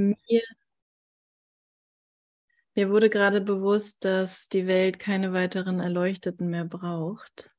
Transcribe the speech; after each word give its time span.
Mir, 0.00 0.42
mir 2.74 2.88
wurde 2.88 3.10
gerade 3.10 3.42
bewusst, 3.42 4.04
dass 4.06 4.48
die 4.48 4.66
Welt 4.66 4.98
keine 4.98 5.34
weiteren 5.34 5.80
Erleuchteten 5.80 6.48
mehr 6.48 6.64
braucht, 6.64 7.50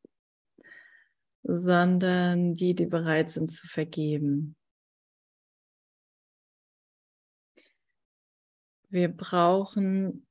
sondern 1.44 2.56
die, 2.56 2.74
die 2.74 2.88
bereit 2.88 3.30
sind 3.30 3.52
zu 3.52 3.68
vergeben. 3.68 4.56
Wir 8.90 9.10
brauchen 9.10 10.26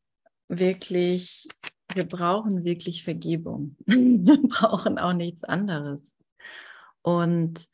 wirklich, 0.48 1.46
wir 1.94 2.04
brauchen 2.08 2.64
wirklich 2.64 3.04
Vergebung. 3.04 3.76
wir 3.86 4.42
brauchen 4.48 4.98
auch 4.98 5.12
nichts 5.12 5.44
anderes. 5.44 6.12
Und 7.02 7.70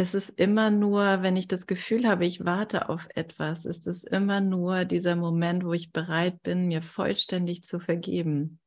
es 0.00 0.14
ist 0.14 0.38
immer 0.38 0.70
nur, 0.70 1.22
wenn 1.22 1.34
ich 1.34 1.48
das 1.48 1.66
Gefühl 1.66 2.06
habe, 2.06 2.24
ich 2.24 2.44
warte 2.44 2.88
auf 2.88 3.08
etwas, 3.16 3.64
ist 3.64 3.88
es 3.88 4.04
immer 4.04 4.40
nur 4.40 4.84
dieser 4.84 5.16
Moment, 5.16 5.64
wo 5.64 5.72
ich 5.72 5.90
bereit 5.90 6.40
bin, 6.44 6.68
mir 6.68 6.82
vollständig 6.82 7.64
zu 7.64 7.80
vergeben. 7.80 8.60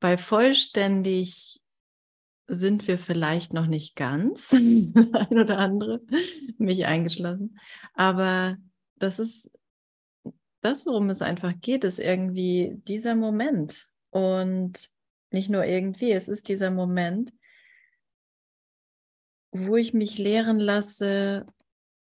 Bei 0.00 0.16
vollständig 0.16 1.60
sind 2.46 2.88
wir 2.88 2.96
vielleicht 2.96 3.52
noch 3.52 3.66
nicht 3.66 3.94
ganz, 3.94 4.52
ein 4.54 4.94
oder 5.30 5.58
andere, 5.58 6.00
mich 6.56 6.86
eingeschlossen, 6.86 7.58
aber 7.92 8.56
das 8.94 9.18
ist 9.18 9.50
das, 10.62 10.86
worum 10.86 11.10
es 11.10 11.20
einfach 11.20 11.52
geht, 11.60 11.84
ist 11.84 11.98
irgendwie 11.98 12.80
dieser 12.88 13.14
Moment 13.14 13.86
und 14.08 14.88
nicht 15.30 15.50
nur 15.50 15.66
irgendwie, 15.66 16.12
es 16.12 16.26
ist 16.28 16.48
dieser 16.48 16.70
Moment, 16.70 17.34
wo 19.50 19.76
ich 19.76 19.94
mich 19.94 20.18
lehren 20.18 20.58
lasse, 20.58 21.46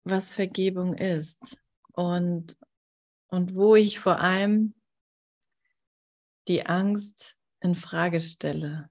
was 0.03 0.33
Vergebung 0.33 0.95
ist 0.95 1.61
und, 1.93 2.57
und 3.27 3.55
wo 3.55 3.75
ich 3.75 3.99
vor 3.99 4.19
allem 4.19 4.73
die 6.47 6.65
Angst 6.65 7.37
in 7.61 7.75
Frage 7.75 8.19
stelle. 8.19 8.89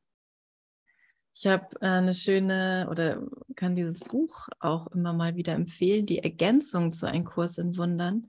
Ich 1.34 1.46
habe 1.46 1.80
eine 1.80 2.14
schöne 2.14 2.88
oder 2.90 3.24
kann 3.54 3.76
dieses 3.76 4.00
Buch 4.00 4.48
auch 4.58 4.88
immer 4.88 5.12
mal 5.12 5.36
wieder 5.36 5.54
empfehlen, 5.54 6.04
die 6.04 6.18
Ergänzung 6.18 6.90
zu 6.90 7.06
Ein 7.06 7.24
Kurs 7.24 7.58
in 7.58 7.76
Wundern, 7.76 8.28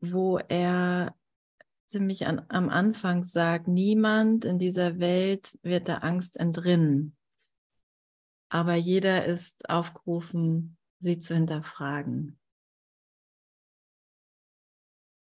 wo 0.00 0.38
er 0.38 1.14
ziemlich 1.86 2.26
an, 2.26 2.44
am 2.48 2.70
Anfang 2.70 3.24
sagt, 3.24 3.68
niemand 3.68 4.44
in 4.44 4.58
dieser 4.58 4.98
Welt 4.98 5.58
wird 5.62 5.88
der 5.88 6.02
Angst 6.02 6.38
entrinnen 6.38 7.14
aber 8.54 8.76
jeder 8.76 9.24
ist 9.24 9.68
aufgerufen, 9.68 10.76
sie 11.00 11.18
zu 11.18 11.34
hinterfragen. 11.34 12.38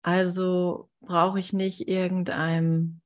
Also 0.02 0.88
brauche 1.00 1.40
ich 1.40 1.52
nicht 1.52 1.88
irgendeinem 1.88 3.02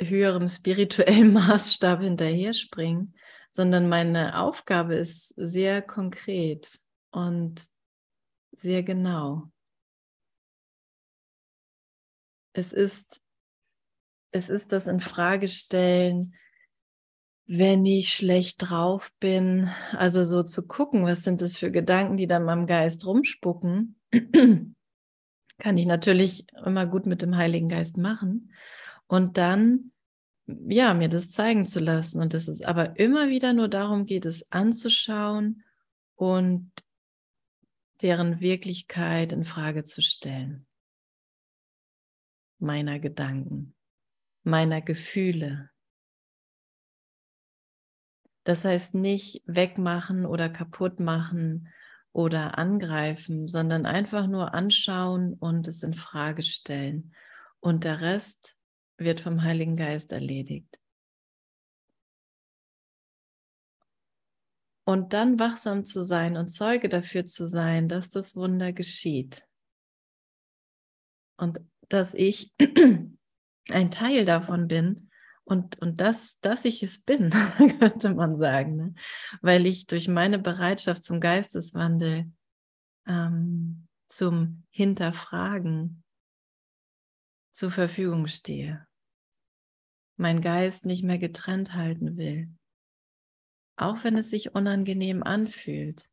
höheren 0.00 0.48
spirituellen 0.48 1.32
Maßstab 1.32 2.00
hinterher 2.00 2.52
springen, 2.54 3.14
sondern 3.52 3.88
meine 3.88 4.40
Aufgabe 4.40 4.96
ist 4.96 5.28
sehr 5.36 5.80
konkret 5.80 6.80
und 7.12 7.68
sehr 8.50 8.82
genau. 8.82 9.52
Es 12.52 12.72
ist, 12.72 13.22
es 14.32 14.48
ist 14.48 14.72
das 14.72 14.88
Infragestellen 14.88 16.34
wenn 17.48 17.86
ich 17.86 18.12
schlecht 18.12 18.68
drauf 18.68 19.10
bin, 19.20 19.70
also 19.92 20.22
so 20.22 20.42
zu 20.42 20.66
gucken, 20.66 21.04
was 21.04 21.24
sind 21.24 21.40
das 21.40 21.56
für 21.56 21.70
Gedanken, 21.70 22.18
die 22.18 22.26
da 22.26 22.36
in 22.36 22.44
meinem 22.44 22.66
Geist 22.66 23.06
rumspucken, 23.06 23.98
kann 25.58 25.76
ich 25.76 25.86
natürlich 25.86 26.46
immer 26.64 26.86
gut 26.86 27.06
mit 27.06 27.22
dem 27.22 27.36
Heiligen 27.36 27.68
Geist 27.68 27.96
machen 27.96 28.52
und 29.06 29.38
dann 29.38 29.92
ja, 30.68 30.94
mir 30.94 31.08
das 31.08 31.30
zeigen 31.30 31.66
zu 31.66 31.80
lassen 31.80 32.20
und 32.20 32.34
es 32.34 32.48
ist 32.48 32.64
aber 32.64 32.98
immer 32.98 33.28
wieder 33.28 33.52
nur 33.52 33.68
darum 33.68 34.06
geht, 34.06 34.24
es 34.24 34.50
anzuschauen 34.50 35.64
und 36.16 36.70
deren 38.00 38.40
Wirklichkeit 38.40 39.32
in 39.32 39.44
Frage 39.44 39.84
zu 39.84 40.00
stellen. 40.00 40.66
Meiner 42.58 42.98
Gedanken, 42.98 43.74
meiner 44.42 44.80
Gefühle, 44.80 45.70
das 48.48 48.64
heißt 48.64 48.94
nicht 48.94 49.42
wegmachen 49.44 50.24
oder 50.24 50.48
kaputt 50.48 51.00
machen 51.00 51.68
oder 52.12 52.56
angreifen, 52.56 53.46
sondern 53.46 53.84
einfach 53.84 54.26
nur 54.26 54.54
anschauen 54.54 55.34
und 55.34 55.68
es 55.68 55.82
in 55.82 55.92
Frage 55.92 56.42
stellen. 56.42 57.12
Und 57.60 57.84
der 57.84 58.00
Rest 58.00 58.56
wird 58.96 59.20
vom 59.20 59.42
Heiligen 59.42 59.76
Geist 59.76 60.12
erledigt. 60.12 60.80
Und 64.86 65.12
dann 65.12 65.38
wachsam 65.38 65.84
zu 65.84 66.02
sein 66.02 66.38
und 66.38 66.48
Zeuge 66.48 66.88
dafür 66.88 67.26
zu 67.26 67.46
sein, 67.46 67.86
dass 67.86 68.08
das 68.08 68.34
Wunder 68.34 68.72
geschieht. 68.72 69.46
Und 71.36 71.60
dass 71.90 72.14
ich 72.14 72.54
ein 73.68 73.90
Teil 73.90 74.24
davon 74.24 74.68
bin 74.68 75.07
und, 75.48 75.80
und 75.80 76.02
das, 76.02 76.40
dass 76.40 76.66
ich 76.66 76.82
es 76.82 77.02
bin, 77.02 77.30
könnte 77.80 78.14
man 78.14 78.38
sagen, 78.38 78.76
ne? 78.76 78.94
weil 79.40 79.66
ich 79.66 79.86
durch 79.86 80.06
meine 80.06 80.38
Bereitschaft 80.38 81.02
zum 81.02 81.20
Geisteswandel, 81.20 82.30
ähm, 83.06 83.88
zum 84.08 84.64
Hinterfragen 84.70 86.04
zur 87.52 87.70
Verfügung 87.70 88.26
stehe. 88.26 88.86
Mein 90.16 90.42
Geist 90.42 90.84
nicht 90.84 91.02
mehr 91.02 91.18
getrennt 91.18 91.72
halten 91.72 92.18
will, 92.18 92.50
auch 93.76 94.04
wenn 94.04 94.18
es 94.18 94.28
sich 94.28 94.54
unangenehm 94.54 95.22
anfühlt. 95.22 96.10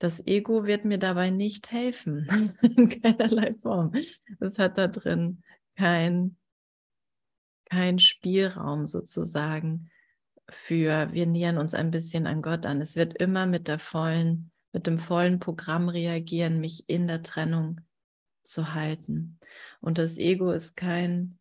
Das 0.00 0.26
Ego 0.26 0.64
wird 0.64 0.84
mir 0.84 0.98
dabei 0.98 1.30
nicht 1.30 1.72
helfen, 1.72 2.56
in 2.62 2.88
keinerlei 2.88 3.54
Form. 3.54 3.94
Es 4.38 4.58
hat 4.58 4.76
da 4.76 4.86
drin 4.86 5.42
kein 5.76 6.36
kein 7.70 7.98
Spielraum 7.98 8.86
sozusagen 8.86 9.90
für, 10.48 11.12
wir 11.12 11.26
nähern 11.26 11.58
uns 11.58 11.74
ein 11.74 11.90
bisschen 11.90 12.26
an 12.26 12.42
Gott 12.42 12.66
an. 12.66 12.80
Es 12.80 12.96
wird 12.96 13.16
immer 13.16 13.46
mit 13.46 13.68
der 13.68 13.78
vollen, 13.78 14.50
mit 14.72 14.86
dem 14.86 14.98
vollen 14.98 15.38
Programm 15.38 15.88
reagieren, 15.88 16.60
mich 16.60 16.84
in 16.88 17.06
der 17.06 17.22
Trennung 17.22 17.80
zu 18.42 18.74
halten. 18.74 19.38
Und 19.80 19.98
das 19.98 20.18
Ego 20.18 20.50
ist 20.50 20.76
kein 20.76 21.38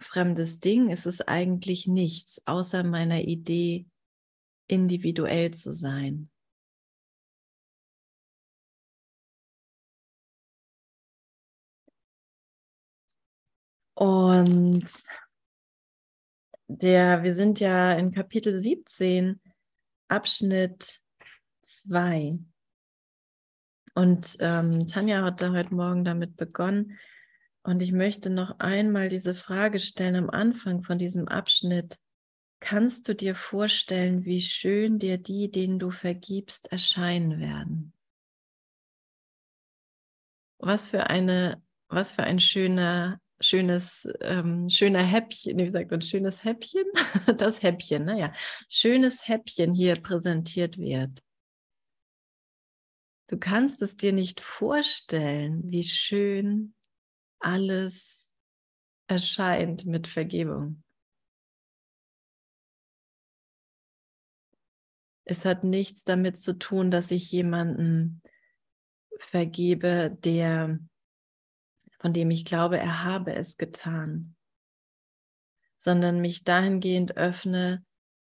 fremdes 0.00 0.60
Ding, 0.60 0.90
es 0.90 1.06
ist 1.06 1.28
eigentlich 1.28 1.86
nichts, 1.86 2.42
außer 2.46 2.82
meiner 2.82 3.20
Idee, 3.20 3.86
individuell 4.66 5.52
zu 5.52 5.72
sein. 5.72 6.29
Und 14.00 14.86
der, 16.68 17.22
wir 17.22 17.34
sind 17.34 17.60
ja 17.60 17.92
in 17.92 18.12
Kapitel 18.12 18.58
17, 18.58 19.38
Abschnitt 20.08 21.02
2. 21.64 22.38
Und 23.94 24.38
ähm, 24.40 24.86
Tanja 24.86 25.22
hat 25.22 25.42
da 25.42 25.52
heute 25.52 25.74
Morgen 25.74 26.04
damit 26.04 26.38
begonnen. 26.38 26.98
Und 27.62 27.82
ich 27.82 27.92
möchte 27.92 28.30
noch 28.30 28.58
einmal 28.58 29.10
diese 29.10 29.34
Frage 29.34 29.78
stellen 29.78 30.16
am 30.16 30.30
Anfang 30.30 30.82
von 30.82 30.96
diesem 30.96 31.28
Abschnitt. 31.28 31.98
Kannst 32.58 33.06
du 33.06 33.14
dir 33.14 33.34
vorstellen, 33.34 34.24
wie 34.24 34.40
schön 34.40 34.98
dir 34.98 35.18
die, 35.18 35.50
denen 35.50 35.78
du 35.78 35.90
vergibst, 35.90 36.72
erscheinen 36.72 37.38
werden? 37.38 37.92
Was 40.56 40.88
für 40.88 41.10
eine, 41.10 41.62
was 41.88 42.12
für 42.12 42.22
ein 42.22 42.40
schöner 42.40 43.20
schönes, 43.40 44.08
ähm, 44.20 44.68
schöner 44.68 45.02
Häppchen, 45.02 45.58
wie 45.58 45.70
sagt 45.70 45.90
man, 45.90 46.02
schönes 46.02 46.44
Häppchen? 46.44 46.84
Das 47.38 47.62
Häppchen, 47.62 48.04
naja, 48.04 48.32
schönes 48.68 49.28
Häppchen 49.28 49.74
hier 49.74 49.96
präsentiert 49.96 50.78
wird. 50.78 51.20
Du 53.28 53.38
kannst 53.38 53.80
es 53.82 53.96
dir 53.96 54.12
nicht 54.12 54.40
vorstellen, 54.40 55.62
wie 55.70 55.84
schön 55.84 56.74
alles 57.38 58.32
erscheint 59.06 59.86
mit 59.86 60.06
Vergebung. 60.06 60.82
Es 65.24 65.44
hat 65.44 65.62
nichts 65.62 66.02
damit 66.02 66.38
zu 66.38 66.58
tun, 66.58 66.90
dass 66.90 67.12
ich 67.12 67.30
jemanden 67.30 68.20
vergebe, 69.18 70.16
der 70.24 70.80
von 72.00 72.12
dem 72.12 72.30
ich 72.30 72.44
glaube, 72.44 72.78
er 72.78 73.04
habe 73.04 73.34
es 73.34 73.56
getan, 73.56 74.34
sondern 75.78 76.20
mich 76.20 76.44
dahingehend 76.44 77.16
öffne, 77.16 77.84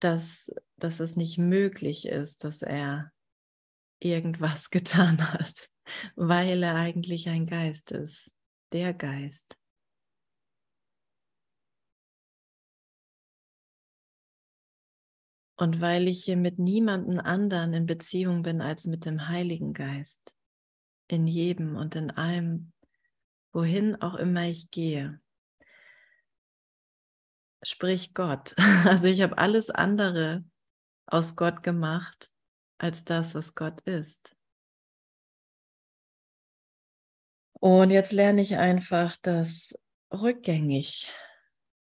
dass, 0.01 0.51
dass 0.77 0.99
es 0.99 1.15
nicht 1.15 1.39
möglich 1.39 2.07
ist, 2.07 2.45
dass 2.45 2.63
er 2.63 3.13
irgendwas 4.01 4.71
getan 4.71 5.21
hat, 5.33 5.69
weil 6.17 6.63
er 6.63 6.75
eigentlich 6.75 7.29
ein 7.29 7.47
Geist 7.47 7.93
ist, 7.93 8.33
der 8.73 8.95
Geist. 8.95 9.57
Und 15.57 15.83
weil 15.83 16.09
ich 16.09 16.25
hier 16.25 16.39
mit 16.39 16.59
niemandem 16.59 17.21
anderen 17.21 17.75
in 17.75 17.85
Beziehung 17.85 18.43
bin 18.43 18.63
als 18.63 18.87
mit 18.87 19.05
dem 19.05 19.29
Heiligen 19.29 19.75
Geist, 19.75 20.35
in 21.07 21.27
jedem 21.27 21.77
und 21.77 21.95
in 21.97 22.11
allem, 22.11 22.73
wohin 23.53 24.01
auch 24.01 24.15
immer 24.15 24.45
ich 24.47 24.71
gehe, 24.71 25.21
sprich 27.63 28.15
Gott. 28.15 28.55
Also 28.85 29.07
ich 29.07 29.21
habe 29.23 29.39
alles 29.39 29.71
andere 29.71 30.45
aus 31.07 31.37
Gott 31.37 31.63
gemacht 31.63 32.31
als 32.79 33.05
das, 33.05 33.35
was 33.35 33.55
Gott 33.55 33.81
ist. 33.83 34.35
Und 37.61 37.91
jetzt 37.91 38.13
lerne 38.13 38.41
ich 38.41 38.57
einfach 38.57 39.17
das 39.21 39.75
rückgängig 40.11 41.13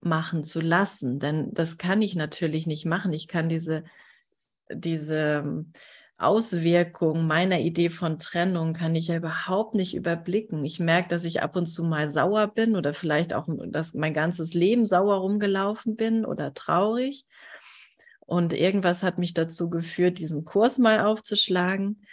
machen 0.01 0.45
zu 0.45 0.61
lassen, 0.61 1.21
denn 1.21 1.53
das 1.53 1.77
kann 1.77 2.01
ich 2.01 2.15
natürlich 2.15 2.67
nicht 2.67 2.87
machen. 2.87 3.13
Ich 3.13 3.29
kann 3.29 3.49
diese, 3.49 3.85
diese 4.71 5.67
Auswirkung 6.19 7.29
meiner 7.29 7.61
Idee 7.61 7.91
von 7.91 8.19
Trennung 8.19 8.73
kann 8.73 8.97
ich 8.97 9.07
ja 9.07 9.17
überhaupt 9.17 9.75
nicht 9.75 9.95
überblicken. 9.95 10.65
Ich 10.65 10.81
merke, 10.81 11.09
dass 11.09 11.23
ich 11.23 11.43
ab 11.43 11.55
und 11.55 11.67
zu 11.67 11.85
mal 11.85 12.11
sauer 12.11 12.49
bin 12.49 12.75
oder 12.75 12.93
vielleicht 12.93 13.33
auch, 13.35 13.49
dass 13.69 13.95
mein 13.95 14.15
ganzes 14.15 14.53
Leben 14.53 14.85
sauer 14.85 15.19
rumgelaufen 15.19 15.95
bin 15.95 16.25
oder 16.25 16.53
traurig. 16.55 17.25
Und 18.27 18.53
irgendwas 18.53 19.05
hat 19.05 19.19
mich 19.19 19.33
dazu 19.33 19.71
geführt, 19.71 20.19
diesen 20.19 20.45
Kurs 20.45 20.79
mal 20.79 21.01
aufzuschlagen. 21.01 22.05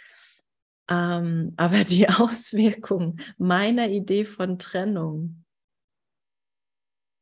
Ähm, 0.88 1.52
aber 1.56 1.82
die 1.82 2.08
Auswirkung 2.08 3.18
meiner 3.38 3.88
Idee 3.88 4.24
von 4.24 4.60
Trennung, 4.60 5.44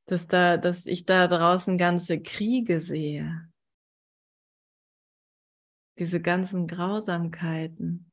dass, 0.06 0.28
da, 0.28 0.58
dass 0.58 0.84
ich 0.84 1.06
da 1.06 1.28
draußen 1.28 1.78
ganze 1.78 2.20
Kriege 2.20 2.78
sehe, 2.78 3.48
diese 5.98 6.20
ganzen 6.20 6.66
Grausamkeiten. 6.66 8.10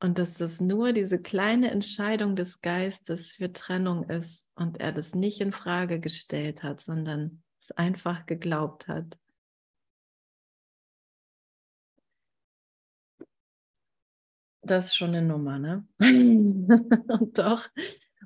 Und 0.00 0.18
dass 0.18 0.34
das 0.34 0.60
nur 0.60 0.92
diese 0.92 1.20
kleine 1.20 1.70
Entscheidung 1.70 2.36
des 2.36 2.60
Geistes 2.60 3.32
für 3.32 3.52
Trennung 3.52 4.04
ist 4.10 4.50
und 4.54 4.78
er 4.78 4.92
das 4.92 5.14
nicht 5.14 5.40
in 5.40 5.52
Frage 5.52 5.98
gestellt 5.98 6.62
hat, 6.62 6.80
sondern 6.80 7.42
es 7.58 7.70
einfach 7.72 8.26
geglaubt 8.26 8.86
hat. 8.86 9.18
Das 14.60 14.86
ist 14.86 14.96
schon 14.96 15.10
eine 15.14 15.22
Nummer, 15.22 15.58
ne? 15.58 15.86
und 16.00 17.38
doch, 17.38 17.68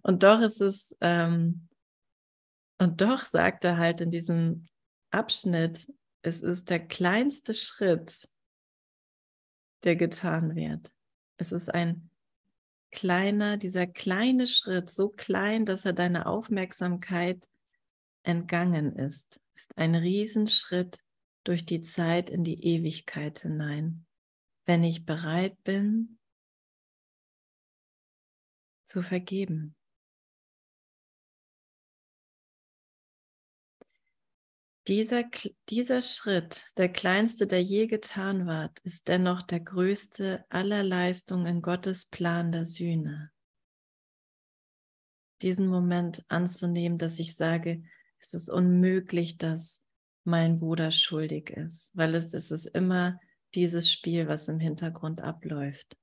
und 0.02 0.22
doch 0.22 0.40
ist 0.40 0.60
es, 0.60 0.96
ähm, 1.00 1.68
und 2.78 3.00
doch 3.00 3.26
sagt 3.26 3.64
er 3.64 3.76
halt 3.76 4.00
in 4.00 4.10
diesem 4.10 4.66
Abschnitt, 5.10 5.88
es 6.22 6.40
ist 6.40 6.70
der 6.70 6.86
kleinste 6.86 7.54
Schritt, 7.54 8.28
der 9.84 9.96
getan 9.96 10.54
wird. 10.56 10.92
Es 11.36 11.52
ist 11.52 11.72
ein 11.72 12.10
kleiner, 12.90 13.56
dieser 13.56 13.86
kleine 13.86 14.46
Schritt, 14.46 14.90
so 14.90 15.08
klein, 15.08 15.64
dass 15.64 15.84
er 15.84 15.92
deine 15.92 16.26
Aufmerksamkeit 16.26 17.46
entgangen 18.22 18.96
ist, 18.96 19.40
ist 19.54 19.76
ein 19.76 19.94
Riesenschritt 19.94 21.02
durch 21.44 21.64
die 21.64 21.82
Zeit 21.82 22.30
in 22.30 22.44
die 22.44 22.64
Ewigkeit 22.64 23.40
hinein. 23.40 24.06
Wenn 24.66 24.84
ich 24.84 25.06
bereit 25.06 25.62
bin, 25.62 26.18
zu 28.84 29.02
vergeben. 29.02 29.77
Dieser, 34.88 35.24
dieser 35.68 36.00
Schritt, 36.00 36.64
der 36.78 36.88
kleinste, 36.88 37.46
der 37.46 37.62
je 37.62 37.86
getan 37.86 38.46
ward, 38.46 38.78
ist 38.84 39.08
dennoch 39.08 39.42
der 39.42 39.60
größte 39.60 40.46
aller 40.48 40.82
Leistungen 40.82 41.44
in 41.44 41.60
Gottes 41.60 42.06
Plan 42.06 42.52
der 42.52 42.64
Sühne. 42.64 43.30
Diesen 45.42 45.66
Moment 45.66 46.24
anzunehmen, 46.28 46.96
dass 46.96 47.18
ich 47.18 47.36
sage, 47.36 47.84
es 48.18 48.32
ist 48.32 48.48
unmöglich, 48.48 49.36
dass 49.36 49.84
mein 50.24 50.58
Bruder 50.58 50.90
schuldig 50.90 51.50
ist, 51.50 51.94
weil 51.94 52.14
es, 52.14 52.32
es 52.32 52.50
ist 52.50 52.66
immer 52.66 53.20
dieses 53.54 53.92
Spiel, 53.92 54.26
was 54.26 54.48
im 54.48 54.58
Hintergrund 54.58 55.20
abläuft. 55.20 55.98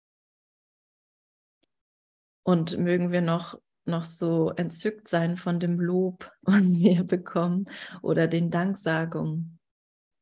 Und 2.43 2.77
mögen 2.77 3.11
wir 3.11 3.21
noch 3.21 3.59
noch 3.87 4.05
so 4.05 4.51
entzückt 4.51 5.07
sein 5.07 5.37
von 5.37 5.59
dem 5.59 5.79
Lob, 5.79 6.31
was 6.41 6.77
wir 6.77 7.03
bekommen 7.03 7.69
oder 8.01 8.27
den 8.27 8.49
Danksagungen 8.51 9.59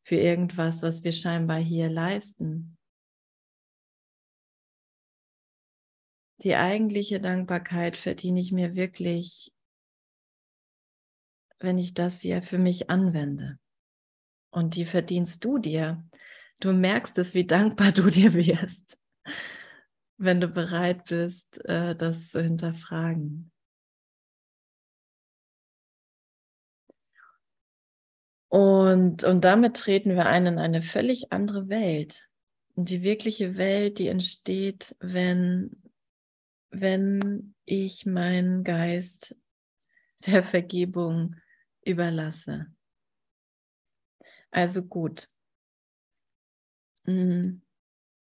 für 0.06 0.16
irgendwas, 0.16 0.84
was 0.84 1.04
wir 1.04 1.14
scheinbar 1.14 1.60
hier 1.60 1.90
leisten. 1.90 2.78
Die 6.44 6.56
eigentliche 6.56 7.22
Dankbarkeit 7.22 7.96
verdiene 7.96 8.42
ich 8.42 8.52
mir 8.52 8.76
wirklich, 8.76 9.54
wenn 11.60 11.78
ich 11.78 11.94
das 11.94 12.20
hier 12.20 12.42
für 12.42 12.58
mich 12.58 12.90
anwende. 12.90 13.60
Und 14.52 14.76
die 14.76 14.86
verdienst 14.86 15.46
du 15.46 15.58
dir. 15.58 16.06
Du 16.60 16.74
merkst 16.74 17.18
es, 17.18 17.34
wie 17.34 17.48
dankbar 17.48 17.94
du 17.94 18.10
dir 18.10 18.34
wirst, 18.34 19.00
wenn 20.18 20.42
du 20.42 20.50
bereit 20.50 21.06
bist, 21.06 21.64
äh, 21.66 21.96
das 21.96 22.30
zu 22.30 22.42
hinterfragen. 22.42 23.53
Und, 28.54 29.24
und 29.24 29.44
damit 29.44 29.78
treten 29.78 30.12
wir 30.12 30.28
ein 30.28 30.46
in 30.46 30.60
eine 30.60 30.84
völlig 30.84 31.32
andere 31.32 31.70
Welt. 31.70 32.30
Und 32.76 32.88
die 32.90 33.02
wirkliche 33.02 33.58
Welt, 33.58 33.98
die 33.98 34.10
entsteht, 34.10 34.96
wenn, 35.00 35.82
wenn 36.70 37.56
ich 37.66 38.06
meinen 38.06 38.64
Geist 38.64 39.36
der 40.28 40.44
Vergebung 40.44 41.36
überlasse. 41.84 42.68
Also 44.52 44.84
gut. 44.84 45.30
Mhm. 47.06 47.64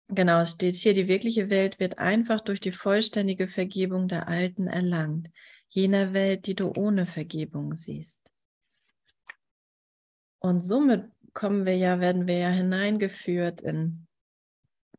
Genau, 0.08 0.42
es 0.42 0.50
steht 0.50 0.74
hier, 0.74 0.94
die 0.94 1.08
wirkliche 1.08 1.52
Welt 1.52 1.80
wird 1.80 2.00
einfach 2.00 2.42
durch 2.42 2.60
die 2.60 2.72
vollständige 2.72 3.48
Vergebung 3.48 4.08
der 4.08 4.28
Alten 4.28 4.66
erlangt, 4.66 5.30
jener 5.70 6.14
Welt, 6.14 6.48
die 6.48 6.56
du 6.56 6.74
ohne 6.76 7.06
Vergebung 7.06 7.76
siehst. 7.76 8.27
Und 10.40 10.62
somit 10.62 11.12
kommen 11.34 11.66
wir 11.66 11.76
ja, 11.78 12.00
werden 12.00 12.28
wir 12.28 12.38
ja 12.38 12.50
hineingeführt 12.50 13.62
in, 13.62 14.08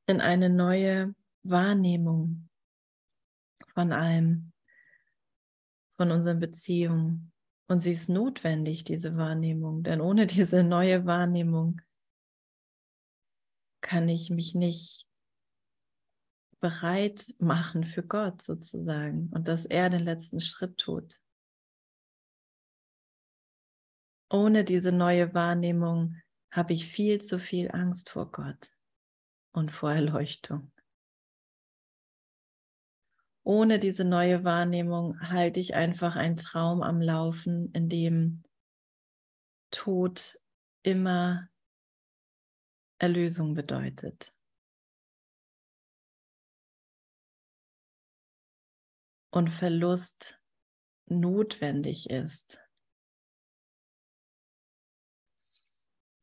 in 0.07 0.21
eine 0.21 0.51
neue 0.51 1.15
Wahrnehmung 1.43 2.49
von 3.75 3.93
allem, 3.93 4.53
von 5.97 6.11
unseren 6.11 6.41
Beziehungen. 6.41 7.33
Und 7.69 7.81
sie 7.81 7.93
ist 7.93 8.09
notwendig, 8.09 8.85
diese 8.85 9.17
Wahrnehmung, 9.17 9.83
denn 9.83 10.01
ohne 10.01 10.27
diese 10.27 10.63
neue 10.65 11.07
Wahrnehmung 11.07 11.81
kann 13.81 14.09
ich 14.09 14.31
mich 14.31 14.55
nicht 14.55 15.07
bereit 16.61 17.35
machen 17.39 17.85
für 17.85 18.03
Gott 18.03 18.43
sozusagen 18.43 19.31
und 19.33 19.49
dass 19.49 19.65
er 19.65 19.91
den 19.91 20.05
letzten 20.05 20.41
Schritt 20.41 20.79
tut. 20.79 21.21
Ohne 24.31 24.65
diese 24.65 24.93
neue 24.93 25.33
Wahrnehmung 25.33 26.17
habe 26.51 26.75
ich 26.75 26.87
viel 26.87 27.21
zu 27.21 27.39
viel 27.39 27.71
Angst 27.71 28.11
vor 28.11 28.31
Gott 28.31 28.77
und 29.53 29.73
vor 29.73 29.93
Erleuchtung. 29.93 30.71
Ohne 33.43 33.79
diese 33.79 34.05
neue 34.05 34.45
Wahrnehmung 34.45 35.19
halte 35.21 35.61
ich 35.61 35.75
einfach 35.75 36.17
einen 36.17 36.37
Traum 36.37 36.83
am 36.83 37.01
Laufen, 37.01 37.73
in 37.73 37.89
dem 37.89 38.45
Tod 39.71 40.39
immer 40.83 41.49
Erlösung 42.99 43.55
bedeutet. 43.55 44.35
Und 49.31 49.49
Verlust 49.49 50.39
notwendig 51.07 52.11
ist. 52.11 52.61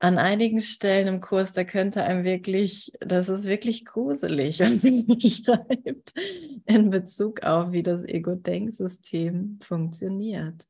An 0.05 0.17
einigen 0.17 0.61
Stellen 0.61 1.07
im 1.07 1.19
Kurs, 1.19 1.51
da 1.51 1.63
könnte 1.63 2.03
einem 2.03 2.23
wirklich, 2.23 2.91
das 2.99 3.27
ist 3.27 3.45
wirklich 3.45 3.85
gruselig, 3.85 4.59
was 4.61 4.81
sie 4.81 5.03
beschreibt, 5.03 6.13
in 6.65 6.89
Bezug 6.89 7.43
auf, 7.43 7.71
wie 7.71 7.83
das 7.83 8.03
Ego-Denksystem 8.03 9.59
funktioniert. 9.61 10.67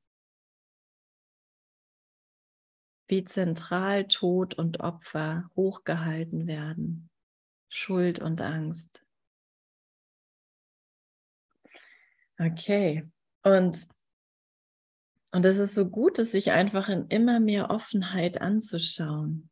wie 3.07 3.23
zentral 3.23 4.07
Tod 4.07 4.55
und 4.55 4.79
Opfer 4.79 5.49
hochgehalten 5.55 6.47
werden, 6.47 7.09
Schuld 7.69 8.19
und 8.19 8.41
Angst. 8.41 9.05
Okay, 12.39 13.07
und 13.43 13.87
und 15.35 15.45
es 15.45 15.57
ist 15.57 15.75
so 15.75 15.89
gut, 15.89 16.17
es 16.17 16.31
sich 16.31 16.51
einfach 16.51 16.87
in 16.87 17.07
immer 17.09 17.41
mehr 17.41 17.69
Offenheit 17.69 18.39
anzuschauen. 18.39 19.49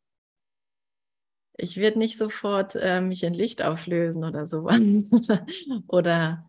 Ich 1.58 1.76
werde 1.76 1.98
nicht 1.98 2.16
sofort 2.16 2.74
äh, 2.74 3.02
mich 3.02 3.22
in 3.22 3.34
Licht 3.34 3.60
auflösen 3.60 4.24
oder 4.24 4.46
sowas 4.46 4.80
oder 5.86 6.48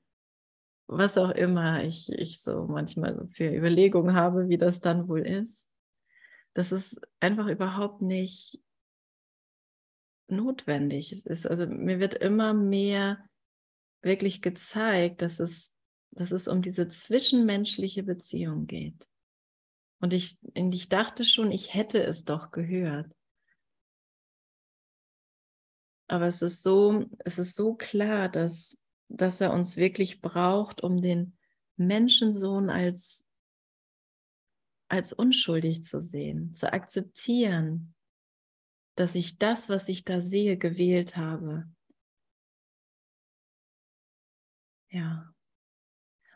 was 0.88 1.18
auch 1.18 1.32
immer 1.32 1.84
ich, 1.84 2.10
ich 2.14 2.42
so 2.42 2.66
manchmal 2.68 3.14
so 3.14 3.28
für 3.28 3.54
Überlegungen 3.54 4.16
habe, 4.16 4.48
wie 4.48 4.58
das 4.58 4.80
dann 4.80 5.10
wohl 5.10 5.28
ist. 5.28 5.70
Das 6.54 6.72
ist 6.72 7.02
einfach 7.20 7.48
überhaupt 7.48 8.02
nicht 8.02 8.62
notwendig. 10.30 11.12
Es 11.12 11.26
ist 11.26 11.46
also 11.46 11.68
mir 11.68 12.00
wird 12.00 12.14
immer 12.14 12.54
mehr 12.54 13.18
wirklich 14.02 14.42
gezeigt, 14.42 15.22
dass 15.22 15.42
es, 15.42 15.76
dass 16.12 16.32
es 16.32 16.48
um 16.48 16.62
diese 16.62 16.88
zwischenmenschliche 16.88 18.02
Beziehung 18.02 18.66
geht. 18.66 19.10
Und 20.00 20.14
ich, 20.14 20.38
und 20.56 20.74
ich 20.74 20.90
dachte 20.90 21.24
schon, 21.24 21.52
ich 21.52 21.74
hätte 21.74 22.04
es 22.04 22.26
doch 22.26 22.52
gehört. 22.52 23.12
Aber 26.08 26.28
es 26.28 26.42
ist 26.42 26.62
so, 26.62 27.06
es 27.20 27.40
ist 27.40 27.56
so 27.56 27.76
klar, 27.76 28.30
dass, 28.30 28.80
dass 29.08 29.42
er 29.42 29.54
uns 29.54 29.78
wirklich 29.78 30.22
braucht, 30.22 30.82
um 30.82 31.02
den 31.02 31.38
Menschensohn 31.78 32.70
als, 32.70 33.26
als 34.88 35.14
unschuldig 35.14 35.84
zu 35.84 36.00
sehen, 36.00 36.54
zu 36.54 36.72
akzeptieren, 36.72 37.96
dass 38.96 39.16
ich 39.16 39.38
das, 39.38 39.68
was 39.68 39.90
ich 39.90 40.04
da 40.04 40.22
sehe, 40.22 40.58
gewählt 40.58 41.18
habe. 41.18 41.68
Ja. 44.90 45.35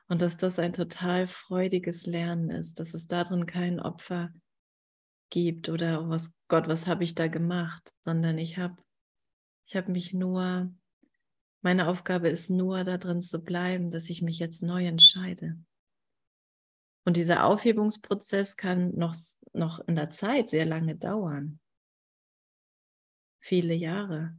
Und 0.09 0.21
dass 0.21 0.37
das 0.37 0.59
ein 0.59 0.73
total 0.73 1.27
freudiges 1.27 2.05
Lernen 2.05 2.49
ist, 2.49 2.79
dass 2.79 2.93
es 2.93 3.07
darin 3.07 3.45
kein 3.45 3.79
Opfer 3.79 4.33
gibt 5.29 5.69
oder 5.69 6.03
oh, 6.03 6.09
was 6.09 6.35
Gott, 6.47 6.67
was 6.67 6.87
habe 6.87 7.03
ich 7.03 7.15
da 7.15 7.27
gemacht, 7.27 7.93
sondern 8.01 8.37
ich 8.37 8.57
habe 8.57 8.75
ich 9.67 9.75
habe 9.75 9.91
mich 9.91 10.13
nur 10.13 10.73
meine 11.61 11.87
Aufgabe 11.87 12.29
ist 12.29 12.49
nur 12.49 12.83
darin 12.83 13.21
zu 13.21 13.39
bleiben, 13.39 13.91
dass 13.91 14.09
ich 14.09 14.21
mich 14.21 14.39
jetzt 14.39 14.63
neu 14.63 14.85
entscheide. 14.85 15.57
Und 17.05 17.17
dieser 17.17 17.45
Aufhebungsprozess 17.45 18.55
kann 18.55 18.95
noch, 18.95 19.15
noch 19.53 19.79
in 19.87 19.95
der 19.95 20.09
Zeit 20.09 20.49
sehr 20.49 20.65
lange 20.65 20.95
dauern. 20.95 21.59
Viele 23.39 23.73
Jahre. 23.73 24.37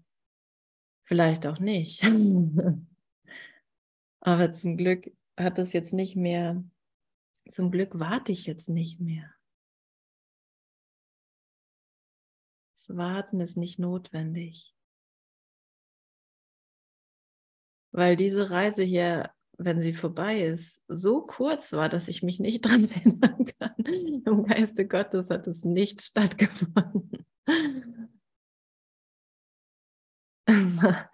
Vielleicht 1.04 1.46
auch 1.46 1.58
nicht. 1.58 2.02
Aber 4.20 4.52
zum 4.52 4.76
Glück 4.76 5.10
hat 5.42 5.58
das 5.58 5.72
jetzt 5.72 5.92
nicht 5.92 6.16
mehr, 6.16 6.62
zum 7.48 7.70
Glück 7.70 7.98
warte 7.98 8.32
ich 8.32 8.46
jetzt 8.46 8.68
nicht 8.68 9.00
mehr. 9.00 9.32
Das 12.76 12.96
Warten 12.96 13.40
ist 13.40 13.56
nicht 13.56 13.78
notwendig. 13.78 14.74
Weil 17.92 18.16
diese 18.16 18.50
Reise 18.50 18.82
hier, 18.82 19.30
wenn 19.58 19.80
sie 19.80 19.92
vorbei 19.92 20.40
ist, 20.42 20.82
so 20.88 21.22
kurz 21.22 21.72
war, 21.72 21.88
dass 21.88 22.08
ich 22.08 22.22
mich 22.22 22.40
nicht 22.40 22.60
dran 22.64 22.88
erinnern 22.88 23.46
kann. 23.58 23.74
Im 24.24 24.44
Geiste 24.46 24.86
Gottes 24.86 25.28
hat 25.28 25.46
es 25.46 25.64
nicht 25.64 26.00
stattgefunden. 26.00 27.26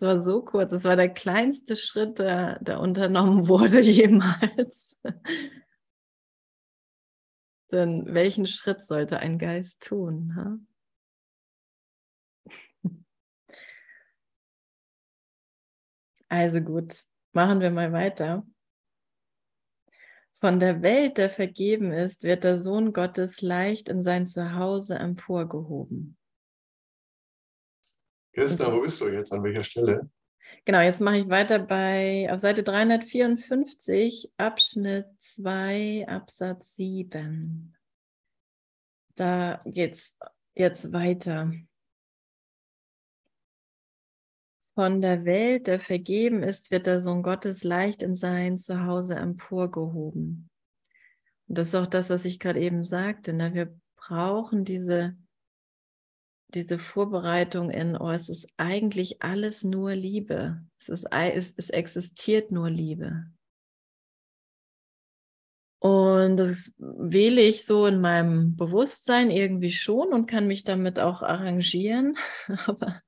Es 0.00 0.06
war 0.06 0.22
so 0.22 0.42
kurz, 0.42 0.72
es 0.72 0.84
war 0.84 0.96
der 0.96 1.12
kleinste 1.12 1.76
Schritt, 1.76 2.20
der, 2.20 2.58
der 2.60 2.80
unternommen 2.80 3.48
wurde 3.48 3.80
jemals. 3.80 4.98
Denn 7.70 8.06
welchen 8.06 8.46
Schritt 8.46 8.80
sollte 8.80 9.18
ein 9.18 9.38
Geist 9.38 9.82
tun? 9.82 10.34
Ha? 10.36 10.58
Also 16.30 16.62
gut, 16.62 17.04
machen 17.32 17.60
wir 17.60 17.70
mal 17.70 17.92
weiter. 17.92 18.46
Von 20.32 20.60
der 20.60 20.80
Welt, 20.80 21.18
der 21.18 21.28
vergeben 21.28 21.92
ist, 21.92 22.22
wird 22.22 22.44
der 22.44 22.56
Sohn 22.58 22.94
Gottes 22.94 23.42
leicht 23.42 23.90
in 23.90 24.02
sein 24.02 24.26
Zuhause 24.26 24.94
emporgehoben. 24.94 26.16
Christa, 28.32 28.72
wo 28.72 28.80
bist 28.82 29.00
du 29.00 29.08
jetzt? 29.08 29.32
An 29.32 29.42
welcher 29.42 29.64
Stelle? 29.64 30.08
Genau, 30.64 30.80
jetzt 30.80 31.00
mache 31.00 31.18
ich 31.18 31.28
weiter 31.28 31.58
bei 31.58 32.28
auf 32.30 32.40
Seite 32.40 32.62
354, 32.62 34.32
Abschnitt 34.36 35.06
2, 35.18 36.06
Absatz 36.08 36.76
7. 36.76 37.74
Da 39.14 39.60
geht 39.64 39.94
es 39.94 40.18
jetzt 40.54 40.92
weiter. 40.92 41.52
Von 44.74 45.00
der 45.00 45.24
Welt, 45.24 45.66
der 45.66 45.80
vergeben 45.80 46.42
ist, 46.42 46.70
wird 46.70 46.86
der 46.86 47.00
Sohn 47.00 47.22
Gottes 47.22 47.64
leicht 47.64 48.02
in 48.02 48.14
sein 48.14 48.56
Zuhause 48.56 49.14
emporgehoben. 49.14 50.48
Und 51.48 51.58
das 51.58 51.68
ist 51.68 51.74
auch 51.74 51.86
das, 51.86 52.10
was 52.10 52.24
ich 52.24 52.38
gerade 52.38 52.60
eben 52.60 52.84
sagte. 52.84 53.32
Ne? 53.32 53.52
Wir 53.54 53.74
brauchen 53.96 54.64
diese 54.64 55.16
diese 56.54 56.78
Vorbereitung 56.78 57.70
in, 57.70 57.96
oh, 57.96 58.10
es 58.10 58.28
ist 58.28 58.48
eigentlich 58.56 59.22
alles 59.22 59.64
nur 59.64 59.94
Liebe. 59.94 60.62
Es, 60.80 60.88
ist, 60.88 61.06
es, 61.10 61.54
es 61.56 61.70
existiert 61.70 62.50
nur 62.50 62.70
Liebe. 62.70 63.26
Und 65.82 66.36
das 66.36 66.74
wähle 66.78 67.40
ich 67.40 67.64
so 67.64 67.86
in 67.86 68.00
meinem 68.00 68.54
Bewusstsein 68.54 69.30
irgendwie 69.30 69.72
schon 69.72 70.12
und 70.12 70.26
kann 70.26 70.46
mich 70.46 70.62
damit 70.62 71.00
auch 71.00 71.22
arrangieren. 71.22 72.16
Aber 72.66 73.00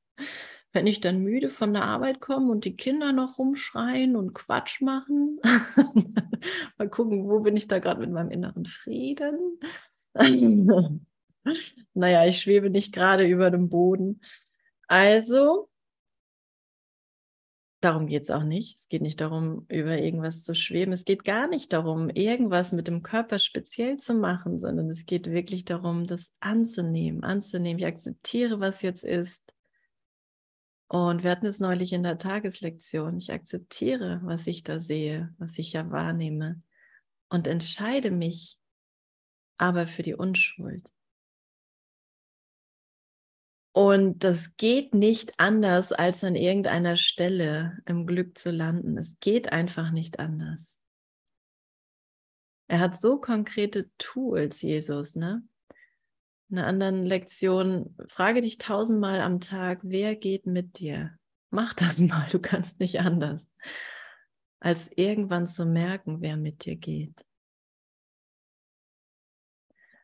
wenn 0.72 0.87
ich 0.87 1.00
dann 1.00 1.22
müde 1.22 1.50
von 1.50 1.75
der 1.75 1.84
Arbeit 1.84 2.20
komme 2.20 2.50
und 2.50 2.64
die 2.64 2.76
Kinder 2.76 3.12
noch 3.12 3.38
rumschreien 3.38 4.16
und 4.16 4.32
Quatsch 4.32 4.80
machen, 4.80 5.38
mal 6.78 6.88
gucken, 6.88 7.28
wo 7.28 7.40
bin 7.40 7.56
ich 7.56 7.68
da 7.68 7.78
gerade 7.78 8.00
mit 8.00 8.11
meinem 8.11 8.30
inneren 8.30 8.64
Frieden? 8.64 9.61
naja, 11.94 12.26
ich 12.26 12.40
schwebe 12.40 12.70
nicht 12.70 12.94
gerade 12.94 13.26
über 13.26 13.50
dem 13.50 13.68
Boden. 13.68 14.20
Also, 14.87 15.68
darum 17.80 18.06
geht 18.06 18.22
es 18.22 18.30
auch 18.30 18.44
nicht. 18.44 18.78
Es 18.78 18.88
geht 18.88 19.02
nicht 19.02 19.20
darum, 19.20 19.66
über 19.68 19.99
irgendwas 19.99 20.42
zu 20.42 20.54
schweben. 20.54 20.92
Es 20.92 21.04
geht 21.04 21.25
gar 21.25 21.49
nicht 21.49 21.72
darum, 21.72 22.11
irgendwas 22.11 22.72
mit 22.72 22.88
dem 22.88 23.02
Körper 23.02 23.38
speziell 23.38 23.96
zu 23.96 24.14
machen, 24.14 24.58
sondern 24.58 24.88
es 24.90 25.06
geht 25.06 25.30
wirklich 25.30 25.64
darum, 25.64 26.06
das 26.06 26.32
anzunehmen, 26.40 27.25
anzunehmen. 27.25 27.78
Ich 27.78 27.87
akzeptiere, 27.87 28.61
was 28.61 28.82
jetzt 28.82 29.04
ist. 29.04 29.52
Und 30.88 31.25
wir 31.25 31.30
hatten 31.30 31.46
es 31.46 31.58
neulich 31.58 31.92
in 31.92 32.02
der 32.02 32.18
Tageslektion. 32.18 33.16
Ich 33.16 33.32
akzeptiere, 33.32 34.20
was 34.25 34.46
ich 34.46 34.62
da 34.62 34.78
sehe, 34.78 35.34
was 35.38 35.58
ich 35.58 35.72
ja 35.72 35.90
wahrnehme 35.90 36.62
und 37.32 37.46
entscheide 37.46 38.11
mich 38.11 38.58
aber 39.56 39.87
für 39.87 40.02
die 40.02 40.14
Unschuld. 40.14 40.90
Und 43.73 44.23
das 44.23 44.57
geht 44.59 44.95
nicht 44.95 45.38
anders, 45.38 45.93
als 45.93 46.23
an 46.25 46.35
irgendeiner 46.35 46.97
Stelle 46.97 47.79
im 47.87 48.07
Glück 48.07 48.38
zu 48.38 48.50
landen. 48.50 48.99
Es 48.99 49.19
geht 49.19 49.50
einfach 49.50 49.91
nicht 49.91 50.19
anders. 50.19 50.79
Er 52.69 52.81
hat 52.81 53.00
so 53.00 53.19
konkrete 53.19 53.91
Tools, 53.99 54.62
Jesus, 54.62 55.17
ne? 55.17 55.43
In 56.50 56.59
einer 56.59 56.67
anderen 56.67 57.07
Lektion, 57.07 57.97
frage 58.09 58.43
dich 58.43 58.59
tausendmal 58.59 59.23
am 59.23 59.41
Tag, 59.41 59.81
wer 59.83 60.17
geht 60.17 60.45
mit 60.47 60.79
dir? 60.79 61.19
Mach 61.49 61.73
das 61.73 61.99
mal, 62.00 62.29
du 62.31 62.41
kannst 62.41 62.79
nicht 62.79 63.00
anders, 63.00 63.50
als 64.61 64.91
irgendwann 64.97 65.47
zu 65.47 65.64
merken, 65.64 66.21
wer 66.21 66.37
mit 66.37 66.67
dir 66.67 66.76
geht. 66.76 67.25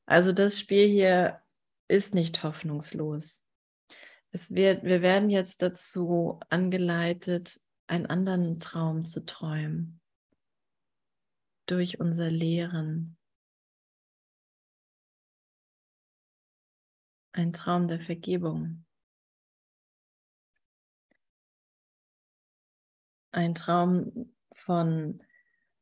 Also 0.06 0.32
das 0.32 0.58
Spiel 0.58 0.88
hier 0.88 1.42
ist 1.86 2.14
nicht 2.14 2.42
hoffnungslos. 2.42 3.47
Es 4.30 4.54
wird, 4.54 4.84
wir 4.84 5.00
werden 5.00 5.30
jetzt 5.30 5.62
dazu 5.62 6.38
angeleitet, 6.50 7.60
einen 7.86 8.06
anderen 8.06 8.60
Traum 8.60 9.04
zu 9.04 9.24
träumen. 9.24 10.00
Durch 11.66 12.00
unser 12.00 12.30
Lehren. 12.30 13.16
Ein 17.32 17.52
Traum 17.52 17.88
der 17.88 18.00
Vergebung. 18.00 18.84
Ein 23.30 23.54
Traum 23.54 24.34
von 24.52 25.22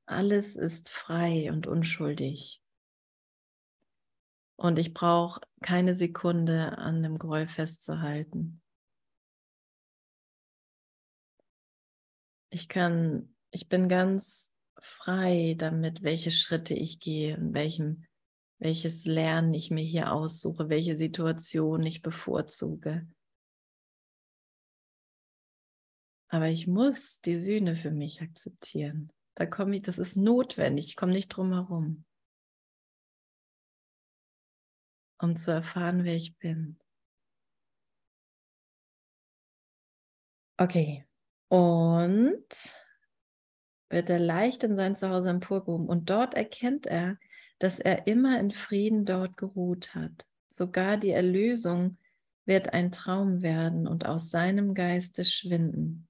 alles 0.05 0.57
ist 0.57 0.89
frei 0.89 1.51
und 1.51 1.67
unschuldig. 1.67 2.63
Und 4.57 4.79
ich 4.79 4.95
brauche 4.95 5.41
keine 5.63 5.95
Sekunde 5.95 6.79
an 6.79 7.03
dem 7.03 7.19
Groll 7.19 7.47
festzuhalten. 7.47 8.63
Ich 12.51 12.69
kann, 12.69 13.35
ich 13.51 13.69
bin 13.69 13.87
ganz 13.89 14.55
frei 14.81 15.55
damit, 15.59 16.03
welche 16.03 16.31
Schritte 16.31 16.73
ich 16.73 17.01
gehe 17.01 17.37
und 17.37 17.53
welchem, 17.53 18.07
welches 18.59 19.05
Lernen 19.05 19.53
ich 19.53 19.71
mir 19.71 19.85
hier 19.85 20.11
aussuche, 20.11 20.71
welche 20.71 20.97
Situation 20.97 21.85
ich 21.85 22.01
bevorzuge. 22.01 23.07
Aber 26.29 26.49
ich 26.49 26.67
muss 26.67 27.21
die 27.21 27.37
Sühne 27.37 27.75
für 27.75 27.91
mich 27.91 28.23
akzeptieren. 28.23 29.13
Da 29.35 29.45
komme 29.45 29.77
ich, 29.77 29.83
das 29.83 29.99
ist 29.99 30.17
notwendig, 30.17 30.87
ich 30.87 30.97
komme 30.97 31.13
nicht 31.13 31.29
drum 31.29 31.53
herum. 31.53 32.06
Um 35.19 35.37
zu 35.37 35.51
erfahren, 35.51 36.05
wer 36.05 36.15
ich 36.15 36.37
bin. 36.39 36.79
Okay. 40.59 41.05
Und 41.49 42.47
wird 43.89 44.11
er 44.11 44.19
leicht 44.19 44.65
in 44.65 44.77
sein 44.77 44.95
Zuhause 44.95 45.31
emporgehoben. 45.31 45.89
Und 45.89 46.11
dort 46.11 46.35
erkennt 46.35 46.87
er, 46.87 47.19
dass 47.59 47.79
er 47.79 48.07
immer 48.07 48.39
in 48.41 48.51
Frieden 48.51 49.05
dort 49.05 49.37
geruht 49.37 49.95
hat. 49.95 50.27
Sogar 50.49 50.97
die 50.97 51.11
Erlösung 51.11 51.99
wird 52.45 52.73
ein 52.73 52.93
Traum 52.93 53.43
werden 53.43 53.87
und 53.87 54.07
aus 54.07 54.31
seinem 54.31 54.75
Geiste 54.75 55.25
schwinden. 55.25 56.09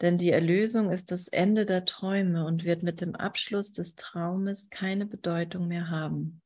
Denn 0.00 0.18
die 0.18 0.30
Erlösung 0.30 0.90
ist 0.90 1.12
das 1.12 1.28
Ende 1.28 1.64
der 1.66 1.84
Träume 1.84 2.44
und 2.44 2.64
wird 2.64 2.82
mit 2.82 3.00
dem 3.00 3.14
Abschluss 3.14 3.72
des 3.72 3.94
Traumes 3.94 4.70
keine 4.70 5.06
Bedeutung 5.06 5.68
mehr 5.68 5.90
haben. 5.90 6.42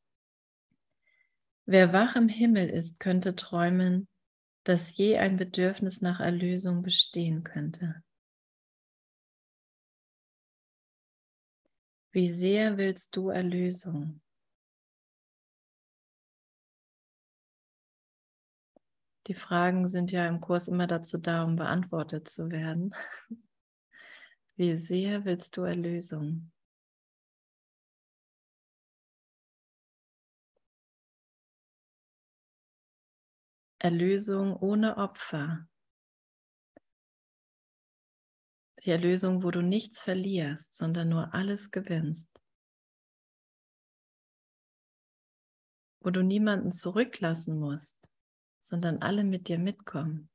Wer 1.69 1.93
wach 1.93 2.15
im 2.15 2.29
Himmel 2.29 2.69
ist, 2.69 3.01
könnte 3.01 3.35
träumen, 3.35 4.07
dass 4.63 4.97
je 4.97 5.19
ein 5.19 5.37
Bedürfnis 5.37 6.01
nach 6.01 6.21
Erlösung 6.21 6.83
bestehen 6.83 7.43
könnte. 7.43 8.03
Wie 12.13 12.29
sehr 12.31 12.79
willst 12.79 13.17
du 13.17 13.31
Erlösung? 13.31 14.21
Die 19.27 19.35
Fragen 19.35 19.89
sind 19.89 20.13
ja 20.13 20.29
im 20.29 20.41
Kurs 20.41 20.69
immer 20.69 20.87
dazu 20.87 21.19
da, 21.19 21.43
um 21.43 21.57
beantwortet 21.57 22.29
zu 22.29 22.49
werden. 22.51 22.95
Wie 24.57 24.77
sehr 24.77 25.25
willst 25.25 25.57
du 25.57 25.63
Erlösung? 25.63 26.53
Erlösung 33.79 34.57
ohne 34.57 34.97
Opfer. 34.97 35.69
Die 38.85 38.91
Erlösung, 38.91 39.43
wo 39.43 39.51
du 39.51 39.63
nichts 39.63 40.01
verlierst, 40.01 40.75
sondern 40.75 41.09
nur 41.09 41.35
alles 41.35 41.71
gewinnst. 41.71 42.31
Wo 46.01 46.11
du 46.11 46.23
niemanden 46.23 46.73
zurücklassen 46.73 47.59
musst, 47.59 48.11
sondern 48.63 49.03
alle 49.03 49.25
mit 49.25 49.49
dir 49.49 49.59
mitkommen. 49.59 50.31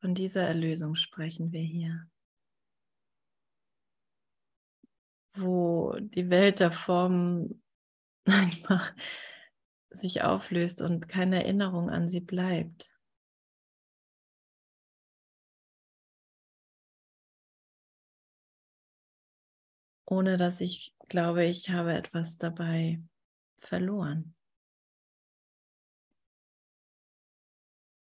Von 0.00 0.14
dieser 0.14 0.46
Erlösung 0.46 0.94
sprechen 0.94 1.50
wir 1.50 1.62
hier. 1.62 2.08
Wo 5.34 5.98
die 5.98 6.30
Welt 6.30 6.60
der 6.60 6.72
Formen 6.72 7.62
einfach 8.24 8.94
sich 9.90 10.22
auflöst 10.22 10.82
und 10.82 11.08
keine 11.08 11.44
Erinnerung 11.44 11.90
an 11.90 12.08
sie 12.08 12.20
bleibt. 12.20 12.90
Ohne 20.08 20.36
dass 20.36 20.60
ich 20.60 20.94
glaube, 21.08 21.44
ich 21.44 21.70
habe 21.70 21.92
etwas 21.94 22.38
dabei 22.38 23.02
verloren. 23.58 24.34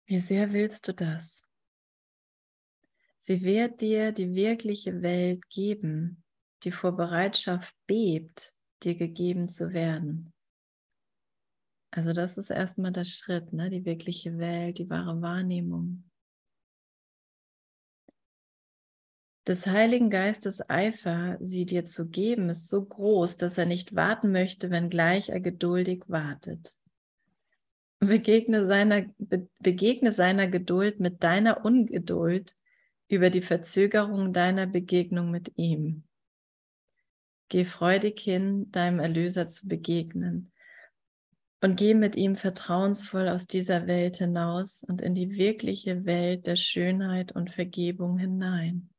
Wie 0.05 0.19
sehr 0.19 0.51
willst 0.53 0.87
du 0.87 0.93
das? 0.93 1.47
Sie 3.19 3.41
wird 3.43 3.79
dir 3.79 4.11
die 4.11 4.35
wirkliche 4.35 5.01
Welt 5.01 5.49
geben, 5.49 6.23
die 6.63 6.71
vor 6.71 6.95
Bereitschaft 6.95 7.73
bebt, 7.87 8.53
dir 8.83 8.95
gegeben 8.95 9.47
zu 9.47 9.71
werden. 9.71 10.32
Also 11.95 12.11
das 12.11 12.39
ist 12.39 12.49
erstmal 12.49 12.91
der 12.91 13.03
Schritt, 13.03 13.53
ne? 13.53 13.69
die 13.69 13.85
wirkliche 13.85 14.39
Welt, 14.39 14.79
die 14.79 14.89
wahre 14.89 15.21
Wahrnehmung. 15.21 16.03
Des 19.45 19.67
Heiligen 19.67 20.09
Geistes 20.09 20.67
Eifer, 20.67 21.37
sie 21.39 21.67
dir 21.67 21.85
zu 21.85 22.09
geben, 22.09 22.49
ist 22.49 22.67
so 22.67 22.83
groß, 22.83 23.37
dass 23.37 23.59
er 23.59 23.67
nicht 23.67 23.93
warten 23.93 24.31
möchte, 24.31 24.71
wenngleich 24.71 25.29
er 25.29 25.39
geduldig 25.39 26.05
wartet. 26.07 26.75
Begegne 27.99 28.65
seiner, 28.65 29.05
be, 29.19 29.47
begegne 29.59 30.11
seiner 30.11 30.47
Geduld 30.47 30.99
mit 30.99 31.21
deiner 31.21 31.63
Ungeduld 31.63 32.55
über 33.07 33.29
die 33.29 33.43
Verzögerung 33.43 34.33
deiner 34.33 34.65
Begegnung 34.65 35.29
mit 35.29 35.51
ihm. 35.57 36.05
Geh 37.49 37.65
freudig 37.65 38.19
hin, 38.19 38.71
deinem 38.71 38.99
Erlöser 38.99 39.47
zu 39.47 39.67
begegnen 39.67 40.52
und 41.63 41.77
geh 41.77 41.93
mit 41.93 42.17
ihm 42.17 42.35
vertrauensvoll 42.35 43.29
aus 43.29 43.47
dieser 43.47 43.87
Welt 43.87 44.17
hinaus 44.17 44.83
und 44.83 45.01
in 45.01 45.15
die 45.15 45.37
wirkliche 45.37 46.03
Welt 46.03 46.45
der 46.45 46.57
Schönheit 46.57 47.31
und 47.31 47.51
Vergebung 47.51 48.17
hinein. 48.17 48.89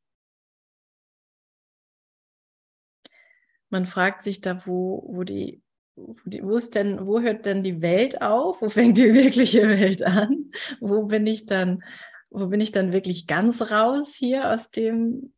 Man 3.68 3.84
fragt 3.84 4.22
sich 4.22 4.40
da, 4.40 4.64
wo, 4.64 5.04
wo 5.06 5.24
die 5.24 5.62
wo 5.94 6.56
ist 6.56 6.74
denn, 6.74 7.06
wo 7.06 7.20
hört 7.20 7.44
denn 7.44 7.62
die 7.62 7.82
Welt 7.82 8.22
auf? 8.22 8.62
Wo 8.62 8.70
fängt 8.70 8.96
die 8.96 9.12
wirkliche 9.14 9.68
Welt 9.68 10.02
an? 10.02 10.50
Wo 10.80 11.04
bin 11.04 11.26
ich 11.26 11.44
dann, 11.44 11.84
wo 12.30 12.46
bin 12.46 12.60
ich 12.60 12.72
dann 12.72 12.94
wirklich 12.94 13.26
ganz 13.26 13.60
raus 13.70 14.14
hier 14.14 14.50
aus 14.50 14.70
dem, 14.70 15.34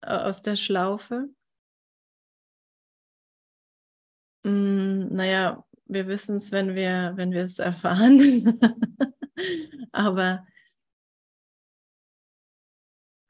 äh, 0.00 0.16
aus 0.16 0.40
der 0.40 0.56
Schlaufe? 0.56 1.28
Hm, 4.44 5.08
naja, 5.12 5.62
wir 5.92 6.06
wissen 6.06 6.36
es, 6.36 6.52
wenn 6.52 6.74
wir, 6.74 7.12
wenn 7.16 7.32
wir 7.32 7.42
es 7.42 7.58
erfahren. 7.58 8.58
aber, 9.92 10.46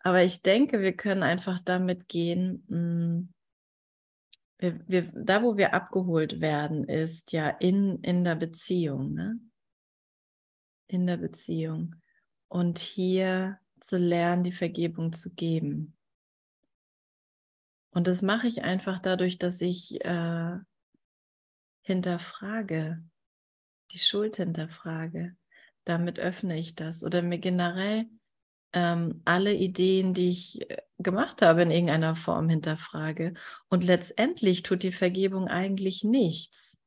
aber 0.01 0.23
ich 0.23 0.42
denke, 0.42 0.81
wir 0.81 0.92
können 0.92 1.23
einfach 1.23 1.59
damit 1.59 2.09
gehen, 2.09 2.64
mh, 2.68 2.77
hm, 2.77 3.35
wir, 4.59 4.81
wir, 4.87 5.03
da, 5.14 5.42
wo 5.42 5.57
wir 5.57 5.73
abgeholt 5.73 6.42
werden, 6.42 6.85
ist 6.85 7.33
ja 7.33 7.49
in, 7.49 8.03
in 8.03 8.25
der 8.25 8.35
Beziehung, 8.35 9.14
ne? 9.14 9.40
In 10.87 11.07
der 11.07 11.16
Beziehung. 11.16 11.96
Und 12.49 12.79
hier 12.79 13.59
zu 13.81 13.96
lernen, 13.96 14.44
die 14.44 14.53
Vergebung 14.53 15.14
zu 15.14 15.33
geben. 15.33 15.96
Und 17.92 18.07
das 18.07 18.20
mache 18.20 18.49
ich 18.49 18.62
einfach 18.62 18.99
dadurch, 18.99 19.38
dass 19.38 19.62
ich 19.62 20.05
äh, 20.05 20.59
hinterfrage, 21.90 23.03
die 23.92 23.98
Schuld 23.98 24.37
hinterfrage. 24.37 25.37
Damit 25.85 26.20
öffne 26.20 26.57
ich 26.57 26.76
das. 26.76 27.03
Oder 27.03 27.20
mir 27.22 27.38
generell 27.38 28.07
ähm, 28.72 29.22
alle 29.24 29.53
Ideen, 29.53 30.14
die 30.14 30.31
ich 30.31 30.70
äh, 30.70 30.76
gemacht 30.98 31.42
habe, 31.42 31.62
in 31.62 31.70
irgendeiner 31.72 32.14
Form 32.14 32.48
hinterfrage. 32.48 33.35
Und 33.68 33.83
letztendlich 33.83 34.62
tut 34.62 34.85
die 34.85 34.92
Vergebung 34.92 35.48
eigentlich 35.48 36.05
nichts, 36.05 36.79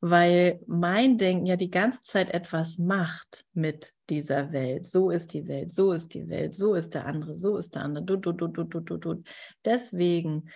weil 0.00 0.60
mein 0.66 1.18
Denken 1.18 1.44
ja 1.44 1.56
die 1.56 1.70
ganze 1.70 2.02
Zeit 2.02 2.30
etwas 2.30 2.78
macht 2.78 3.44
mit 3.52 3.92
dieser 4.08 4.52
Welt. 4.52 4.86
So 4.86 5.10
ist 5.10 5.34
die 5.34 5.46
Welt, 5.46 5.74
so 5.74 5.92
ist 5.92 6.14
die 6.14 6.28
Welt, 6.28 6.54
so 6.54 6.74
ist 6.74 6.94
der 6.94 7.04
andere, 7.04 7.34
so 7.34 7.58
ist 7.58 7.74
der 7.74 7.82
andere. 7.82 8.04
Du, 8.04 8.16
du, 8.16 8.32
du, 8.32 8.48
du, 8.48 8.64
du, 8.64 8.80
du, 8.80 8.96
du. 8.96 9.22
Deswegen 9.64 10.48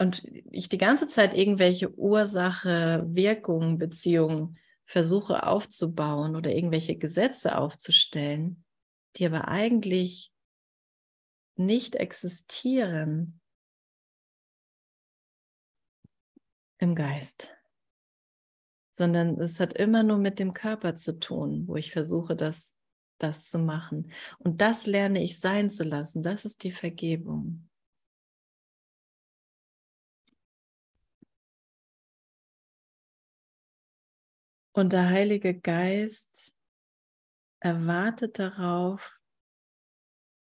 und 0.00 0.24
ich 0.50 0.70
die 0.70 0.78
ganze 0.78 1.08
Zeit 1.08 1.34
irgendwelche 1.34 1.94
Ursache, 1.94 3.04
Wirkung, 3.06 3.76
Beziehungen 3.76 4.58
versuche 4.86 5.46
aufzubauen 5.46 6.36
oder 6.36 6.54
irgendwelche 6.54 6.96
Gesetze 6.96 7.58
aufzustellen, 7.58 8.64
die 9.16 9.26
aber 9.26 9.48
eigentlich 9.48 10.32
nicht 11.56 11.96
existieren 11.96 13.42
im 16.78 16.94
Geist, 16.94 17.54
sondern 18.96 19.38
es 19.38 19.60
hat 19.60 19.74
immer 19.74 20.02
nur 20.02 20.16
mit 20.16 20.38
dem 20.38 20.54
Körper 20.54 20.94
zu 20.94 21.18
tun, 21.20 21.68
wo 21.68 21.76
ich 21.76 21.92
versuche, 21.92 22.34
das, 22.36 22.78
das 23.18 23.50
zu 23.50 23.58
machen. 23.58 24.10
Und 24.38 24.62
das 24.62 24.86
lerne 24.86 25.22
ich 25.22 25.38
sein 25.40 25.68
zu 25.68 25.84
lassen. 25.84 26.22
Das 26.22 26.46
ist 26.46 26.64
die 26.64 26.72
Vergebung. 26.72 27.69
Und 34.72 34.92
der 34.92 35.08
Heilige 35.08 35.58
Geist 35.58 36.56
erwartet 37.60 38.38
darauf, 38.38 39.18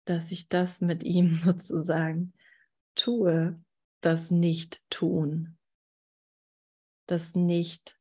dass 0.05 0.33
ich 0.33 0.49
das 0.49 0.81
mit 0.81 1.03
ihm 1.05 1.35
sozusagen 1.35 2.33
tue, 2.95 3.63
das 4.01 4.31
Nicht-Tun, 4.31 5.59
das 7.07 7.35
Nicht-Denken. 7.35 7.99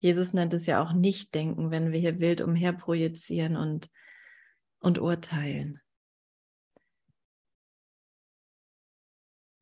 Jesus 0.00 0.32
nennt 0.34 0.52
es 0.52 0.66
ja 0.66 0.82
auch 0.82 0.92
Nicht-Denken, 0.92 1.70
wenn 1.70 1.90
wir 1.92 1.98
hier 1.98 2.20
wild 2.20 2.42
umherprojizieren 2.42 3.56
und, 3.56 3.90
und 4.80 4.98
urteilen. 4.98 5.80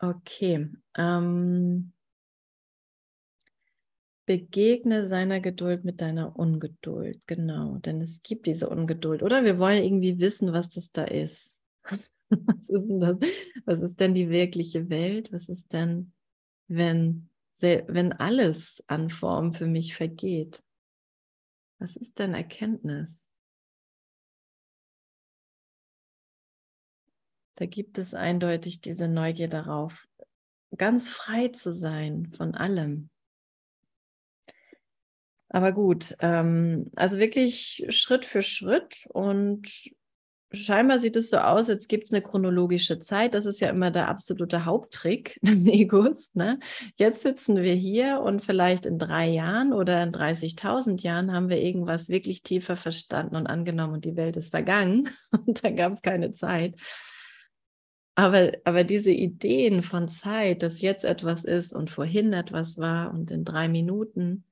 Okay. 0.03 0.69
Ähm, 0.97 1.93
begegne 4.27 5.07
seiner 5.07 5.41
Geduld 5.41 5.85
mit 5.85 6.01
deiner 6.01 6.37
Ungeduld. 6.37 7.21
Genau, 7.27 7.77
denn 7.79 8.01
es 8.01 8.23
gibt 8.23 8.47
diese 8.47 8.69
Ungeduld. 8.69 9.23
Oder 9.23 9.45
wir 9.45 9.59
wollen 9.59 9.83
irgendwie 9.83 10.19
wissen, 10.19 10.53
was 10.53 10.71
das 10.71 10.91
da 10.93 11.05
ist. 11.05 11.61
Was 12.31 12.71
ist 12.71 12.89
denn 12.89 13.01
das? 13.01 13.17
Was 13.67 13.83
ist 13.83 14.01
denn 14.01 14.15
die 14.15 14.31
wirkliche 14.31 14.89
Welt? 14.89 15.31
Was 15.33 15.51
ist 15.51 15.71
denn, 15.75 16.15
wenn, 16.67 17.29
wenn 17.61 18.13
alles 18.15 18.83
an 18.87 19.11
Form 19.11 19.53
für 19.53 19.67
mich 19.67 19.95
vergeht? 19.95 20.65
Was 21.79 21.95
ist 21.97 22.19
denn 22.19 22.33
Erkenntnis? 22.33 23.29
Da 27.63 27.67
gibt 27.67 27.97
es 27.99 28.13
eindeutig 28.13 28.81
diese 28.81 29.07
Neugier 29.07 29.47
darauf, 29.47 30.09
ganz 30.77 31.09
frei 31.09 31.47
zu 31.47 31.73
sein 31.73 32.33
von 32.37 32.57
allem. 32.57 33.09
Aber 35.49 35.71
gut, 35.71 36.17
ähm, 36.19 36.91
also 36.97 37.19
wirklich 37.19 37.87
Schritt 37.91 38.25
für 38.25 38.43
Schritt 38.43 39.07
und 39.13 39.95
scheinbar 40.51 40.99
sieht 40.99 41.15
es 41.15 41.31
so 41.31 41.37
aus, 41.37 41.71
als 41.71 41.87
gibt 41.87 42.07
es 42.07 42.11
eine 42.11 42.21
chronologische 42.21 42.99
Zeit. 42.99 43.35
Das 43.35 43.47
ist 43.47 43.61
ja 43.61 43.69
immer 43.69 43.93
der 43.93 44.09
absolute 44.09 44.65
Haupttrick 44.65 45.39
des 45.43 45.65
Egos. 45.65 46.35
Ne? 46.35 46.59
Jetzt 46.97 47.23
sitzen 47.23 47.59
wir 47.59 47.75
hier 47.75 48.23
und 48.23 48.43
vielleicht 48.43 48.87
in 48.87 48.99
drei 48.99 49.29
Jahren 49.29 49.73
oder 49.73 50.03
in 50.03 50.11
30.000 50.11 51.01
Jahren 51.03 51.33
haben 51.33 51.49
wir 51.49 51.63
irgendwas 51.63 52.09
wirklich 52.09 52.43
tiefer 52.43 52.75
verstanden 52.75 53.37
und 53.37 53.47
angenommen 53.47 53.95
und 53.95 54.05
die 54.05 54.17
Welt 54.17 54.37
ist 54.37 54.51
vergangen 54.51 55.11
und 55.47 55.63
da 55.63 55.71
gab 55.71 55.93
es 55.93 56.03
keine 56.03 56.33
Zeit. 56.33 56.75
Aber, 58.23 58.53
aber 58.63 58.85
diese 58.85 59.11
Ideen 59.11 59.83
von 59.83 60.09
Zeit, 60.09 60.63
dass 60.63 60.81
jetzt 60.81 61.05
etwas 61.05 61.45
ist 61.45 61.73
und 61.73 61.91
vorhin 61.91 62.33
etwas 62.33 62.79
war 62.79 63.13
und 63.13 63.33
in 63.33 63.45
drei 63.45 63.67
Minuten, 63.67 64.45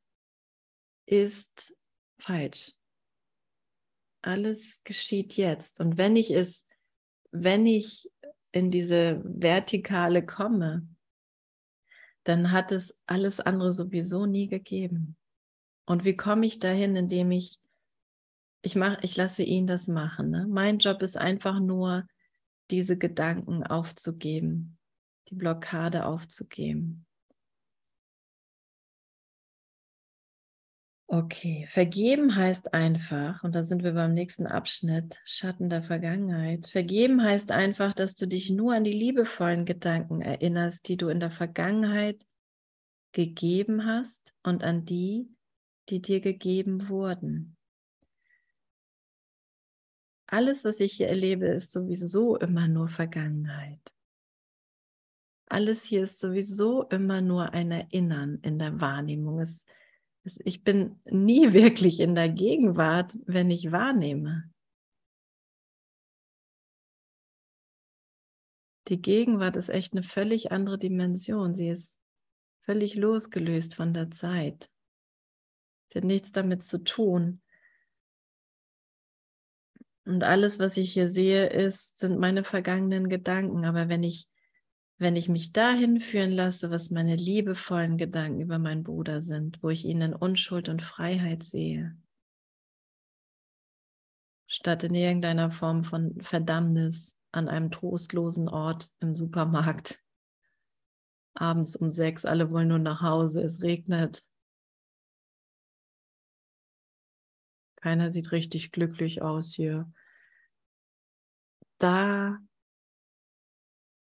ist 1.07 1.77
falsch. 2.19 2.73
Alles 4.23 4.81
geschieht 4.83 5.37
jetzt. 5.37 5.79
Und 5.79 5.99
wenn 5.99 6.17
ich 6.17 6.33
es, 6.33 6.67
wenn 7.31 7.65
ich 7.65 8.11
in 8.51 8.73
diese 8.73 9.23
Vertikale 9.25 10.27
komme, 10.27 10.89
dann 12.25 12.51
hat 12.51 12.73
es 12.73 13.01
alles 13.07 13.39
andere 13.39 13.71
sowieso 13.71 14.27
nie 14.27 14.49
gegeben. 14.49 15.17
Und 15.87 16.05
wie 16.05 16.17
komme 16.17 16.45
ich 16.45 16.59
dahin, 16.59 16.97
indem 16.97 17.31
ich, 17.31 17.61
ich 18.63 18.75
mache, 18.75 18.99
ich 19.03 19.15
lasse 19.15 19.45
ihn 19.45 19.69
das 19.69 19.87
machen. 19.87 20.31
Ne? 20.31 20.49
Mein 20.49 20.79
Job 20.81 21.03
ist 21.03 21.17
einfach 21.17 21.61
nur, 21.61 22.05
diese 22.71 22.97
Gedanken 22.97 23.63
aufzugeben, 23.63 24.79
die 25.29 25.35
Blockade 25.35 26.07
aufzugeben. 26.07 27.07
Okay, 31.13 31.67
vergeben 31.67 32.37
heißt 32.37 32.73
einfach, 32.73 33.43
und 33.43 33.57
da 33.57 33.65
sind 33.65 33.83
wir 33.83 33.95
beim 33.95 34.15
nächsten 34.15 34.47
Abschnitt, 34.47 35.21
Schatten 35.25 35.69
der 35.69 35.83
Vergangenheit. 35.83 36.69
Vergeben 36.69 37.21
heißt 37.21 37.51
einfach, 37.51 37.95
dass 37.95 38.15
du 38.15 38.27
dich 38.27 38.51
nur 38.51 38.75
an 38.75 38.85
die 38.85 38.93
liebevollen 38.93 39.65
Gedanken 39.65 40.23
erinnerst, 40.23 40.87
die 40.87 40.97
du 40.97 41.09
in 41.09 41.19
der 41.19 41.33
Vergangenheit 41.33 42.25
gegeben 43.11 43.87
hast 43.87 44.35
und 44.45 44.63
an 44.63 44.85
die, 44.85 45.29
die 45.89 46.01
dir 46.01 46.21
gegeben 46.21 46.89
wurden 46.89 47.57
alles, 50.33 50.65
was 50.65 50.79
ich 50.79 50.93
hier 50.93 51.09
erlebe, 51.09 51.47
ist 51.47 51.73
sowieso 51.73 52.37
immer 52.37 52.69
nur 52.69 52.89
Vergangenheit. 52.89 53.95
Alles 55.47 55.83
hier 55.83 56.05
ist 56.05 56.21
sowieso 56.21 56.85
immer 56.85 57.21
nur 57.21 57.53
ein 57.53 57.73
Erinnern 57.73 58.39
in 58.43 58.61
der 58.61 58.81
Wahrnehmung. 58.81 59.41
Es, 59.41 59.67
es, 60.23 60.39
ich 60.45 60.63
bin 60.63 61.01
nie 61.05 61.53
wirklich 61.53 61.99
in 61.99 62.15
der 62.15 62.29
Gegenwart, 62.29 63.19
wenn 63.27 63.51
ich 63.51 63.73
wahrnehme. 63.73 64.53
Die 68.87 69.03
Gegenwart 69.03 69.57
ist 69.57 69.69
echt 69.69 69.93
eine 69.93 70.05
völlig 70.05 70.53
andere 70.53 70.79
Dimension. 70.79 71.57
Sie 71.57 71.69
ist 71.69 71.99
völlig 72.61 72.95
losgelöst 72.95 73.75
von 73.75 73.93
der 73.93 74.13
Zeit. 74.13 74.71
Sie 75.89 75.99
hat 75.99 76.05
nichts 76.05 76.31
damit 76.31 76.63
zu 76.63 76.85
tun, 76.85 77.43
und 80.05 80.25
alles, 80.25 80.59
was 80.59 80.77
ich 80.77 80.93
hier 80.93 81.09
sehe, 81.09 81.47
ist, 81.47 81.99
sind 81.99 82.19
meine 82.19 82.45
vergangenen 82.45 83.09
Gedanken. 83.09 83.65
Aber 83.65 83.89
wenn 83.89 84.03
ich, 84.03 84.29
wenn 84.99 85.17
ich 85.17 85.29
mich 85.29 85.53
dahin 85.53 86.01
führen 86.01 86.33
lasse, 86.33 86.71
was 86.71 86.91
meine 86.91 87.17
liebevollen 87.17 87.97
Gedanken 87.97 88.41
über 88.41 88.59
meinen 88.59 88.83
Bruder 88.83 89.21
sind, 89.21 89.63
wo 89.63 89.69
ich 89.69 89.85
ihn 89.85 90.01
in 90.01 90.15
Unschuld 90.15 90.69
und 90.69 90.83
Freiheit 90.83 91.43
sehe, 91.43 91.97
statt 94.47 94.85
in 94.85 94.95
irgendeiner 94.95 95.51
Form 95.51 95.85
von 95.85 96.21
Verdammnis 96.21 97.17
an 97.31 97.49
einem 97.49 97.71
trostlosen 97.71 98.49
Ort 98.49 98.91
im 99.01 99.15
Supermarkt, 99.15 100.03
abends 101.35 101.77
um 101.77 101.91
sechs, 101.91 102.25
alle 102.25 102.51
wollen 102.51 102.69
nur 102.69 102.79
nach 102.79 103.01
Hause, 103.03 103.43
es 103.43 103.63
regnet. 103.63 104.25
Keiner 107.81 108.11
sieht 108.11 108.33
richtig 108.33 108.73
glücklich 108.73 109.23
aus 109.23 109.53
hier 109.55 109.91
da, 111.81 112.39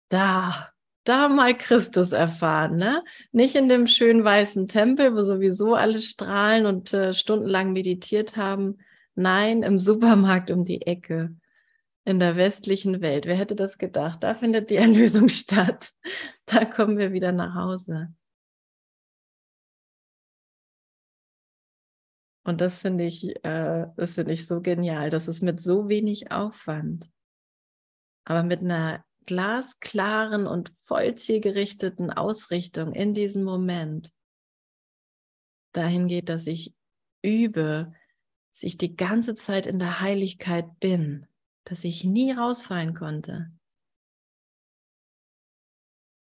da, 0.08 0.68
da 1.04 1.28
mal 1.28 1.56
Christus 1.56 2.12
erfahren, 2.12 2.76
ne? 2.76 3.02
Nicht 3.32 3.56
in 3.56 3.68
dem 3.68 3.87
schönen 3.87 4.22
weißen 4.22 4.68
Tempel, 4.68 5.14
wo 5.16 5.22
sowieso 5.22 5.74
alle 5.74 5.98
strahlen 5.98 6.66
und 6.66 6.92
äh, 6.92 7.14
stundenlang 7.14 7.72
meditiert 7.72 8.37
haben. 8.37 8.78
Nein, 9.14 9.62
im 9.62 9.78
Supermarkt 9.78 10.50
um 10.50 10.64
die 10.64 10.82
Ecke, 10.87 11.35
in 12.04 12.18
der 12.18 12.37
westlichen 12.37 13.00
Welt. 13.00 13.26
Wer 13.26 13.37
hätte 13.37 13.56
das 13.56 13.78
gedacht? 13.78 14.22
Da 14.22 14.35
findet 14.35 14.70
die 14.70 14.76
Erlösung 14.76 15.28
statt. 15.28 15.92
Da 16.46 16.64
kommen 16.64 16.98
wir 16.98 17.12
wieder 17.12 17.32
nach 17.32 17.54
Hause. 17.54 18.14
Und 22.44 22.61
das 22.61 22.83
finde 22.83 23.05
ich, 23.05 23.37
äh, 23.44 23.87
das 23.96 24.18
ich 24.18 24.46
so 24.46 24.61
genial. 24.61 25.11
Das 25.11 25.28
ist 25.28 25.42
mit 25.42 25.61
so 25.61 25.88
wenig 25.88 26.33
Aufwand 26.33 27.12
aber 28.24 28.42
mit 28.42 28.61
einer 28.61 29.05
glasklaren 29.26 30.46
und 30.46 30.72
voll 30.83 31.14
zielgerichteten 31.14 32.11
Ausrichtung 32.11 32.92
in 32.92 33.14
diesem 33.14 33.44
Moment 33.44 34.12
dahin 35.72 36.09
geht, 36.09 36.28
dass 36.28 36.46
ich 36.46 36.74
übe, 37.22 37.94
dass 38.52 38.62
ich 38.62 38.76
die 38.76 38.96
ganze 38.96 39.35
Zeit 39.35 39.66
in 39.66 39.78
der 39.78 40.00
Heiligkeit 40.00 40.78
bin, 40.81 41.26
dass 41.64 41.85
ich 41.85 42.05
nie 42.05 42.33
rausfallen 42.33 42.94
konnte, 42.94 43.52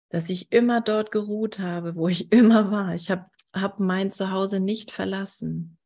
dass 0.10 0.30
ich 0.30 0.52
immer 0.52 0.82
dort 0.82 1.12
geruht 1.12 1.60
habe, 1.60 1.96
wo 1.96 2.08
ich 2.08 2.32
immer 2.32 2.72
war. 2.72 2.94
Ich 2.94 3.10
habe 3.10 3.30
hab 3.54 3.80
mein 3.80 4.10
Zuhause 4.10 4.60
nicht 4.60 4.92
verlassen. 4.92 5.78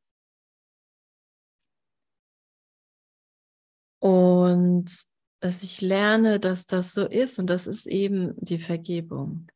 Und 4.06 5.08
dass 5.40 5.64
ich 5.64 5.82
lerne, 5.82 6.40
dass 6.40 6.68
das 6.68 6.94
so 6.94 7.08
ist 7.08 7.40
und 7.40 7.50
das 7.50 7.66
ist 7.66 7.88
eben 7.88 8.36
die 8.38 8.60
Vergebung. 8.60 9.48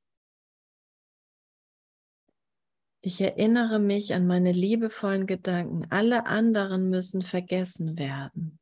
Ich 3.01 3.21
erinnere 3.21 3.77
mich 3.77 4.15
an 4.15 4.25
meine 4.25 4.51
liebevollen 4.51 5.27
Gedanken. 5.27 5.85
Alle 5.91 6.25
anderen 6.25 6.89
müssen 6.89 7.21
vergessen 7.21 7.95
werden. 7.99 8.59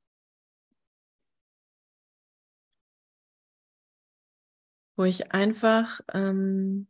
Wo 4.97 5.05
ich 5.05 5.31
einfach, 5.31 6.01
ähm, 6.13 6.89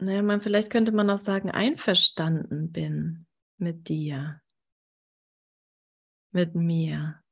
naja, 0.00 0.22
man, 0.22 0.40
vielleicht 0.40 0.70
könnte 0.70 0.90
man 0.90 1.08
auch 1.10 1.18
sagen, 1.18 1.48
einverstanden 1.48 2.72
bin 2.72 3.28
mit 3.56 3.88
dir, 3.88 4.42
mit 6.32 6.56
mir 6.56 7.23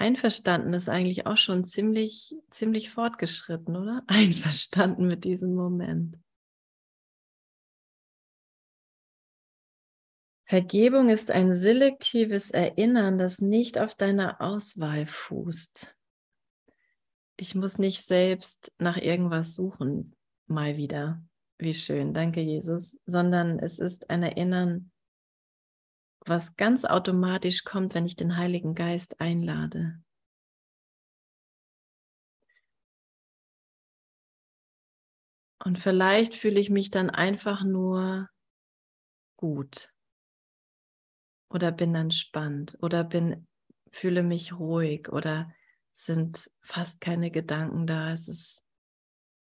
einverstanden 0.00 0.72
ist 0.72 0.88
eigentlich 0.88 1.26
auch 1.26 1.36
schon 1.36 1.64
ziemlich, 1.64 2.34
ziemlich 2.50 2.90
fortgeschritten, 2.90 3.76
oder? 3.76 4.02
Einverstanden 4.06 5.06
mit 5.06 5.24
diesem 5.24 5.54
Moment. 5.54 6.18
Vergebung 10.44 11.10
ist 11.10 11.30
ein 11.30 11.54
selektives 11.54 12.50
Erinnern, 12.50 13.18
das 13.18 13.40
nicht 13.40 13.78
auf 13.78 13.94
deiner 13.94 14.40
Auswahl 14.40 15.06
fußt. 15.06 15.94
Ich 17.36 17.54
muss 17.54 17.78
nicht 17.78 18.04
selbst 18.04 18.72
nach 18.78 18.96
irgendwas 18.96 19.54
suchen, 19.54 20.16
mal 20.48 20.76
wieder. 20.76 21.22
Wie 21.58 21.74
schön, 21.74 22.14
danke 22.14 22.40
Jesus, 22.40 22.98
sondern 23.06 23.60
es 23.60 23.78
ist 23.78 24.10
ein 24.10 24.24
Erinnern, 24.24 24.90
was 26.26 26.56
ganz 26.56 26.84
automatisch 26.84 27.64
kommt, 27.64 27.94
wenn 27.94 28.06
ich 28.06 28.16
den 28.16 28.36
Heiligen 28.36 28.74
Geist 28.74 29.20
einlade. 29.20 30.02
Und 35.62 35.78
vielleicht 35.78 36.34
fühle 36.34 36.58
ich 36.58 36.70
mich 36.70 36.90
dann 36.90 37.10
einfach 37.10 37.62
nur 37.64 38.30
gut 39.36 39.94
oder 41.50 41.72
bin 41.72 41.94
entspannt 41.94 42.78
oder 42.80 43.04
bin 43.04 43.46
fühle 43.90 44.22
mich 44.22 44.58
ruhig 44.58 45.08
oder 45.10 45.52
sind 45.92 46.50
fast 46.62 47.00
keine 47.00 47.30
Gedanken 47.30 47.86
da. 47.86 48.12
Es 48.12 48.28
ist 48.28 48.64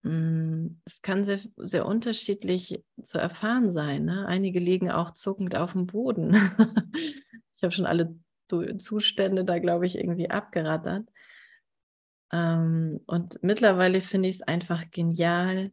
es 0.04 1.02
kann 1.02 1.24
sehr, 1.24 1.40
sehr 1.58 1.86
unterschiedlich 1.86 2.84
zu 3.04 3.20
erfahren 3.20 3.72
sein. 3.72 4.06
Ne? 4.06 4.26
Einige 4.26 4.60
liegen 4.60 4.90
auch 4.90 5.12
zuckend 5.12 5.56
auf 5.56 5.74
dem 5.74 5.86
Boden. 5.86 6.32
ich 7.56 7.64
habe 7.64 7.72
schon 7.72 7.86
alle 7.86 8.16
Zustände 8.78 9.46
da, 9.46 9.60
glaube 9.60 9.86
ich, 9.86 9.98
irgendwie 9.98 10.30
abgerattert. 10.30 11.08
Ähm, 12.34 13.02
und 13.06 13.44
mittlerweile 13.44 14.02
finde 14.02 14.30
ich 14.30 14.38
es 14.38 14.42
einfach 14.42 14.90
genial, 14.90 15.72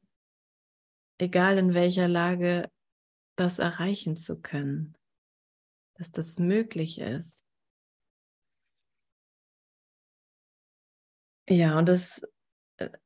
egal 1.19 1.59
in 1.59 1.75
welcher 1.75 2.09
Lage, 2.09 2.71
das 3.37 3.59
erreichen 3.59 4.17
zu 4.17 4.41
können 4.41 4.99
dass 5.99 6.13
das 6.13 6.39
möglich 6.39 7.01
ist. 7.01 7.45
Ja, 11.49 11.79
und 11.79 11.89
das, 11.89 12.23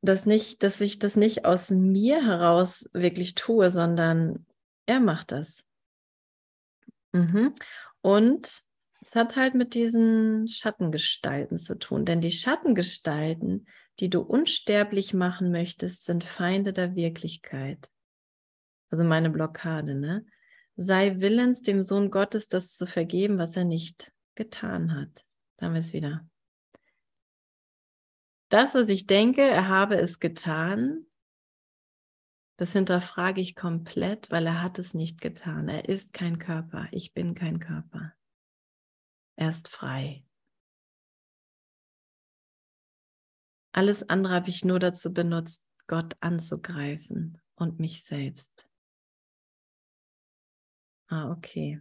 das 0.01 0.27
nicht, 0.27 0.63
dass 0.63 0.81
ich 0.81 0.99
das 0.99 1.17
nicht 1.17 1.45
aus 1.45 1.71
mir 1.71 2.25
heraus 2.25 2.89
wirklich 2.93 3.35
tue, 3.35 3.71
sondern 3.71 4.47
er 4.87 5.01
macht 5.01 5.33
das. 5.33 5.65
Mhm. 7.13 7.55
Und 8.01 8.63
es 9.01 9.15
hat 9.15 9.37
halt 9.37 9.55
mit 9.55 9.75
diesen 9.75 10.47
Schattengestalten 10.49 11.59
zu 11.59 11.79
tun, 11.79 12.05
denn 12.05 12.21
die 12.21 12.31
Schattengestalten, 12.31 13.67
die 14.01 14.11
du 14.11 14.21
unsterblich 14.21 15.15
machen 15.15 15.51
möchtest, 15.51 16.05
sind 16.05 16.25
Feinde 16.25 16.73
der 16.73 16.95
Wirklichkeit. 16.95 17.91
Also 18.91 19.05
meine 19.05 19.31
Blockade, 19.31 19.95
ne? 19.95 20.25
sei 20.77 21.21
willens, 21.21 21.63
dem 21.63 21.83
Sohn 21.83 22.11
Gottes 22.11 22.49
das 22.49 22.77
zu 22.77 22.87
vergeben, 22.87 23.39
was 23.39 23.57
er 23.57 23.65
nicht 23.65 24.13
getan 24.35 24.95
hat. 24.95 25.25
Da 25.57 25.67
haben 25.67 25.75
wir 25.75 25.81
es 25.81 25.93
wieder. 25.93 26.27
Das, 28.53 28.75
was 28.75 28.91
ich 28.91 29.07
denke, 29.07 29.41
er 29.41 29.69
habe 29.69 29.97
es 29.97 30.21
getan, 30.21 31.07
das 32.59 32.75
hinterfrage 32.75 33.41
ich 33.41 33.55
komplett, 33.55 34.31
weil 34.31 34.45
er 34.45 34.61
hat 34.61 34.79
es 34.79 34.93
nicht 34.93 35.23
getan. 35.23 35.71
Er 35.71 35.89
ist 35.89 36.13
kein 36.13 36.39
Körper. 36.39 36.87
Ich 36.91 37.15
bin 37.15 37.33
kein 37.33 37.61
Körper. 37.61 38.13
Er 39.37 39.49
ist 39.49 39.71
frei. 39.71 40.23
Alles 43.73 44.07
andere 44.11 44.35
habe 44.35 44.51
ich 44.51 44.67
nur 44.67 44.79
dazu 44.79 45.15
benutzt, 45.15 45.67
Gott 45.87 46.15
anzugreifen 46.21 47.41
und 47.55 47.81
mich 47.81 48.05
selbst. 48.05 48.69
Ah, 51.07 51.31
okay. 51.31 51.81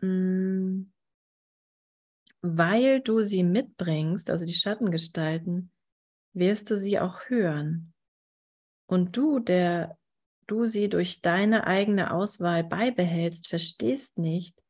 Mm. 0.00 0.92
Weil 2.42 3.00
du 3.00 3.20
sie 3.20 3.44
mitbringst, 3.44 4.28
also 4.28 4.44
die 4.44 4.54
Schattengestalten, 4.54 5.70
wirst 6.34 6.70
du 6.70 6.76
sie 6.76 6.98
auch 6.98 7.20
hören. 7.26 7.92
Und 8.86 9.16
du, 9.16 9.38
der 9.38 9.96
du 10.46 10.64
sie 10.64 10.88
durch 10.88 11.20
deine 11.20 11.66
eigene 11.66 12.12
Auswahl 12.12 12.64
beibehältst, 12.64 13.48
verstehst 13.48 14.18
nicht, 14.18 14.60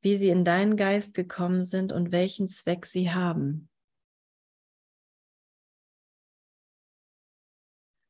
wie 0.00 0.16
sie 0.16 0.30
in 0.30 0.44
deinen 0.44 0.76
Geist 0.76 1.14
gekommen 1.14 1.62
sind 1.62 1.92
und 1.92 2.12
welchen 2.12 2.48
Zweck 2.48 2.86
sie 2.86 3.10
haben. 3.10 3.68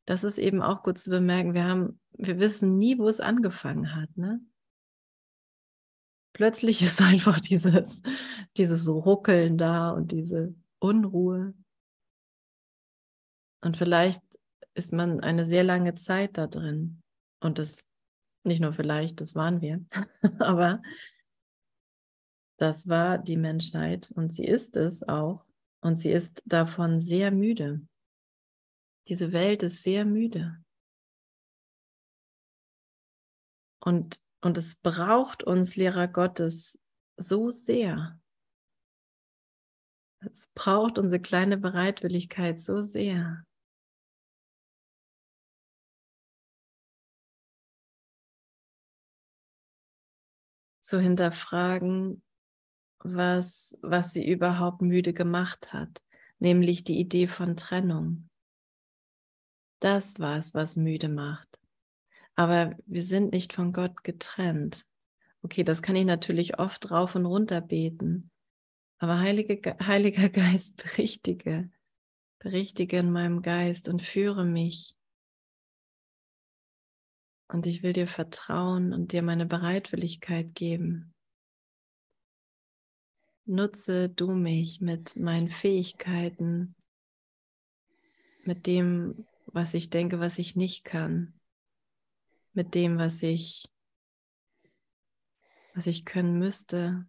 Das 0.07 0.24
ist 0.24 0.38
eben 0.38 0.62
auch 0.62 0.83
gut 0.83 0.98
zu 0.98 1.11
bemerken. 1.11 1.52
Wir 1.52 1.64
haben 1.64 2.00
wir 2.18 2.38
wissen 2.38 2.76
nie, 2.78 2.98
wo 2.98 3.09
es 3.09 3.20
angefangen 3.20 3.94
hat. 3.94 4.16
Ne? 4.16 4.40
Plötzlich 6.38 6.83
ist 6.83 7.03
einfach 7.03 7.40
dieses, 7.40 8.01
dieses 8.57 8.88
Ruckeln 8.88 9.59
da 9.59 9.90
und 9.90 10.12
diese 10.12 10.55
Unruhe. 10.79 11.53
Und 13.61 13.77
vielleicht 13.77 14.22
ist 14.74 14.92
man 14.92 15.18
eine 15.18 15.44
sehr 15.44 15.64
lange 15.64 15.96
Zeit 15.96 16.38
da 16.38 16.46
drin. 16.46 17.03
Und 17.40 17.59
das 17.59 17.85
nicht 18.44 18.61
nur 18.61 18.72
vielleicht, 18.72 19.20
das 19.20 19.35
waren 19.35 19.61
wir, 19.61 19.85
aber 20.38 20.81
das 22.57 22.88
war 22.88 23.18
die 23.18 23.37
Menschheit 23.37 24.12
und 24.12 24.33
sie 24.33 24.44
ist 24.44 24.77
es 24.77 25.03
auch. 25.09 25.44
Und 25.81 25.96
sie 25.96 26.12
ist 26.12 26.40
davon 26.46 27.01
sehr 27.01 27.33
müde. 27.33 27.85
Diese 29.09 29.33
Welt 29.33 29.64
ist 29.64 29.83
sehr 29.83 30.05
müde. 30.05 30.62
Und, 33.81 34.20
und 34.40 34.57
es 34.57 34.77
braucht 34.77 35.42
uns, 35.42 35.77
Lehrer 35.77 36.09
Gottes, 36.09 36.79
so 37.16 37.51
sehr. 37.51 38.20
Es 40.20 40.48
braucht 40.55 40.98
unsere 40.98 41.20
kleine 41.20 41.57
Bereitwilligkeit 41.57 42.59
so 42.59 42.83
sehr. 42.83 43.44
Zu 50.81 51.01
hinterfragen, 51.01 52.22
was, 53.01 53.79
was 53.83 54.12
sie 54.12 54.27
überhaupt 54.27 54.83
müde 54.83 55.12
gemacht 55.12 55.72
hat, 55.72 56.03
nämlich 56.38 56.83
die 56.85 56.98
Idee 56.98 57.27
von 57.27 57.57
Trennung. 57.57 58.29
Das 59.81 60.18
war 60.18 60.38
es, 60.38 60.55
was 60.55 60.77
müde 60.77 61.09
macht. 61.09 61.58
Aber 62.38 62.77
wir 62.87 63.03
sind 63.03 63.33
nicht 63.33 63.53
von 63.53 63.72
Gott 63.72 64.05
getrennt. 64.05 64.87
Okay, 65.42 65.64
das 65.64 65.83
kann 65.83 65.96
ich 65.96 66.05
natürlich 66.05 66.61
oft 66.61 66.88
rauf 66.88 67.16
und 67.16 67.27
runter 67.27 67.61
beten. 67.61 68.31
Aber 68.98 69.18
Heilige, 69.18 69.77
Heiliger 69.85 70.29
Geist, 70.29 70.77
berichtige, 70.77 71.68
berichtige 72.38 72.98
in 72.98 73.11
meinem 73.11 73.42
Geist 73.42 73.88
und 73.88 74.03
führe 74.03 74.44
mich. 74.44 74.94
Und 77.48 77.66
ich 77.66 77.83
will 77.83 77.92
dir 77.92 78.07
vertrauen 78.07 78.92
und 78.92 79.11
dir 79.11 79.22
meine 79.22 79.46
Bereitwilligkeit 79.46 80.55
geben. 80.55 81.12
Nutze 83.46 84.11
du 84.11 84.31
mich 84.31 84.81
mit 84.81 85.16
meinen 85.16 85.48
Fähigkeiten, 85.48 86.77
mit 88.44 88.68
dem, 88.68 89.27
was 89.46 89.74
ich 89.74 89.90
denke, 89.90 90.20
was 90.20 90.38
ich 90.38 90.55
nicht 90.55 90.85
kann 90.85 91.35
mit 92.59 92.75
dem, 92.75 92.99
was 92.99 93.23
ich, 93.23 93.68
was 95.75 95.87
ich 95.87 96.05
können 96.05 96.40
müsste. 96.40 97.07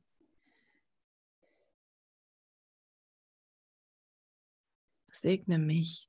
Segne 5.11 5.57
mich. 5.57 6.07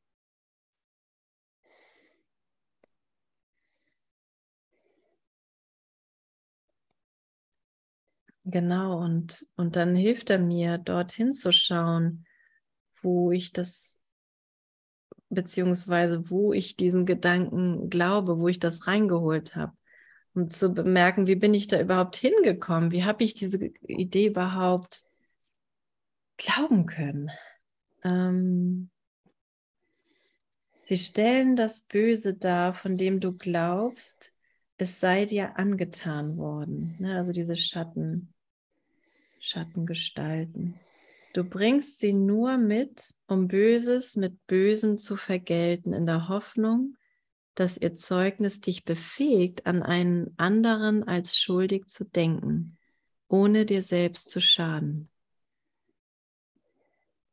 Genau, 8.45 8.99
und, 9.01 9.49
und 9.57 9.77
dann 9.77 9.97
hilft 9.97 10.29
er 10.29 10.39
mir, 10.39 10.77
dorthin 10.77 11.33
zu 11.33 11.51
schauen, 11.51 12.27
wo 13.01 13.31
ich 13.33 13.53
das 13.55 14.00
beziehungsweise 15.31 16.29
wo 16.29 16.53
ich 16.53 16.77
diesen 16.77 17.07
Gedanken 17.07 17.89
glaube, 17.89 18.39
wo 18.39 18.49
ich 18.49 18.59
das 18.59 18.87
reingeholt 18.87 19.57
habe. 19.57 19.73
Um 20.35 20.51
zu 20.51 20.75
bemerken, 20.75 21.27
wie 21.27 21.37
bin 21.37 21.55
ich 21.55 21.67
da 21.67 21.81
überhaupt 21.81 22.17
hingekommen? 22.17 22.93
Wie 22.93 23.05
habe 23.05 23.25
ich 23.25 23.35
diese 23.35 23.65
Idee 23.87 24.27
überhaupt 24.27 25.05
glauben 26.37 26.87
können? 26.87 27.31
Ähm, 28.05 28.91
sie 30.85 30.99
stellen 30.99 31.57
das 31.57 31.83
Böse 31.83 32.35
dar, 32.35 32.75
von 32.75 32.97
dem 32.97 33.21
du 33.21 33.33
glaubst, 33.33 34.33
es 34.77 35.01
sei 35.01 35.25
dir 35.27 35.59
angetan 35.59 36.37
worden. 36.37 36.97
Ne? 36.99 37.17
Also 37.17 37.33
diese 37.33 37.57
Schatten. 37.57 38.33
Schattengestalten. 39.41 40.79
Du 41.33 41.45
bringst 41.45 42.01
sie 42.01 42.13
nur 42.13 42.57
mit, 42.59 43.15
um 43.29 43.47
Böses 43.47 44.17
mit 44.17 44.47
Bösem 44.47 44.99
zu 44.99 45.17
vergelten, 45.17 45.93
in 45.93 46.05
der 46.07 46.29
Hoffnung, 46.29 46.97
dass 47.55 47.79
ihr 47.79 47.95
Zeugnis 47.95 48.61
dich 48.61 48.85
befähigt, 48.85 49.67
an 49.67 49.83
einen 49.83 50.35
anderen 50.39 51.05
als 51.05 51.37
schuldig 51.37 51.87
zu 51.87 52.05
denken, 52.05 52.79
ohne 53.29 53.65
dir 53.65 53.83
selbst 53.83 54.31
zu 54.31 54.41
schaden. 54.41 55.09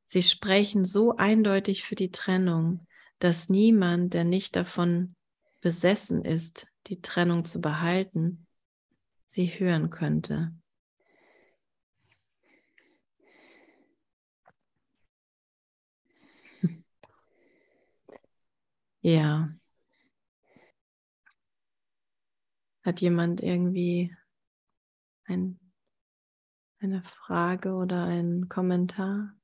Sie 0.05 0.23
sprechen 0.23 0.85
so 0.85 1.17
eindeutig 1.17 1.83
für 1.83 1.95
die 1.95 2.11
Trennung, 2.11 2.87
dass 3.19 3.49
niemand, 3.49 4.13
der 4.13 4.23
nicht 4.23 4.55
davon 4.55 5.15
besessen 5.59 6.23
ist, 6.23 6.67
die 6.85 7.01
Trennung 7.01 7.45
zu 7.45 7.61
behalten, 7.61 8.47
sie 9.25 9.47
hören 9.47 9.89
könnte. 9.89 10.53
Ja. 19.07 19.49
Hat 22.83 23.01
jemand 23.01 23.41
irgendwie 23.43 24.13
ein, 25.25 25.59
eine 26.79 27.03
Frage 27.03 27.73
oder 27.75 28.05
einen 28.05 28.49
Kommentar? 28.49 29.35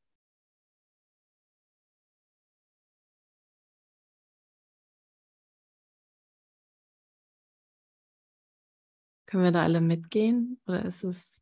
Können 9.26 9.44
wir 9.44 9.52
da 9.52 9.64
alle 9.64 9.82
mitgehen 9.82 10.60
oder 10.68 10.86
ist 10.86 11.04
es 11.04 11.42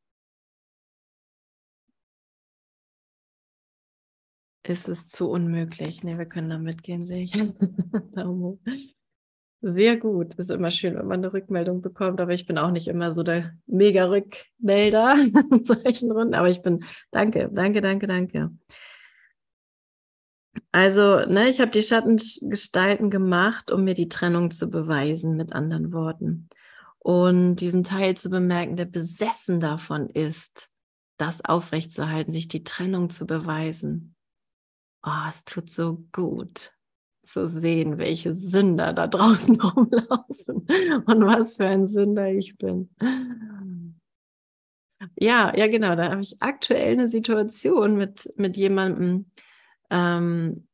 ist 4.64 4.88
es 4.88 5.10
zu 5.10 5.30
unmöglich? 5.30 6.04
Ne, 6.04 6.18
wir 6.18 6.26
können 6.26 6.50
da 6.50 6.58
mitgehen, 6.58 7.06
sehe 7.06 7.24
ich. 7.24 7.34
Sehr 9.64 9.98
gut. 9.98 10.34
Ist 10.36 10.50
immer 10.50 10.72
schön, 10.72 10.96
wenn 10.96 11.06
man 11.08 11.20
eine 11.20 11.34
Rückmeldung 11.34 11.82
bekommt, 11.82 12.20
aber 12.20 12.34
ich 12.34 12.48
bin 12.48 12.58
auch 12.58 12.72
nicht 12.72 12.88
immer 12.88 13.14
so 13.14 13.22
der 13.22 13.54
Mega-Rückmelder 13.68 15.16
in 15.52 15.64
solchen 15.64 16.12
Runden. 16.12 16.34
Aber 16.34 16.50
ich 16.50 16.62
bin, 16.62 16.84
danke, 17.12 17.50
danke, 17.54 17.82
danke, 17.82 18.08
danke. 18.08 18.52
Also, 20.72 21.26
ne, 21.28 21.50
ich 21.50 21.60
habe 21.60 21.72
die 21.72 21.84
Schattengestalten 21.84 23.10
gemacht, 23.10 23.72
um 23.72 23.84
mir 23.84 23.94
die 23.94 24.10
Trennung 24.10 24.52
zu 24.52 24.70
beweisen, 24.70 25.38
mit 25.38 25.54
anderen 25.54 25.92
Worten 25.92 26.50
und 27.04 27.56
diesen 27.56 27.84
Teil 27.84 28.16
zu 28.16 28.30
bemerken, 28.30 28.76
der 28.76 28.86
besessen 28.86 29.60
davon 29.60 30.10
ist, 30.10 30.70
das 31.18 31.44
aufrechtzuerhalten, 31.44 32.32
sich 32.32 32.48
die 32.48 32.64
Trennung 32.64 33.10
zu 33.10 33.26
beweisen. 33.26 34.16
Oh, 35.04 35.28
es 35.28 35.44
tut 35.44 35.70
so 35.70 36.06
gut 36.12 36.74
zu 37.24 37.48
sehen, 37.48 37.98
welche 37.98 38.34
Sünder 38.34 38.94
da 38.94 39.08
draußen 39.08 39.60
rumlaufen 39.62 40.68
und 41.06 41.26
was 41.26 41.58
für 41.58 41.68
ein 41.68 41.88
Sünder 41.88 42.28
ich 42.28 42.58
bin. 42.58 42.90
Ja, 45.16 45.56
ja, 45.56 45.68
genau. 45.68 45.96
Da 45.96 46.12
habe 46.12 46.22
ich 46.22 46.42
aktuell 46.42 46.94
eine 46.94 47.10
Situation 47.10 47.96
mit, 47.96 48.32
mit 48.38 48.58
jemandem, 48.58 49.32
ähm, 49.90 50.68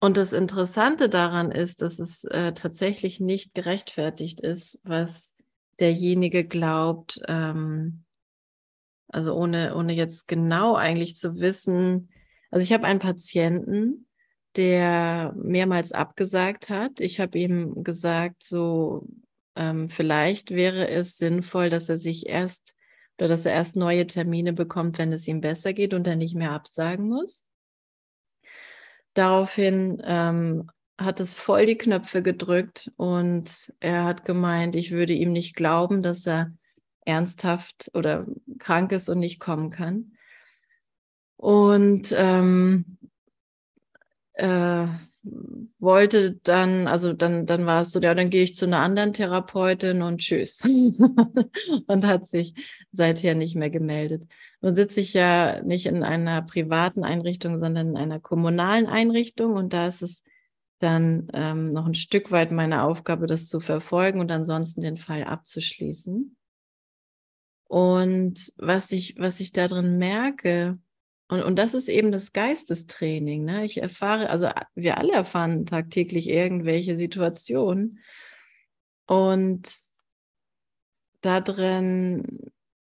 und 0.00 0.16
das 0.16 0.32
Interessante 0.32 1.08
daran 1.08 1.50
ist, 1.50 1.82
dass 1.82 1.98
es 1.98 2.22
äh, 2.24 2.52
tatsächlich 2.52 3.18
nicht 3.18 3.54
gerechtfertigt 3.54 4.40
ist, 4.40 4.78
was 4.84 5.34
derjenige 5.80 6.44
glaubt, 6.44 7.20
ähm, 7.26 8.04
also 9.08 9.34
ohne, 9.34 9.74
ohne 9.74 9.94
jetzt 9.94 10.28
genau 10.28 10.76
eigentlich 10.76 11.16
zu 11.16 11.40
wissen. 11.40 12.10
Also 12.50 12.64
ich 12.64 12.72
habe 12.72 12.84
einen 12.84 13.00
Patienten, 13.00 14.06
der 14.56 15.34
mehrmals 15.36 15.92
abgesagt 15.92 16.70
hat. 16.70 17.00
Ich 17.00 17.20
habe 17.20 17.38
ihm 17.38 17.84
gesagt, 17.84 18.42
so 18.42 19.06
ähm, 19.56 19.88
vielleicht 19.90 20.50
wäre 20.50 20.88
es 20.88 21.18
sinnvoll, 21.18 21.70
dass 21.70 21.88
er 21.88 21.98
sich 21.98 22.26
erst 22.26 22.74
oder 23.18 23.28
dass 23.28 23.44
er 23.44 23.52
erst 23.52 23.76
neue 23.76 24.06
Termine 24.06 24.52
bekommt, 24.52 24.98
wenn 24.98 25.12
es 25.12 25.26
ihm 25.26 25.40
besser 25.40 25.72
geht 25.72 25.92
und 25.92 26.06
er 26.06 26.16
nicht 26.16 26.36
mehr 26.36 26.52
absagen 26.52 27.08
muss. 27.08 27.44
Daraufhin 29.12 30.00
ähm, 30.04 30.70
hat 30.96 31.18
es 31.18 31.34
voll 31.34 31.66
die 31.66 31.76
Knöpfe 31.76 32.22
gedrückt 32.22 32.92
und 32.96 33.72
er 33.80 34.04
hat 34.04 34.24
gemeint, 34.24 34.76
ich 34.76 34.92
würde 34.92 35.12
ihm 35.12 35.32
nicht 35.32 35.56
glauben, 35.56 36.02
dass 36.02 36.26
er 36.26 36.52
ernsthaft 37.04 37.90
oder 37.94 38.26
krank 38.58 38.92
ist 38.92 39.08
und 39.08 39.18
nicht 39.18 39.40
kommen 39.40 39.70
kann. 39.70 40.12
Und 41.38 42.12
ähm, 42.16 42.98
äh, 44.34 44.86
wollte 45.78 46.32
dann, 46.42 46.88
also 46.88 47.12
dann, 47.12 47.46
dann 47.46 47.64
war 47.64 47.82
es 47.82 47.92
so, 47.92 48.00
ja, 48.00 48.14
dann 48.14 48.30
gehe 48.30 48.42
ich 48.42 48.54
zu 48.54 48.66
einer 48.66 48.80
anderen 48.80 49.12
Therapeutin 49.12 50.02
und 50.02 50.18
tschüss. 50.18 50.62
und 51.86 52.06
hat 52.06 52.26
sich 52.28 52.54
seither 52.90 53.34
nicht 53.34 53.54
mehr 53.54 53.70
gemeldet. 53.70 54.28
Nun 54.60 54.74
sitze 54.74 55.00
ich 55.00 55.14
ja 55.14 55.62
nicht 55.62 55.86
in 55.86 56.02
einer 56.02 56.42
privaten 56.42 57.04
Einrichtung, 57.04 57.58
sondern 57.58 57.90
in 57.90 57.96
einer 57.96 58.18
kommunalen 58.18 58.86
Einrichtung 58.86 59.54
und 59.54 59.72
da 59.72 59.86
ist 59.86 60.02
es 60.02 60.22
dann 60.80 61.28
ähm, 61.32 61.72
noch 61.72 61.86
ein 61.86 61.94
Stück 61.94 62.30
weit 62.32 62.50
meine 62.50 62.82
Aufgabe, 62.82 63.26
das 63.26 63.48
zu 63.48 63.60
verfolgen 63.60 64.20
und 64.20 64.30
ansonsten 64.32 64.80
den 64.80 64.96
Fall 64.96 65.24
abzuschließen. 65.24 66.36
Und 67.68 68.52
was 68.56 68.90
ich, 68.92 69.16
was 69.18 69.40
ich 69.40 69.52
da 69.52 69.68
drin 69.68 69.98
merke, 69.98 70.78
und, 71.28 71.42
und 71.42 71.56
das 71.56 71.74
ist 71.74 71.88
eben 71.88 72.10
das 72.10 72.32
Geistestraining. 72.32 73.44
Ne? 73.44 73.64
Ich 73.64 73.80
erfahre, 73.82 74.30
also 74.30 74.50
wir 74.74 74.96
alle 74.96 75.12
erfahren 75.12 75.66
tagtäglich 75.66 76.28
irgendwelche 76.28 76.96
Situationen. 76.96 78.00
Und 79.06 79.80
da 81.20 81.40
drin 81.40 82.50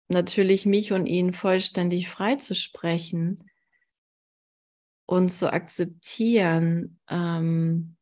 natürlich 0.07 0.65
mich 0.65 0.93
und 0.93 1.07
ihn 1.07 1.33
vollständig 1.33 2.09
freizusprechen 2.09 3.49
und 5.05 5.29
zu 5.29 5.51
akzeptieren, 5.51 6.99
ähm, 7.09 7.97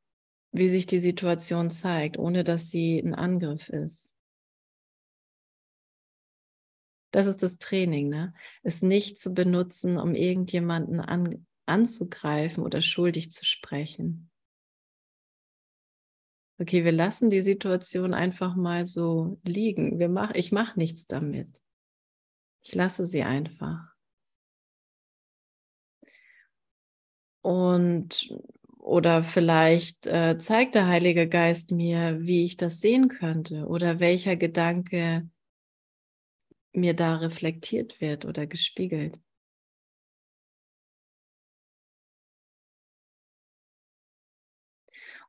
wie 0.52 0.70
sich 0.70 0.86
die 0.86 1.00
Situation 1.00 1.72
zeigt, 1.72 2.18
ohne 2.18 2.44
dass 2.44 2.70
sie 2.70 3.00
ein 3.00 3.16
Angriff 3.16 3.70
ist. 3.70 4.16
Das 7.12 7.26
ist 7.26 7.42
das 7.42 7.58
Training, 7.58 8.10
ne? 8.10 8.34
Es 8.62 8.82
nicht 8.82 9.18
zu 9.18 9.34
benutzen, 9.34 9.98
um 9.98 10.14
irgendjemanden 10.14 11.00
an, 11.00 11.46
anzugreifen 11.66 12.64
oder 12.64 12.82
schuldig 12.82 13.32
zu 13.32 13.46
sprechen. 13.46 14.30
Okay, 16.60 16.84
wir 16.84 16.92
lassen 16.92 17.30
die 17.30 17.42
Situation 17.42 18.14
einfach 18.14 18.56
mal 18.56 18.86
so 18.86 19.40
liegen. 19.44 19.98
Wir 19.98 20.10
mach, 20.10 20.34
ich 20.36 20.52
mache 20.52 20.78
nichts 20.78 21.08
damit. 21.08 21.62
Ich 22.62 22.76
lasse 22.76 23.08
sie 23.08 23.24
einfach. 23.24 23.96
Und 27.42 28.36
oder 28.78 29.24
vielleicht 29.24 30.06
äh, 30.08 30.38
zeigt 30.38 30.76
der 30.76 30.88
Heilige 30.88 31.30
Geist 31.30 31.72
mir, 31.72 32.18
wie 32.22 32.44
ich 32.44 32.58
das 32.58 32.82
sehen 32.82 33.08
könnte 33.08 33.66
oder 33.66 34.00
welcher 34.00 34.36
Gedanke 34.36 35.30
mir 36.74 36.94
da 36.94 37.18
reflektiert 37.18 38.02
wird 38.02 38.26
oder 38.26 38.48
gespiegelt. 38.48 39.20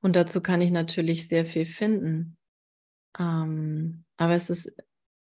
Und 0.00 0.16
dazu 0.16 0.40
kann 0.42 0.60
ich 0.60 0.70
natürlich 0.70 1.28
sehr 1.28 1.44
viel 1.44 1.66
finden. 1.66 2.38
Ähm, 3.18 4.04
aber 4.16 4.34
es 4.34 4.50
ist, 4.50 4.74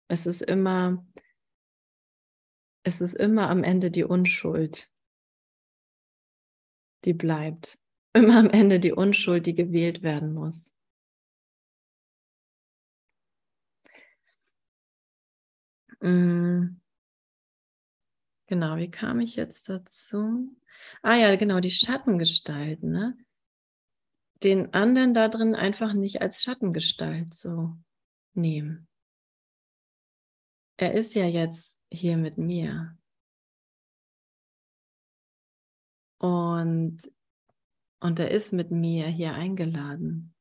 es 0.09 0.27
ist 0.27 0.43
immer, 0.43 1.07
es 2.83 3.01
ist 3.01 3.15
immer 3.15 3.49
am 3.51 3.63
Ende 3.63 3.91
die 3.91 4.05
Unschuld, 4.05 4.91
die 7.05 7.15
bleibt. 7.15 7.79
Immer 8.17 8.39
am 8.39 8.51
Ende 8.51 8.79
die 8.79 8.93
Unschuld, 8.93 9.45
die 9.47 9.57
gewählt 9.57 10.03
werden 10.05 10.35
muss. 10.35 10.74
Genau, 18.47 18.77
wie 18.77 18.91
kam 18.91 19.21
ich 19.21 19.37
jetzt 19.37 19.71
dazu? 19.71 20.55
Ah 21.03 21.17
ja, 21.17 21.35
genau, 21.37 21.61
die 21.61 21.71
Schattengestalten, 21.71 22.91
ne? 22.91 23.17
Den 24.43 24.75
anderen 24.75 25.15
da 25.15 25.29
drin 25.29 25.55
einfach 25.55 25.95
nicht 25.95 26.21
als 26.21 26.43
Schattengestalt 26.43 27.33
so 27.33 27.79
nehmen. 28.35 28.87
Er 30.77 30.93
ist 30.93 31.15
ja 31.15 31.25
jetzt 31.25 31.81
hier 31.91 32.19
mit 32.19 32.37
mir. 32.37 32.99
Und, 36.19 36.99
und 38.01 38.19
er 38.19 38.31
ist 38.31 38.53
mit 38.53 38.71
mir 38.71 39.07
hier 39.07 39.33
eingeladen, 39.35 40.35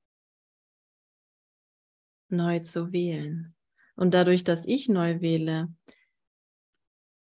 neu 2.28 2.60
zu 2.60 2.92
wählen. 2.92 3.56
Und 3.96 4.14
dadurch, 4.14 4.44
dass 4.44 4.66
ich 4.66 4.90
neu 4.90 5.22
wähle, 5.22 5.74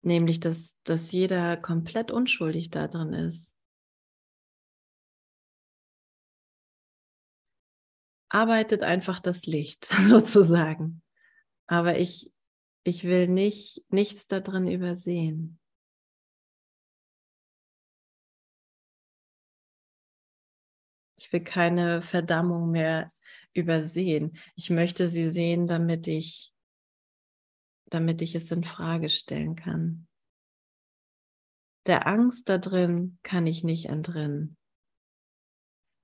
nämlich 0.02 0.40
dass, 0.40 0.78
dass 0.84 1.12
jeder 1.12 1.58
komplett 1.58 2.12
unschuldig 2.12 2.70
da 2.70 2.88
drin 2.88 3.14
ist. 3.14 3.56
Arbeitet 8.30 8.84
einfach 8.84 9.20
das 9.20 9.46
Licht 9.46 9.86
sozusagen. 10.10 11.02
Aber 11.68 11.98
ich, 11.98 12.32
ich 12.84 13.04
will 13.04 13.28
nicht, 13.28 13.84
nichts 13.90 14.28
da 14.28 14.40
drin 14.40 14.68
übersehen. 14.68 15.60
Ich 21.18 21.32
will 21.32 21.44
keine 21.44 22.02
Verdammung 22.02 22.72
mehr 22.72 23.14
übersehen. 23.54 24.38
Ich 24.56 24.70
möchte 24.70 25.08
sie 25.08 25.30
sehen, 25.30 25.68
damit 25.68 26.08
ich, 26.08 26.51
damit 27.92 28.22
ich 28.22 28.36
es 28.36 28.52
in 28.52 28.64
Frage 28.64 29.10
stellen 29.10 29.56
kann. 29.56 30.08
Der 31.86 32.08
Angst 32.08 32.50
da 32.50 32.58
drin 32.58 33.18
kann 33.24 33.48
ich 33.48 33.64
nicht 33.64 33.86
entrinnen. 33.88 34.58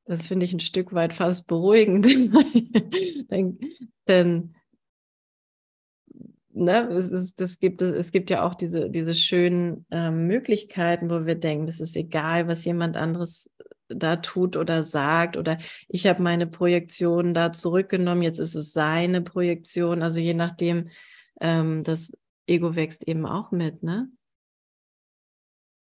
Das 0.06 0.28
finde 0.28 0.46
ich 0.46 0.54
ein 0.54 0.60
Stück 0.60 0.94
weit 0.94 1.14
fast 1.14 1.48
beruhigend, 1.48 2.06
denn 4.08 4.56
ne, 6.58 6.88
es, 6.90 7.10
ist, 7.10 7.40
das 7.42 7.60
gibt, 7.60 7.82
es 7.82 8.12
gibt 8.12 8.30
ja 8.30 8.44
auch 8.44 8.56
diese, 8.56 8.90
diese 8.90 9.14
schönen 9.14 9.86
äh, 9.92 10.10
Möglichkeiten, 10.10 11.10
wo 11.10 11.26
wir 11.26 11.36
denken, 11.36 11.68
es 11.68 11.80
ist 11.80 11.96
egal, 11.96 12.48
was 12.48 12.66
jemand 12.66 12.98
anderes 12.98 13.52
da 13.90 14.18
tut 14.18 14.58
oder 14.58 14.84
sagt 14.84 15.38
oder 15.38 15.58
ich 15.88 16.08
habe 16.08 16.22
meine 16.22 16.48
Projektion 16.48 17.34
da 17.34 17.54
zurückgenommen, 17.54 18.22
jetzt 18.22 18.40
ist 18.40 18.56
es 18.56 18.74
seine 18.74 19.22
Projektion. 19.22 20.04
Also 20.04 20.20
je 20.20 20.34
nachdem, 20.34 20.90
ähm, 21.40 21.84
das 21.84 22.12
Ego 22.48 22.76
wächst 22.76 23.08
eben 23.08 23.26
auch 23.26 23.52
mit, 23.52 23.84
ne? 23.84 24.12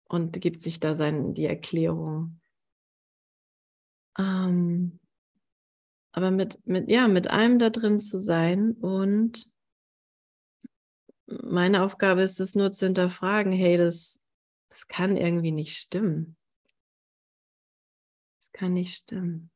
Und 0.09 0.41
gibt 0.41 0.61
sich 0.61 0.81
da 0.81 0.97
sein, 0.97 1.35
die 1.35 1.47
Erklärung. 1.47 2.41
Ähm, 4.19 5.01
aber 6.13 6.31
mit, 6.31 6.65
mit, 6.67 6.91
ja, 6.91 7.09
mit 7.09 7.29
allem 7.29 7.59
da 7.59 7.71
drin 7.71 7.99
zu 7.99 8.19
sein 8.19 8.73
und 8.73 9.51
meine 11.27 11.83
Aufgabe 11.83 12.23
ist 12.23 12.39
es 12.39 12.55
nur 12.55 12.71
zu 12.71 12.87
hinterfragen, 12.87 13.53
hey, 13.53 13.77
das, 13.77 14.23
das 14.69 14.87
kann 14.87 15.17
irgendwie 15.17 15.53
nicht 15.53 15.77
stimmen 15.77 16.37
kann 18.55 18.73
nicht 18.73 18.97
stimmen. 18.97 19.51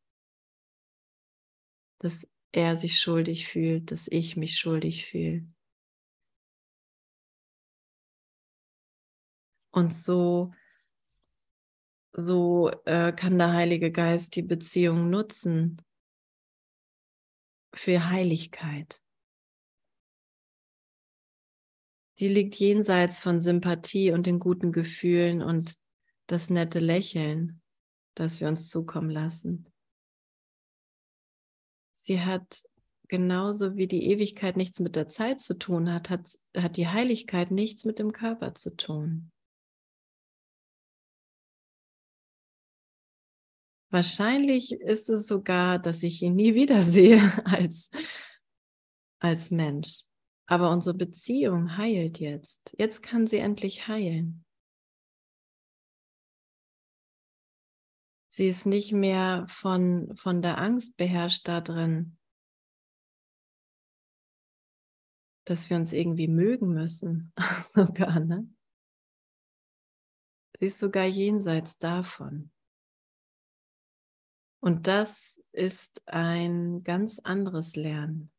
Dass 2.01 2.29
er 2.53 2.77
sich 2.77 3.01
schuldig 3.01 3.49
fühlt, 3.49 3.91
dass 3.91 4.09
ich 4.09 4.37
mich 4.37 4.59
schuldig 4.59 5.07
fühle. 5.07 5.47
Und 9.79 9.95
so, 9.95 10.53
so 12.13 12.71
äh, 12.85 13.13
kann 13.13 13.39
der 13.39 13.53
Heilige 13.53 13.91
Geist 13.91 14.37
die 14.37 14.43
Beziehung 14.43 15.11
nutzen 15.11 15.77
für 17.75 18.09
Heiligkeit. 18.09 19.03
Die 22.19 22.29
liegt 22.29 22.57
jenseits 22.57 23.19
von 23.19 23.41
Sympathie 23.41 24.11
und 24.11 24.27
den 24.27 24.41
guten 24.41 24.73
Gefühlen 24.73 25.43
und 25.43 25.77
das 26.27 26.51
nette 26.51 26.81
Lächeln 26.81 27.63
das 28.19 28.41
wir 28.41 28.49
uns 28.49 28.69
zukommen 28.69 29.11
lassen. 29.11 29.65
Sie 31.95 32.21
hat 32.21 32.65
genauso 33.09 33.77
wie 33.77 33.87
die 33.87 34.11
Ewigkeit 34.11 34.57
nichts 34.57 34.81
mit 34.81 34.97
der 34.97 35.09
Zeit 35.09 35.41
zu 35.41 35.57
tun 35.59 35.93
hat, 35.93 36.11
hat, 36.11 36.29
hat 36.57 36.77
die 36.77 36.89
Heiligkeit 36.89 37.51
nichts 37.51 37.85
mit 37.85 37.99
dem 37.99 38.13
Körper 38.13 38.55
zu 38.55 38.77
tun. 38.77 39.31
Wahrscheinlich 43.91 44.73
ist 44.73 45.09
es 45.09 45.27
sogar, 45.27 45.79
dass 45.79 46.03
ich 46.03 46.23
ihn 46.23 46.35
nie 46.35 46.55
wiedersehe 46.55 47.21
als, 47.47 47.91
als 49.19 49.51
Mensch. 49.51 50.03
Aber 50.47 50.71
unsere 50.71 50.97
Beziehung 50.97 51.77
heilt 51.77 52.21
jetzt. 52.21 52.75
Jetzt 52.79 53.03
kann 53.03 53.27
sie 53.27 53.39
endlich 53.39 53.89
heilen. 53.89 54.45
Sie 58.31 58.49
ist 58.49 58.67
nicht 58.67 58.93
mehr 58.93 59.47
von, 59.49 60.15
von 60.15 60.43
der 60.43 60.59
Angst 60.59 60.97
beherrscht 60.97 61.49
da 61.49 61.61
drin, 61.61 62.17
dass 65.45 65.71
wir 65.71 65.77
uns 65.77 65.93
irgendwie 65.93 66.29
mögen 66.29 66.73
müssen, 66.73 67.33
sogar, 67.75 68.21
ne? 68.21 68.49
Sie 70.61 70.67
ist 70.67 70.79
sogar 70.79 71.05
jenseits 71.05 71.79
davon. 71.79 72.51
Und 74.61 74.87
das 74.87 75.43
ist 75.53 76.03
ein 76.07 76.83
ganz 76.83 77.19
anderes 77.21 77.77
Lernen. 77.77 78.33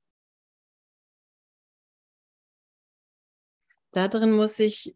Da 3.92 4.08
drin 4.08 4.34
muss 4.34 4.60
ich, 4.60 4.96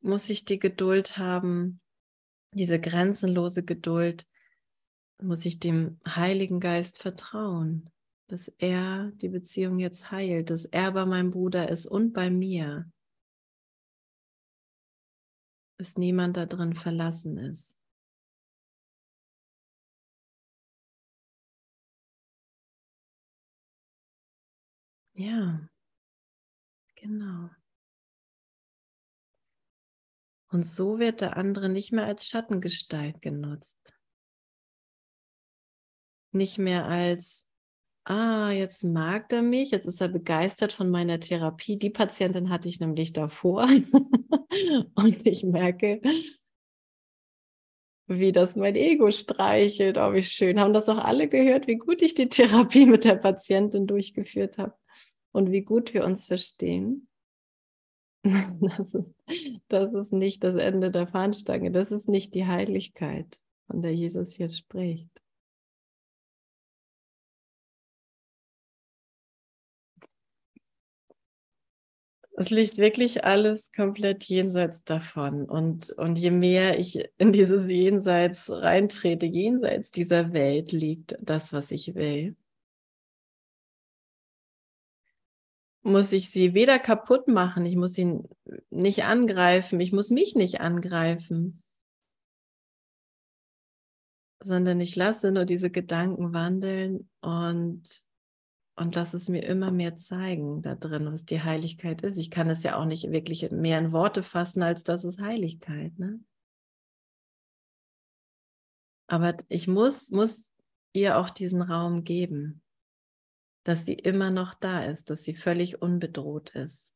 muss 0.00 0.28
ich 0.28 0.44
die 0.44 0.58
Geduld 0.58 1.18
haben, 1.18 1.80
diese 2.54 2.80
grenzenlose 2.80 3.62
Geduld, 3.62 4.26
muss 5.20 5.44
ich 5.44 5.58
dem 5.58 6.00
Heiligen 6.06 6.58
Geist 6.58 6.98
vertrauen, 6.98 7.90
dass 8.26 8.48
er 8.58 9.12
die 9.14 9.28
Beziehung 9.28 9.78
jetzt 9.78 10.10
heilt, 10.10 10.50
dass 10.50 10.64
er 10.64 10.92
bei 10.92 11.06
meinem 11.06 11.30
Bruder 11.30 11.68
ist 11.68 11.86
und 11.86 12.12
bei 12.12 12.30
mir, 12.30 12.90
dass 15.78 15.96
niemand 15.96 16.36
da 16.36 16.46
drin 16.46 16.74
verlassen 16.74 17.38
ist. 17.38 17.78
Ja, 25.14 25.68
genau. 26.96 27.50
Und 30.48 30.64
so 30.66 30.98
wird 30.98 31.20
der 31.22 31.36
andere 31.36 31.68
nicht 31.68 31.92
mehr 31.92 32.04
als 32.04 32.28
Schattengestalt 32.28 33.22
genutzt 33.22 33.94
nicht 36.32 36.58
mehr 36.58 36.86
als, 36.86 37.48
ah, 38.04 38.50
jetzt 38.50 38.84
mag 38.84 39.32
er 39.32 39.42
mich, 39.42 39.70
jetzt 39.70 39.86
ist 39.86 40.00
er 40.00 40.08
begeistert 40.08 40.72
von 40.72 40.90
meiner 40.90 41.20
Therapie. 41.20 41.78
Die 41.78 41.90
Patientin 41.90 42.50
hatte 42.50 42.68
ich 42.68 42.80
nämlich 42.80 43.12
davor. 43.12 43.68
und 44.94 45.26
ich 45.26 45.44
merke, 45.44 46.00
wie 48.06 48.32
das 48.32 48.56
mein 48.56 48.76
Ego 48.76 49.10
streichelt. 49.10 49.96
Oh, 49.98 50.12
wie 50.12 50.22
schön. 50.22 50.60
Haben 50.60 50.72
das 50.72 50.88
auch 50.88 50.98
alle 50.98 51.28
gehört, 51.28 51.66
wie 51.66 51.76
gut 51.76 52.02
ich 52.02 52.14
die 52.14 52.28
Therapie 52.28 52.86
mit 52.86 53.04
der 53.04 53.16
Patientin 53.16 53.86
durchgeführt 53.86 54.58
habe 54.58 54.74
und 55.32 55.50
wie 55.50 55.62
gut 55.62 55.94
wir 55.94 56.04
uns 56.04 56.26
verstehen? 56.26 57.08
Das 58.60 58.94
ist, 58.94 59.06
das 59.68 59.92
ist 59.94 60.12
nicht 60.12 60.44
das 60.44 60.56
Ende 60.56 60.92
der 60.92 61.08
Fahnenstange. 61.08 61.72
Das 61.72 61.90
ist 61.90 62.08
nicht 62.08 62.34
die 62.34 62.46
Heiligkeit, 62.46 63.42
von 63.66 63.82
der 63.82 63.94
Jesus 63.94 64.34
hier 64.34 64.48
spricht. 64.48 65.22
Es 72.34 72.50
liegt 72.50 72.78
wirklich 72.78 73.24
alles 73.24 73.72
komplett 73.72 74.24
jenseits 74.24 74.84
davon. 74.84 75.44
Und, 75.44 75.90
und 75.90 76.16
je 76.18 76.30
mehr 76.30 76.78
ich 76.78 77.04
in 77.18 77.32
dieses 77.32 77.68
Jenseits 77.68 78.50
reintrete, 78.50 79.26
jenseits 79.26 79.90
dieser 79.90 80.32
Welt 80.32 80.72
liegt 80.72 81.16
das, 81.20 81.52
was 81.52 81.70
ich 81.70 81.94
will. 81.94 82.36
Muss 85.84 86.12
ich 86.12 86.30
sie 86.30 86.54
weder 86.54 86.78
kaputt 86.78 87.26
machen, 87.26 87.66
ich 87.66 87.76
muss 87.76 87.94
sie 87.94 88.20
nicht 88.70 89.04
angreifen, 89.04 89.80
ich 89.80 89.92
muss 89.92 90.10
mich 90.10 90.36
nicht 90.36 90.60
angreifen, 90.60 91.62
sondern 94.40 94.80
ich 94.80 94.94
lasse 94.94 95.32
nur 95.32 95.44
diese 95.44 95.70
Gedanken 95.70 96.32
wandeln 96.32 97.08
und 97.20 98.06
und 98.74 98.94
lass 98.94 99.12
es 99.12 99.28
mir 99.28 99.42
immer 99.42 99.70
mehr 99.70 99.96
zeigen 99.96 100.62
da 100.62 100.74
drin, 100.74 101.06
was 101.12 101.24
die 101.24 101.42
Heiligkeit 101.42 102.02
ist. 102.02 102.16
Ich 102.16 102.30
kann 102.30 102.48
es 102.48 102.62
ja 102.62 102.76
auch 102.76 102.86
nicht 102.86 103.10
wirklich 103.10 103.50
mehr 103.50 103.78
in 103.78 103.92
Worte 103.92 104.22
fassen, 104.22 104.62
als 104.62 104.82
das 104.82 105.04
ist 105.04 105.20
Heiligkeit. 105.20 105.98
Ne? 105.98 106.20
Aber 109.08 109.36
ich 109.48 109.68
muss, 109.68 110.10
muss 110.10 110.52
ihr 110.94 111.18
auch 111.18 111.28
diesen 111.28 111.60
Raum 111.60 112.02
geben, 112.04 112.61
dass 113.64 113.84
sie 113.84 113.94
immer 113.94 114.30
noch 114.30 114.54
da 114.54 114.84
ist, 114.84 115.10
dass 115.10 115.24
sie 115.24 115.34
völlig 115.34 115.82
unbedroht 115.82 116.50
ist 116.50 116.94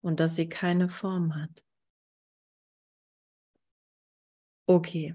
und 0.00 0.20
dass 0.20 0.36
sie 0.36 0.48
keine 0.48 0.88
Form 0.88 1.34
hat. 1.34 1.64
Okay, 4.66 5.14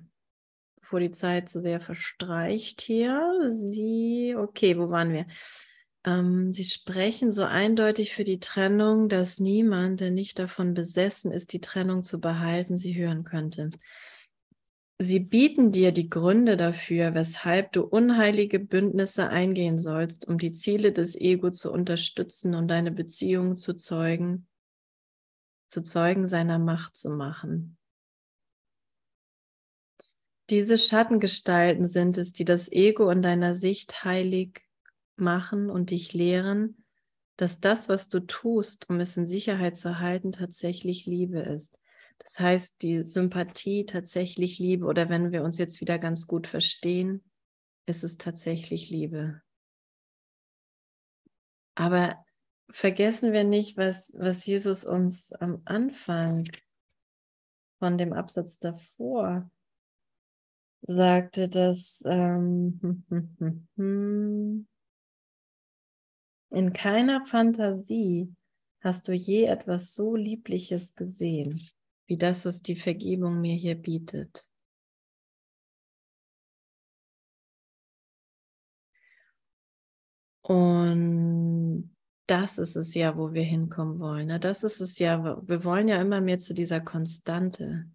bevor 0.79 0.99
die 0.99 1.11
Zeit 1.11 1.49
zu 1.49 1.61
sehr 1.61 1.79
verstreicht 1.79 2.81
hier. 2.81 3.49
Sie, 3.51 4.35
okay, 4.37 4.77
wo 4.77 4.89
waren 4.89 5.13
wir? 5.13 5.25
ähm, 6.05 6.51
sie 6.51 6.63
sprechen 6.63 7.31
so 7.31 7.43
eindeutig 7.43 8.13
für 8.13 8.23
die 8.23 8.39
Trennung, 8.39 9.07
dass 9.09 9.39
niemand, 9.39 10.01
der 10.01 10.11
nicht 10.11 10.37
davon 10.39 10.73
besessen 10.73 11.31
ist, 11.31 11.53
die 11.53 11.61
Trennung 11.61 12.03
zu 12.03 12.19
behalten, 12.19 12.77
sie 12.77 12.95
hören 12.95 13.23
könnte. 13.23 13.69
Sie 15.03 15.19
bieten 15.19 15.73
dir 15.73 15.91
die 15.91 16.09
Gründe 16.09 16.55
dafür, 16.55 17.13
weshalb 17.13 17.73
du 17.73 17.81
unheilige 17.81 18.57
Bündnisse 18.57 19.27
eingehen 19.27 19.77
sollst, 19.77 20.29
um 20.29 20.37
die 20.37 20.53
Ziele 20.53 20.93
des 20.93 21.17
Ego 21.17 21.51
zu 21.51 21.73
unterstützen 21.73 22.55
und 22.55 22.69
deine 22.69 22.89
Beziehung 22.89 23.57
zu 23.57 23.73
Zeugen, 23.73 24.47
zu 25.67 25.83
Zeugen 25.83 26.25
seiner 26.25 26.57
Macht 26.57 26.95
zu 26.95 27.09
machen. 27.09 27.77
Diese 30.49 30.77
Schattengestalten 30.77 31.85
sind 31.85 32.17
es, 32.17 32.31
die 32.31 32.45
das 32.45 32.71
Ego 32.71 33.09
in 33.09 33.21
deiner 33.21 33.55
Sicht 33.55 34.05
heilig 34.05 34.61
machen 35.17 35.69
und 35.69 35.89
dich 35.89 36.13
lehren, 36.13 36.85
dass 37.35 37.59
das, 37.59 37.89
was 37.89 38.07
du 38.07 38.21
tust, 38.21 38.89
um 38.89 39.01
es 39.01 39.17
in 39.17 39.27
Sicherheit 39.27 39.77
zu 39.77 39.99
halten, 39.99 40.31
tatsächlich 40.31 41.05
Liebe 41.05 41.39
ist. 41.39 41.77
Das 42.23 42.39
heißt, 42.39 42.81
die 42.81 43.03
Sympathie 43.03 43.85
tatsächlich 43.85 44.57
Liebe 44.57 44.85
oder 44.85 45.09
wenn 45.09 45.31
wir 45.31 45.43
uns 45.43 45.57
jetzt 45.57 45.81
wieder 45.81 45.99
ganz 45.99 46.25
gut 46.25 46.47
verstehen, 46.47 47.23
ist 47.85 48.03
es 48.03 48.17
tatsächlich 48.17 48.89
Liebe. 48.89 49.41
Aber 51.75 52.23
vergessen 52.69 53.33
wir 53.33 53.43
nicht, 53.43 53.77
was, 53.77 54.13
was 54.17 54.45
Jesus 54.45 54.85
uns 54.85 55.33
am 55.33 55.61
Anfang 55.65 56.49
von 57.79 57.97
dem 57.97 58.13
Absatz 58.13 58.57
davor 58.57 59.51
sagte, 60.81 61.49
dass 61.49 62.03
ähm, 62.05 62.79
in 66.49 66.73
keiner 66.73 67.25
Fantasie 67.25 68.33
hast 68.81 69.07
du 69.07 69.13
je 69.13 69.45
etwas 69.45 69.93
so 69.93 70.15
Liebliches 70.15 70.95
gesehen 70.95 71.67
wie 72.07 72.17
das, 72.17 72.45
was 72.45 72.61
die 72.61 72.75
Vergebung 72.75 73.41
mir 73.41 73.55
hier 73.55 73.75
bietet. 73.75 74.47
Und 80.41 81.95
das 82.27 82.57
ist 82.57 82.75
es 82.75 82.93
ja, 82.93 83.17
wo 83.17 83.33
wir 83.33 83.43
hinkommen 83.43 83.99
wollen. 83.99 84.27
Ne? 84.27 84.39
Das 84.39 84.63
ist 84.63 84.81
es 84.81 84.99
ja, 84.99 85.41
wir 85.47 85.63
wollen 85.63 85.87
ja 85.87 86.01
immer 86.01 86.21
mehr 86.21 86.39
zu 86.39 86.53
dieser 86.53 86.81
Konstante 86.81 87.89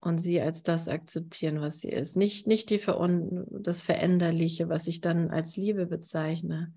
und 0.00 0.18
sie 0.18 0.40
als 0.40 0.62
das 0.62 0.88
akzeptieren, 0.88 1.60
was 1.60 1.80
sie 1.80 1.90
ist. 1.90 2.16
Nicht, 2.16 2.46
nicht 2.46 2.70
die 2.70 2.78
Ver 2.78 3.06
das 3.50 3.82
Veränderliche, 3.82 4.68
was 4.68 4.86
ich 4.86 5.00
dann 5.00 5.30
als 5.30 5.56
Liebe 5.56 5.86
bezeichne. 5.86 6.72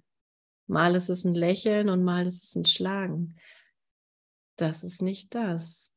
Mal 0.68 0.96
ist 0.96 1.10
es 1.10 1.26
ein 1.26 1.34
Lächeln 1.34 1.90
und 1.90 2.04
mal 2.04 2.28
ist 2.28 2.44
es 2.44 2.56
ein 2.56 2.66
Schlagen. 2.66 3.36
Das 4.56 4.84
ist 4.84 5.02
nicht 5.02 5.34
das. 5.36 5.94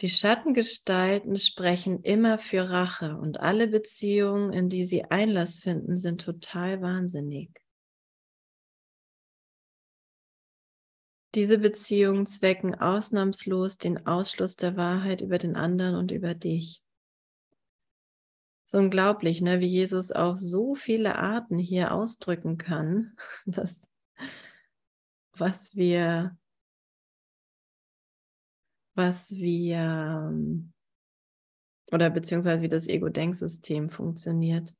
Die 0.00 0.08
Schattengestalten 0.08 1.34
sprechen 1.34 2.02
immer 2.02 2.38
für 2.38 2.70
Rache 2.70 3.16
und 3.16 3.40
alle 3.40 3.66
Beziehungen, 3.66 4.52
in 4.52 4.68
die 4.68 4.84
sie 4.84 5.04
Einlass 5.04 5.58
finden, 5.58 5.96
sind 5.96 6.20
total 6.20 6.80
wahnsinnig. 6.80 7.50
Diese 11.34 11.58
Beziehungen 11.58 12.26
zwecken 12.26 12.76
ausnahmslos 12.76 13.76
den 13.76 14.06
Ausschluss 14.06 14.56
der 14.56 14.76
Wahrheit 14.76 15.20
über 15.20 15.38
den 15.38 15.56
anderen 15.56 15.96
und 15.96 16.12
über 16.12 16.34
dich. 16.34 16.82
So 18.66 18.78
unglaublich, 18.78 19.40
ne? 19.40 19.60
wie 19.60 19.66
Jesus 19.66 20.12
auf 20.12 20.38
so 20.38 20.74
viele 20.74 21.16
Arten 21.16 21.58
hier 21.58 21.92
ausdrücken 21.92 22.56
kann, 22.56 23.16
was, 23.46 23.88
was 25.40 25.74
wir 25.74 26.36
was 28.98 29.30
wir 29.30 29.76
ähm, 29.76 30.72
oder 31.90 32.10
beziehungsweise 32.10 32.62
wie 32.62 32.68
das 32.68 32.88
Ego-Denksystem 32.88 33.88
funktioniert. 33.88 34.74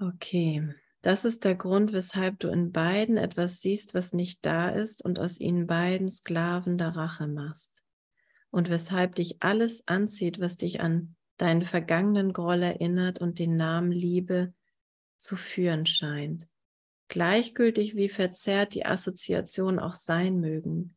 Okay, 0.00 0.74
das 1.02 1.24
ist 1.24 1.44
der 1.44 1.54
Grund, 1.54 1.92
weshalb 1.92 2.40
du 2.40 2.48
in 2.48 2.72
beiden 2.72 3.16
etwas 3.16 3.60
siehst, 3.60 3.94
was 3.94 4.12
nicht 4.12 4.44
da 4.44 4.70
ist 4.70 5.04
und 5.04 5.18
aus 5.18 5.38
ihnen 5.38 5.66
beiden 5.66 6.08
Sklaven 6.08 6.78
der 6.78 6.96
Rache 6.96 7.28
machst. 7.28 7.76
Und 8.50 8.70
weshalb 8.70 9.16
dich 9.16 9.42
alles 9.42 9.86
anzieht, 9.86 10.40
was 10.40 10.56
dich 10.56 10.80
an 10.80 11.14
deinen 11.36 11.62
vergangenen 11.62 12.32
Groll 12.32 12.62
erinnert 12.62 13.20
und 13.20 13.38
den 13.38 13.56
Namen 13.56 13.92
Liebe 13.92 14.54
zu 15.18 15.36
führen 15.36 15.84
scheint 15.84 16.48
gleichgültig 17.08 17.96
wie 17.96 18.08
verzerrt 18.08 18.74
die 18.74 18.86
Assoziationen 18.86 19.80
auch 19.80 19.94
sein 19.94 20.40
mögen, 20.40 20.96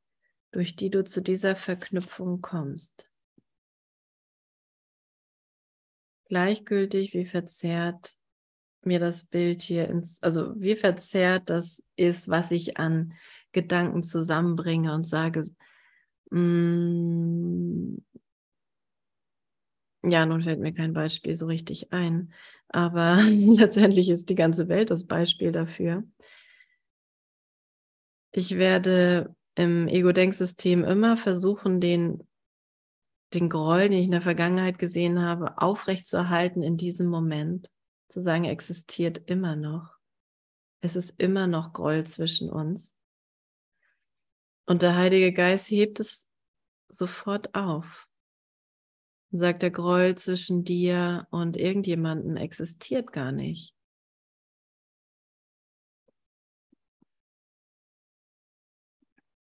durch 0.52 0.76
die 0.76 0.90
du 0.90 1.04
zu 1.04 1.22
dieser 1.22 1.56
Verknüpfung 1.56 2.42
kommst. 2.42 3.10
Gleichgültig 6.26 7.14
wie 7.14 7.26
verzerrt 7.26 8.16
mir 8.84 9.00
das 9.00 9.26
Bild 9.26 9.62
hier 9.62 9.88
ins, 9.88 10.22
also 10.22 10.60
wie 10.60 10.76
verzerrt 10.76 11.50
das 11.50 11.84
ist, 11.96 12.30
was 12.30 12.52
ich 12.52 12.78
an 12.78 13.14
Gedanken 13.52 14.04
zusammenbringe 14.04 14.94
und 14.94 15.06
sage, 15.06 15.44
mm, 16.32 17.98
ja, 20.04 20.26
nun 20.26 20.42
fällt 20.42 20.60
mir 20.60 20.74
kein 20.74 20.94
Beispiel 20.94 21.34
so 21.34 21.46
richtig 21.46 21.94
ein, 21.94 22.34
aber 22.70 23.22
letztendlich 23.30 24.10
ist 24.10 24.30
die 24.30 24.36
ganze 24.36 24.68
Welt 24.68 24.90
das 24.90 25.06
Beispiel 25.06 25.52
dafür. 25.52 26.04
Ich 28.32 28.58
werde 28.58 29.36
im 29.56 29.88
Ego-Denksystem 29.88 30.84
immer 30.84 31.18
versuchen, 31.18 31.82
den, 31.82 32.28
den 33.34 33.50
Groll, 33.50 33.90
den 33.90 34.00
ich 34.00 34.06
in 34.06 34.12
der 34.12 34.22
Vergangenheit 34.22 34.80
gesehen 34.80 35.20
habe, 35.20 35.58
aufrechtzuerhalten 35.58 36.64
in 36.64 36.78
diesem 36.78 37.08
Moment. 37.08 37.70
Zu 38.08 38.22
sagen, 38.22 38.46
er 38.46 38.52
existiert 38.52 39.22
immer 39.26 39.56
noch. 39.56 39.98
Es 40.82 40.96
ist 40.96 41.20
immer 41.20 41.48
noch 41.48 41.74
Groll 41.74 42.06
zwischen 42.06 42.50
uns. 42.50 42.98
Und 44.66 44.82
der 44.82 44.96
Heilige 44.96 45.34
Geist 45.34 45.70
hebt 45.70 46.00
es 46.00 46.32
sofort 46.90 47.54
auf 47.54 48.08
sagt, 49.32 49.62
der 49.62 49.72
Groll 49.72 50.16
zwischen 50.16 50.64
dir 50.64 51.28
und 51.32 51.58
irgendjemanden 51.58 52.38
existiert 52.38 53.12
gar 53.12 53.32
nicht. 53.32 53.74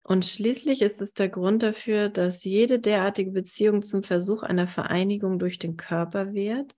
Und 0.05 0.27
schließlich 0.27 0.83
ist 0.83 1.01
es 1.01 1.15
der 1.15 1.29
Grund 1.29 1.63
dafür, 1.63 2.09
dass 2.09 2.45
jede 2.45 2.81
derartige 2.81 3.31
Beziehung 3.31 3.83
zum 3.83 4.03
Versuch 4.03 4.43
einer 4.43 4.67
Vereinigung 4.67 5.39
durch 5.39 5.59
den 5.59 5.77
Körper 5.77 6.35
wird, 6.35 6.75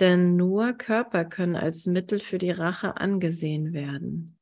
denn 0.00 0.36
nur 0.36 0.72
Körper 0.72 1.24
können 1.24 1.56
als 1.56 1.86
Mittel 1.86 2.20
für 2.20 2.38
die 2.38 2.52
Rache 2.52 2.96
angesehen 2.96 3.72
werden. 3.72 4.33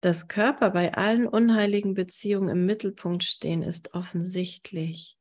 Dass 0.00 0.28
Körper 0.28 0.70
bei 0.70 0.94
allen 0.94 1.26
unheiligen 1.28 1.92
Beziehungen 1.92 2.48
im 2.48 2.64
Mittelpunkt 2.64 3.22
stehen, 3.22 3.62
ist 3.62 3.92
offensichtlich. 3.92 5.18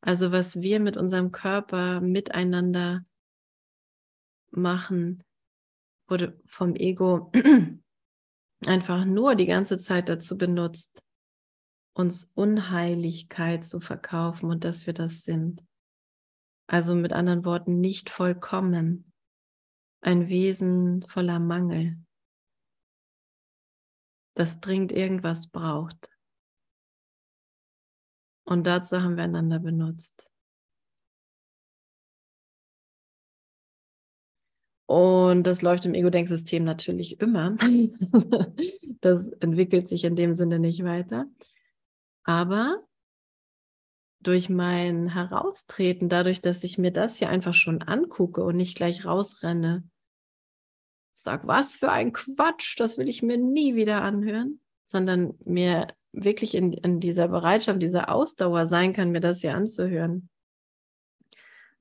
Also 0.00 0.30
was 0.30 0.60
wir 0.60 0.78
mit 0.78 0.96
unserem 0.96 1.32
Körper 1.32 2.00
miteinander 2.00 3.04
machen, 4.50 5.24
wurde 6.06 6.40
vom 6.46 6.76
Ego 6.76 7.32
einfach 8.64 9.04
nur 9.04 9.34
die 9.34 9.46
ganze 9.46 9.78
Zeit 9.78 10.08
dazu 10.08 10.38
benutzt, 10.38 11.02
uns 11.94 12.32
Unheiligkeit 12.34 13.66
zu 13.66 13.80
verkaufen 13.80 14.50
und 14.50 14.64
dass 14.64 14.86
wir 14.86 14.94
das 14.94 15.22
sind. 15.22 15.64
Also 16.68 16.94
mit 16.94 17.12
anderen 17.12 17.44
Worten 17.44 17.80
nicht 17.80 18.10
vollkommen, 18.10 19.12
ein 20.00 20.28
Wesen 20.28 21.02
voller 21.08 21.38
Mangel 21.38 21.96
das 24.34 24.60
dringend 24.60 24.92
irgendwas 24.92 25.48
braucht. 25.48 26.10
Und 28.44 28.66
dazu 28.66 29.02
haben 29.02 29.16
wir 29.16 29.24
einander 29.24 29.58
benutzt. 29.58 30.32
Und 34.86 35.44
das 35.44 35.62
läuft 35.62 35.86
im 35.86 35.94
Ego-Denksystem 35.94 36.64
natürlich 36.64 37.20
immer. 37.20 37.56
das 39.00 39.28
entwickelt 39.40 39.88
sich 39.88 40.04
in 40.04 40.16
dem 40.16 40.34
Sinne 40.34 40.58
nicht 40.58 40.84
weiter. 40.84 41.26
Aber 42.24 42.84
durch 44.20 44.48
mein 44.48 45.08
Heraustreten, 45.08 46.08
dadurch, 46.08 46.40
dass 46.42 46.62
ich 46.62 46.78
mir 46.78 46.92
das 46.92 47.16
hier 47.16 47.28
einfach 47.28 47.54
schon 47.54 47.82
angucke 47.82 48.42
und 48.42 48.56
nicht 48.56 48.76
gleich 48.76 49.04
rausrenne 49.04 49.84
sage, 51.14 51.46
was 51.46 51.74
für 51.74 51.90
ein 51.90 52.12
Quatsch, 52.12 52.78
das 52.78 52.98
will 52.98 53.08
ich 53.08 53.22
mir 53.22 53.38
nie 53.38 53.74
wieder 53.74 54.02
anhören, 54.02 54.60
sondern 54.84 55.34
mir 55.44 55.94
wirklich 56.12 56.54
in, 56.54 56.72
in 56.72 57.00
dieser 57.00 57.28
Bereitschaft, 57.28 57.80
dieser 57.80 58.12
Ausdauer 58.12 58.68
sein 58.68 58.92
kann, 58.92 59.10
mir 59.10 59.20
das 59.20 59.40
hier 59.40 59.54
anzuhören, 59.54 60.28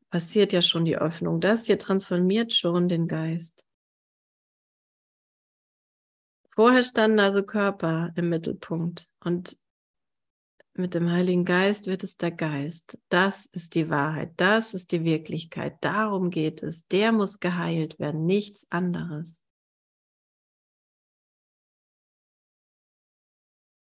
passiert 0.10 0.54
ja 0.54 0.62
schon 0.62 0.86
die 0.86 0.98
Öffnung. 0.98 1.40
Das 1.42 1.66
hier 1.66 1.78
transformiert 1.78 2.54
schon 2.54 2.90
den 2.90 3.08
Geist. 3.08 3.66
Vorher 6.54 6.84
standen 6.84 7.20
also 7.20 7.44
Körper 7.44 8.12
im 8.16 8.30
Mittelpunkt 8.30 9.10
und 9.22 9.58
mit 10.74 10.93
dem 10.93 11.11
Heiligen 11.11 11.45
Geist 11.45 11.88
wird 11.88 12.03
es 12.03 12.17
der 12.17 12.32
Geist. 12.32 12.97
Das 13.09 13.45
ist 13.47 13.76
die 13.76 13.89
Wahrheit, 13.89 14.34
das 14.38 14.74
ist 14.74 14.91
die 14.91 15.03
Wirklichkeit, 15.03 15.78
darum 15.82 16.30
geht 16.30 16.63
es. 16.63 16.88
Der 16.88 17.11
muss 17.11 17.39
geheilt 17.39 17.99
werden, 17.99 18.26
nichts 18.26 18.65
anderes. 18.72 19.43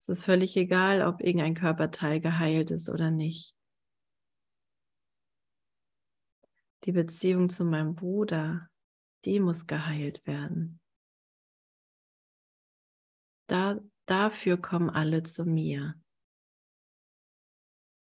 Es 0.01 0.09
ist 0.09 0.25
völlig 0.25 0.57
egal, 0.57 1.05
ob 1.05 1.21
irgendein 1.21 1.53
Körperteil 1.53 2.19
geheilt 2.19 2.71
ist 2.71 2.89
oder 2.89 3.11
nicht. 3.11 3.55
Die 6.85 6.91
Beziehung 6.91 7.49
zu 7.49 7.65
meinem 7.65 7.93
Bruder, 7.93 8.69
die 9.25 9.39
muss 9.39 9.67
geheilt 9.67 10.25
werden. 10.25 10.79
Da, 13.47 13.79
dafür 14.07 14.57
kommen 14.57 14.89
alle 14.89 15.21
zu 15.23 15.45
mir. 15.45 15.99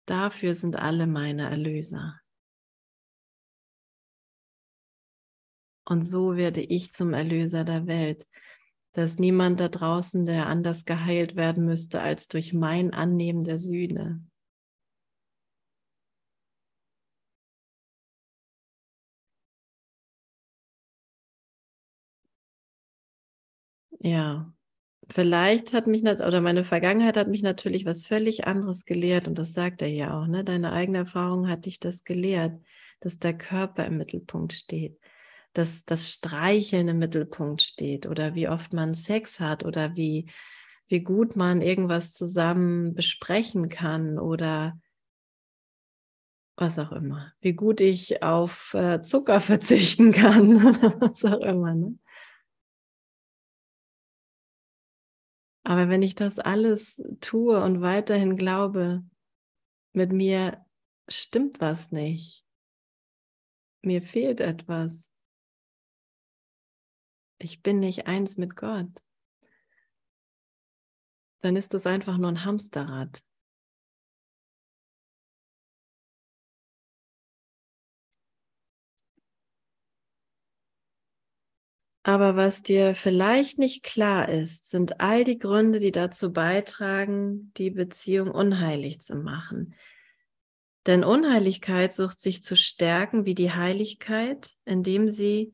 Dafür 0.07 0.55
sind 0.55 0.77
alle 0.77 1.07
meine 1.07 1.49
Erlöser. 1.51 2.21
Und 5.85 6.03
so 6.03 6.37
werde 6.37 6.61
ich 6.61 6.93
zum 6.93 7.13
Erlöser 7.15 7.65
der 7.65 7.87
Welt. 7.87 8.27
Dass 8.93 9.19
niemand 9.19 9.61
da 9.61 9.69
draußen, 9.69 10.27
der 10.27 10.47
anders 10.47 10.85
geheilt 10.85 11.37
werden 11.37 11.65
müsste, 11.65 12.01
als 12.01 12.27
durch 12.29 12.53
mein 12.53 12.93
Annehmen 12.93 13.45
der 13.45 13.59
Sühne. 13.59 14.25
Ja, 24.03 24.53
vielleicht 25.11 25.73
hat 25.73 25.87
mich 25.87 26.03
oder 26.03 26.41
meine 26.41 26.65
Vergangenheit 26.65 27.17
hat 27.17 27.29
mich 27.29 27.43
natürlich 27.43 27.85
was 27.85 28.07
völlig 28.07 28.47
anderes 28.47 28.85
gelehrt 28.85 29.29
und 29.29 29.39
das 29.39 29.53
sagt 29.53 29.83
er 29.83 29.89
ja 29.89 30.19
auch. 30.19 30.27
Ne? 30.27 30.45
Deine 30.45 30.73
eigene 30.73 30.99
Erfahrung 30.99 31.49
hat 31.49 31.67
dich 31.67 31.81
das 31.81 32.05
gelehrt, 32.05 32.61
dass 33.01 33.19
der 33.19 33.37
Körper 33.37 33.85
im 33.87 33.97
Mittelpunkt 33.97 34.53
steht, 34.53 34.99
dass 35.53 35.85
das 35.85 36.11
Streicheln 36.11 36.89
im 36.89 36.99
Mittelpunkt 36.99 37.63
steht 37.63 38.07
oder 38.07 38.35
wie 38.35 38.49
oft 38.49 38.73
man 38.73 38.95
Sex 38.95 39.41
hat 39.41 39.65
oder 39.65 39.97
wie 39.97 40.31
wie 40.91 41.03
gut 41.03 41.37
man 41.37 41.63
irgendwas 41.63 42.13
zusammen 42.13 42.95
besprechen 42.95 43.69
kann 43.69 44.19
oder 44.19 44.77
was 46.57 46.79
auch 46.79 46.93
immer, 46.93 47.33
wie 47.41 47.55
gut 47.55 47.81
ich 47.81 48.23
auf 48.23 48.75
äh, 48.75 49.01
Zucker 49.01 49.41
verzichten 49.41 50.13
kann 50.13 50.67
oder 50.67 51.01
was 51.01 51.25
auch 51.25 51.41
immer. 51.41 51.75
Ne? 51.75 51.95
Aber 55.71 55.89
wenn 55.89 56.03
ich 56.03 56.17
das 56.17 56.41
alles 56.41 57.01
tue 57.21 57.63
und 57.63 57.81
weiterhin 57.81 58.35
glaube, 58.35 59.05
mit 59.93 60.11
mir 60.11 60.67
stimmt 61.07 61.61
was 61.61 61.93
nicht, 61.93 62.45
mir 63.81 64.03
fehlt 64.03 64.41
etwas, 64.41 65.13
ich 67.39 67.63
bin 67.63 67.79
nicht 67.79 68.09
eins 68.09 68.37
mit 68.37 68.57
Gott, 68.57 69.01
dann 71.39 71.55
ist 71.55 71.73
das 71.73 71.87
einfach 71.87 72.19
nur 72.19 72.31
ein 72.31 72.45
Hamsterrad. 72.45 73.23
Aber 82.03 82.35
was 82.35 82.63
dir 82.63 82.95
vielleicht 82.95 83.59
nicht 83.59 83.83
klar 83.83 84.29
ist, 84.29 84.71
sind 84.71 85.01
all 85.01 85.23
die 85.23 85.39
Gründe, 85.39 85.79
die 85.79 85.93
dazu 85.93 86.33
beitragen, 86.33 87.53
die 87.59 87.71
Beziehung 87.71 88.31
unheilig 88.31 89.01
zu 89.01 89.17
machen. 89.17 89.75
Denn 90.87 91.05
Unheiligkeit 91.05 91.93
sucht 91.93 92.21
sich 92.21 92.43
zu 92.43 92.57
stärken 92.57 93.27
wie 93.27 93.35
die 93.35 93.53
Heiligkeit, 93.53 94.57
indem 94.65 95.09
sie, 95.09 95.53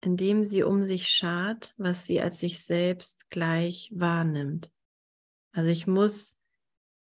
indem 0.00 0.44
sie 0.44 0.62
um 0.62 0.84
sich 0.84 1.08
schart, 1.08 1.74
was 1.76 2.06
sie 2.06 2.20
als 2.20 2.38
sich 2.38 2.62
selbst 2.62 3.30
gleich 3.30 3.90
wahrnimmt. 3.92 4.70
Also 5.50 5.70
ich 5.70 5.88
muss, 5.88 6.38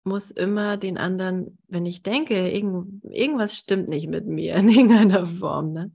muss 0.04 0.30
immer 0.30 0.76
den 0.76 0.96
anderen, 0.96 1.58
wenn 1.66 1.86
ich 1.86 2.04
denke, 2.04 2.50
irgend, 2.50 3.02
irgendwas 3.04 3.56
stimmt 3.56 3.88
nicht 3.88 4.06
mit 4.06 4.26
mir 4.26 4.54
in 4.54 4.68
irgendeiner 4.68 5.26
Form, 5.26 5.72
ne? 5.72 5.90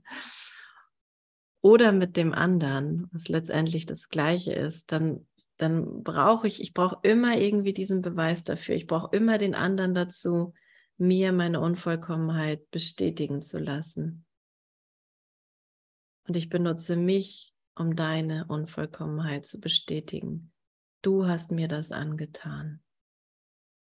Oder 1.62 1.92
mit 1.92 2.16
dem 2.16 2.34
anderen, 2.34 3.08
was 3.12 3.28
letztendlich 3.28 3.86
das 3.86 4.08
Gleiche 4.08 4.52
ist, 4.52 4.90
dann, 4.90 5.26
dann 5.56 6.02
brauche 6.02 6.48
ich, 6.48 6.60
ich 6.60 6.74
brauche 6.74 6.98
immer 7.02 7.38
irgendwie 7.38 7.72
diesen 7.72 8.02
Beweis 8.02 8.42
dafür. 8.42 8.74
Ich 8.74 8.88
brauche 8.88 9.16
immer 9.16 9.38
den 9.38 9.54
anderen 9.54 9.94
dazu, 9.94 10.54
mir 10.98 11.32
meine 11.32 11.60
Unvollkommenheit 11.60 12.68
bestätigen 12.72 13.42
zu 13.42 13.58
lassen. 13.58 14.26
Und 16.26 16.36
ich 16.36 16.48
benutze 16.48 16.96
mich, 16.96 17.54
um 17.76 17.96
deine 17.96 18.46
Unvollkommenheit 18.48 19.46
zu 19.46 19.60
bestätigen. 19.60 20.52
Du 21.00 21.26
hast 21.26 21.52
mir 21.52 21.68
das 21.68 21.92
angetan. 21.92 22.80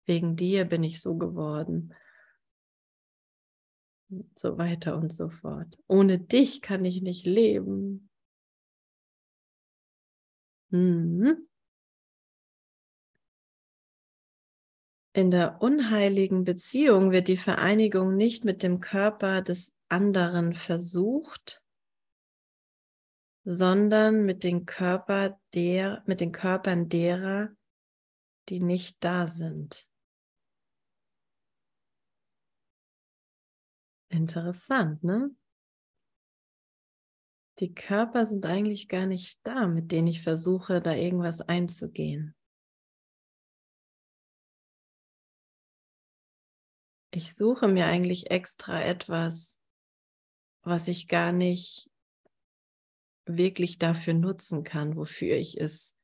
Wegen 0.06 0.36
dir 0.36 0.64
bin 0.64 0.82
ich 0.84 1.00
so 1.00 1.16
geworden 1.16 1.92
so 4.36 4.58
weiter 4.58 4.96
und 4.96 5.14
so 5.14 5.28
fort. 5.28 5.78
Ohne 5.86 6.18
dich 6.18 6.62
kann 6.62 6.84
ich 6.84 7.02
nicht 7.02 7.26
leben. 7.26 8.08
Mhm. 10.70 11.46
In 15.16 15.30
der 15.30 15.62
unheiligen 15.62 16.42
Beziehung 16.42 17.12
wird 17.12 17.28
die 17.28 17.36
Vereinigung 17.36 18.16
nicht 18.16 18.44
mit 18.44 18.64
dem 18.64 18.80
Körper 18.80 19.42
des 19.42 19.76
anderen 19.88 20.54
versucht, 20.54 21.62
sondern 23.44 24.24
mit 24.24 24.42
den, 24.42 24.66
Körper 24.66 25.38
der, 25.52 26.02
mit 26.06 26.20
den 26.20 26.32
Körpern 26.32 26.88
derer, 26.88 27.50
die 28.48 28.58
nicht 28.58 28.96
da 29.04 29.28
sind. 29.28 29.88
Interessant, 34.14 35.02
ne? 35.02 35.34
Die 37.58 37.74
Körper 37.74 38.26
sind 38.26 38.46
eigentlich 38.46 38.86
gar 38.86 39.06
nicht 39.06 39.40
da, 39.42 39.66
mit 39.66 39.90
denen 39.90 40.06
ich 40.06 40.22
versuche, 40.22 40.80
da 40.80 40.94
irgendwas 40.94 41.40
einzugehen. 41.40 42.36
Ich 47.10 47.34
suche 47.34 47.66
mir 47.66 47.86
eigentlich 47.86 48.30
extra 48.30 48.80
etwas, 48.82 49.58
was 50.62 50.86
ich 50.86 51.08
gar 51.08 51.32
nicht 51.32 51.90
wirklich 53.26 53.78
dafür 53.78 54.14
nutzen 54.14 54.62
kann, 54.62 54.94
wofür 54.94 55.36
ich 55.36 55.60
es 55.60 55.96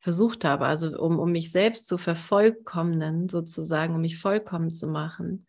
versucht 0.00 0.44
habe. 0.44 0.66
Also 0.66 0.98
um, 0.98 1.20
um 1.20 1.30
mich 1.30 1.52
selbst 1.52 1.86
zu 1.86 1.98
vervollkommnen, 1.98 3.28
sozusagen, 3.28 3.94
um 3.94 4.00
mich 4.00 4.18
vollkommen 4.18 4.72
zu 4.72 4.88
machen, 4.88 5.46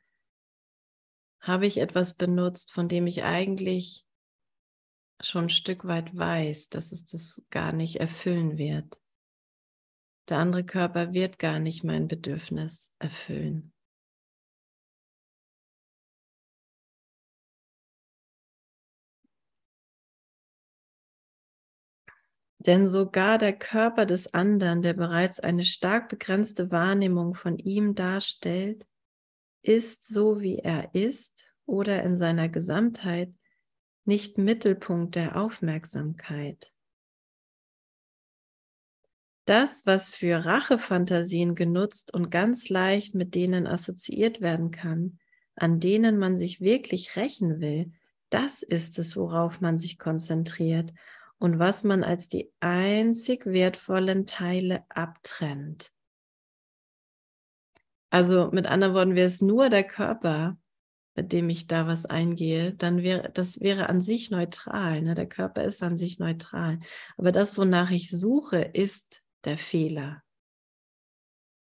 habe 1.45 1.67
ich 1.67 1.77
etwas 1.77 2.15
benutzt, 2.15 2.73
von 2.73 2.87
dem 2.87 3.05
ich 3.05 3.23
eigentlich 3.23 4.03
schon 5.21 5.45
ein 5.45 5.49
Stück 5.49 5.85
weit 5.85 6.15
weiß, 6.15 6.69
dass 6.69 6.91
es 6.91 7.05
das 7.05 7.45
gar 7.51 7.71
nicht 7.71 7.97
erfüllen 7.97 8.57
wird. 8.57 8.99
Der 10.27 10.37
andere 10.37 10.65
Körper 10.65 11.13
wird 11.13 11.37
gar 11.37 11.59
nicht 11.59 11.83
mein 11.83 12.07
Bedürfnis 12.07 12.91
erfüllen. 12.97 13.71
Denn 22.57 22.87
sogar 22.87 23.37
der 23.37 23.55
Körper 23.55 24.07
des 24.07 24.33
anderen, 24.33 24.81
der 24.81 24.95
bereits 24.95 25.39
eine 25.39 25.63
stark 25.63 26.09
begrenzte 26.09 26.71
Wahrnehmung 26.71 27.35
von 27.35 27.59
ihm 27.59 27.93
darstellt, 27.93 28.87
ist 29.67 30.07
so, 30.07 30.41
wie 30.41 30.59
er 30.59 30.93
ist 30.93 31.53
oder 31.65 32.03
in 32.03 32.17
seiner 32.17 32.49
Gesamtheit 32.49 33.33
nicht 34.05 34.37
Mittelpunkt 34.37 35.15
der 35.15 35.35
Aufmerksamkeit. 35.35 36.71
Das, 39.45 39.85
was 39.85 40.11
für 40.11 40.45
Rachefantasien 40.45 41.55
genutzt 41.55 42.13
und 42.13 42.31
ganz 42.31 42.69
leicht 42.69 43.15
mit 43.15 43.35
denen 43.35 43.67
assoziiert 43.67 44.41
werden 44.41 44.71
kann, 44.71 45.19
an 45.55 45.79
denen 45.79 46.17
man 46.17 46.37
sich 46.37 46.61
wirklich 46.61 47.15
rächen 47.15 47.59
will, 47.59 47.91
das 48.29 48.63
ist 48.63 48.99
es, 48.99 49.15
worauf 49.15 49.61
man 49.61 49.79
sich 49.79 49.97
konzentriert 49.97 50.93
und 51.37 51.59
was 51.59 51.83
man 51.83 52.03
als 52.03 52.27
die 52.27 52.51
einzig 52.59 53.45
wertvollen 53.45 54.25
Teile 54.25 54.83
abtrennt. 54.89 55.94
Also 58.15 58.49
mit 58.49 58.65
anderen 58.65 58.93
Worten, 58.93 59.15
wäre 59.15 59.27
es 59.27 59.41
nur 59.41 59.67
der 59.67 59.83
Körper, 59.83 60.57
mit 61.15 61.33
dem 61.33 61.49
ich 61.49 61.67
da 61.67 61.85
was 61.85 62.05
eingehe, 62.05 62.73
dann 62.73 63.03
wäre 63.03 63.29
das 63.33 63.59
wäre 63.59 63.89
an 63.89 64.01
sich 64.01 64.31
neutral. 64.31 65.01
Ne? 65.01 65.15
Der 65.15 65.27
Körper 65.27 65.65
ist 65.65 65.83
an 65.83 65.97
sich 65.97 66.17
neutral. 66.17 66.79
Aber 67.17 67.33
das, 67.33 67.57
wonach 67.57 67.91
ich 67.91 68.09
suche, 68.09 68.61
ist 68.61 69.21
der 69.43 69.57
Fehler, 69.57 70.23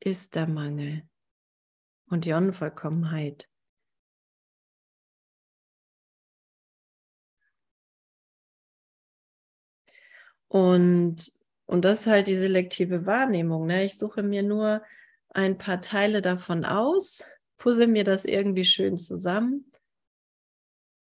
ist 0.02 0.36
der 0.36 0.48
Mangel 0.48 1.04
und 2.08 2.26
die 2.26 2.34
Unvollkommenheit. 2.34 3.48
Und, 10.50 11.32
und 11.68 11.86
das 11.86 12.02
ist 12.02 12.08
halt 12.08 12.28
die 12.28 12.36
selektive 12.36 13.06
Wahrnehmung. 13.06 13.66
Ne? 13.66 13.86
Ich 13.86 13.98
suche 13.98 14.24
mir 14.24 14.44
nur 14.44 14.84
ein 15.34 15.58
paar 15.58 15.82
Teile 15.82 16.22
davon 16.22 16.64
aus, 16.64 17.24
puzzle 17.58 17.88
mir 17.88 18.04
das 18.04 18.26
irgendwie 18.26 18.66
schön 18.66 18.98
zusammen, 18.98 19.72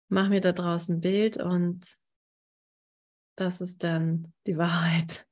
mache 0.09 0.29
mir 0.29 0.41
da 0.41 0.53
draußen 0.53 0.97
ein 0.97 1.01
Bild 1.01 1.39
und 1.39 1.97
das 3.37 3.61
ist 3.61 3.83
dann 3.83 4.33
die 4.47 4.59
Wahrheit. 4.59 5.27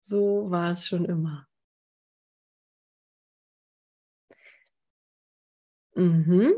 So 0.00 0.50
war 0.50 0.72
es 0.72 0.86
schon 0.86 1.04
immer. 1.04 1.46
Mhm. 5.94 6.52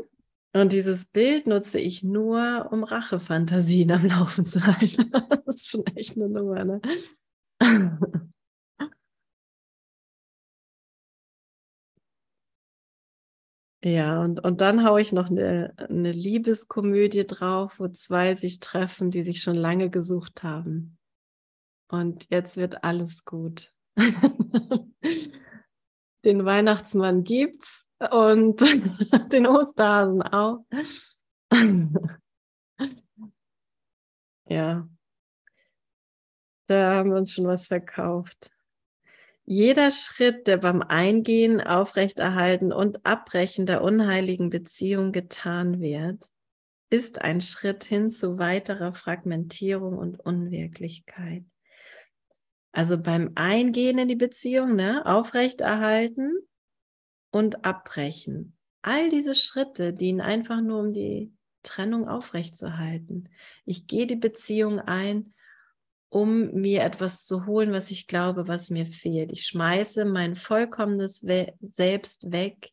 Und 0.53 0.71
dieses 0.71 1.05
Bild 1.05 1.47
nutze 1.47 1.79
ich 1.79 2.03
nur, 2.03 2.69
um 2.71 2.83
Rachefantasien 2.83 3.91
am 3.91 4.05
Laufen 4.05 4.45
zu 4.45 4.65
halten. 4.65 5.11
das 5.45 5.55
ist 5.55 5.69
schon 5.69 5.85
echt 5.95 6.15
eine 6.15 6.29
Nummer, 6.29 6.63
ne? 6.63 6.81
Ja, 13.83 14.21
und, 14.21 14.39
und 14.41 14.61
dann 14.61 14.85
haue 14.85 15.01
ich 15.01 15.11
noch 15.11 15.29
eine, 15.29 15.73
eine 15.77 16.13
Liebeskomödie 16.13 17.27
drauf, 17.27 17.79
wo 17.79 17.89
zwei 17.89 18.35
sich 18.35 18.61
treffen, 18.61 19.09
die 19.11 19.23
sich 19.23 19.41
schon 19.41 19.57
lange 19.57 19.89
gesucht 19.89 20.41
haben. 20.41 20.97
Und 21.89 22.29
jetzt 22.29 22.55
wird 22.55 22.85
alles 22.85 23.25
gut. 23.25 23.73
Den 26.25 26.45
Weihnachtsmann 26.45 27.25
gibt's 27.25 27.85
und 28.11 28.61
den 29.33 29.45
Osterhasen 29.45 30.21
auch. 30.21 30.65
ja, 34.47 34.87
da 36.67 36.95
haben 36.95 37.11
wir 37.11 37.17
uns 37.17 37.33
schon 37.33 37.45
was 37.45 37.67
verkauft. 37.67 38.49
Jeder 39.45 39.91
Schritt, 39.91 40.47
der 40.47 40.57
beim 40.57 40.81
Eingehen, 40.81 41.59
Aufrechterhalten 41.59 42.71
und 42.71 43.05
Abbrechen 43.05 43.65
der 43.65 43.83
unheiligen 43.83 44.49
Beziehung 44.49 45.11
getan 45.11 45.81
wird, 45.81 46.29
ist 46.89 47.21
ein 47.21 47.41
Schritt 47.41 47.83
hin 47.83 48.09
zu 48.09 48.37
weiterer 48.37 48.93
Fragmentierung 48.93 49.97
und 49.97 50.19
Unwirklichkeit. 50.19 51.43
Also 52.71 52.97
beim 52.97 53.31
Eingehen 53.35 53.97
in 53.97 54.07
die 54.07 54.15
Beziehung, 54.15 54.75
ne, 54.75 55.05
aufrechterhalten 55.05 56.37
und 57.31 57.65
abbrechen. 57.65 58.55
All 58.81 59.09
diese 59.09 59.35
Schritte 59.35 59.93
dienen 59.93 60.21
einfach 60.21 60.61
nur, 60.61 60.79
um 60.79 60.93
die 60.93 61.33
Trennung 61.63 62.07
aufrechtzuerhalten. 62.07 63.29
Ich 63.65 63.87
gehe 63.87 64.07
die 64.07 64.15
Beziehung 64.15 64.79
ein, 64.79 65.33
um 66.13 66.51
mir 66.53 66.83
etwas 66.83 67.25
zu 67.25 67.47
holen, 67.47 67.71
was 67.71 67.89
ich 67.89 68.05
glaube, 68.05 68.47
was 68.47 68.69
mir 68.69 68.85
fehlt. 68.85 69.31
Ich 69.31 69.47
schmeiße 69.47 70.05
mein 70.05 70.35
vollkommenes 70.35 71.25
We 71.25 71.55
Selbst 71.59 72.31
weg 72.31 72.71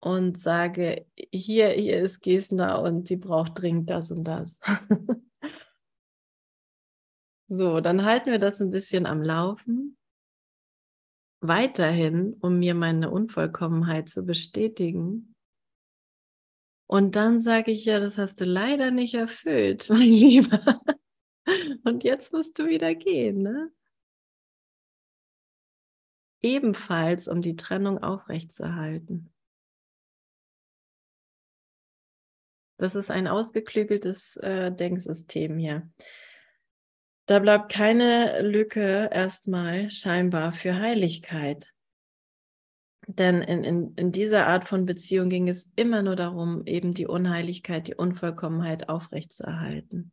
und 0.00 0.38
sage, 0.38 1.06
hier, 1.32 1.70
hier 1.70 2.00
ist 2.00 2.20
Gesner 2.20 2.82
und 2.82 3.08
sie 3.08 3.16
braucht 3.16 3.60
dringend 3.60 3.90
das 3.90 4.12
und 4.12 4.22
das. 4.22 4.60
so, 7.48 7.80
dann 7.80 8.04
halten 8.04 8.30
wir 8.30 8.38
das 8.38 8.60
ein 8.60 8.70
bisschen 8.70 9.06
am 9.06 9.22
Laufen 9.22 9.98
weiterhin, 11.40 12.34
um 12.34 12.60
mir 12.60 12.76
meine 12.76 13.10
Unvollkommenheit 13.10 14.08
zu 14.08 14.22
bestätigen. 14.22 15.34
Und 16.88 17.16
dann 17.16 17.40
sage 17.40 17.72
ich 17.72 17.84
ja, 17.86 17.98
das 17.98 18.18
hast 18.18 18.40
du 18.40 18.44
leider 18.44 18.92
nicht 18.92 19.14
erfüllt, 19.14 19.86
mein 19.90 20.02
Lieber. 20.02 20.80
Und 21.84 22.04
jetzt 22.04 22.32
musst 22.32 22.58
du 22.58 22.66
wieder 22.66 22.94
gehen, 22.94 23.42
ne? 23.42 23.70
Ebenfalls, 26.42 27.28
um 27.28 27.42
die 27.42 27.56
Trennung 27.56 28.02
aufrechtzuerhalten. 28.02 29.32
Das 32.78 32.94
ist 32.94 33.10
ein 33.10 33.26
ausgeklügeltes 33.26 34.36
äh, 34.36 34.70
Denksystem 34.70 35.56
hier. 35.56 35.90
Da 37.26 37.38
bleibt 37.38 37.72
keine 37.72 38.42
Lücke 38.42 39.08
erstmal 39.12 39.90
scheinbar 39.90 40.52
für 40.52 40.76
Heiligkeit. 40.76 41.72
Denn 43.08 43.40
in, 43.40 43.64
in, 43.64 43.94
in 43.94 44.12
dieser 44.12 44.46
Art 44.46 44.68
von 44.68 44.84
Beziehung 44.84 45.28
ging 45.28 45.48
es 45.48 45.72
immer 45.76 46.02
nur 46.02 46.16
darum, 46.16 46.64
eben 46.66 46.92
die 46.92 47.06
Unheiligkeit, 47.06 47.86
die 47.86 47.94
Unvollkommenheit 47.94 48.88
aufrechtzuerhalten. 48.88 50.12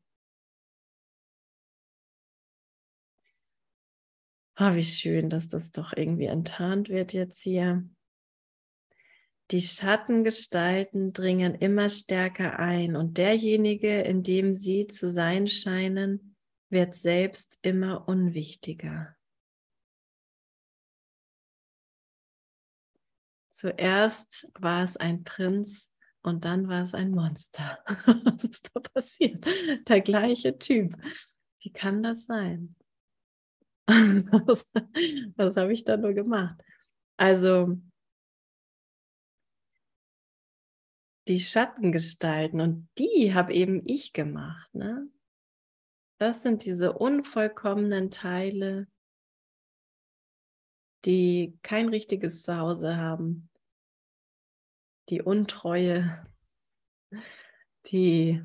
Ah, 4.55 4.75
wie 4.75 4.83
schön, 4.83 5.29
dass 5.29 5.47
das 5.47 5.71
doch 5.71 5.93
irgendwie 5.95 6.25
enttarnt 6.25 6.89
wird 6.89 7.13
jetzt 7.13 7.41
hier. 7.41 7.89
Die 9.51 9.61
Schattengestalten 9.61 11.11
dringen 11.11 11.55
immer 11.55 11.89
stärker 11.89 12.59
ein 12.59 12.95
und 12.95 13.17
derjenige, 13.17 14.01
in 14.01 14.23
dem 14.23 14.55
sie 14.55 14.87
zu 14.87 15.11
sein 15.11 15.47
scheinen, 15.47 16.35
wird 16.69 16.95
selbst 16.95 17.57
immer 17.61 18.07
unwichtiger. 18.07 19.15
Zuerst 23.51 24.51
war 24.59 24.83
es 24.83 24.97
ein 24.97 25.23
Prinz 25.23 25.91
und 26.21 26.45
dann 26.45 26.67
war 26.67 26.83
es 26.83 26.93
ein 26.93 27.11
Monster. 27.11 27.79
Was 28.23 28.43
ist 28.43 28.69
da 28.73 28.79
passiert? 28.79 29.45
Der 29.87 30.01
gleiche 30.01 30.57
Typ. 30.57 30.95
Wie 31.59 31.71
kann 31.71 32.03
das 32.03 32.25
sein? 32.25 32.75
was, 33.87 34.71
was 35.35 35.57
habe 35.57 35.73
ich 35.73 35.83
da 35.83 35.97
nur 35.97 36.13
gemacht? 36.13 36.61
Also, 37.17 37.77
die 41.27 41.39
Schattengestalten 41.39 42.59
und 42.61 42.89
die 42.97 43.33
habe 43.33 43.53
eben 43.53 43.81
ich 43.85 44.13
gemacht. 44.13 44.73
Ne? 44.73 45.09
Das 46.17 46.41
sind 46.43 46.65
diese 46.65 46.93
unvollkommenen 46.93 48.11
Teile, 48.11 48.87
die 51.05 51.57
kein 51.63 51.89
richtiges 51.89 52.43
Zuhause 52.43 52.97
haben, 52.97 53.49
die 55.09 55.21
Untreue, 55.21 56.25
die, 57.87 58.41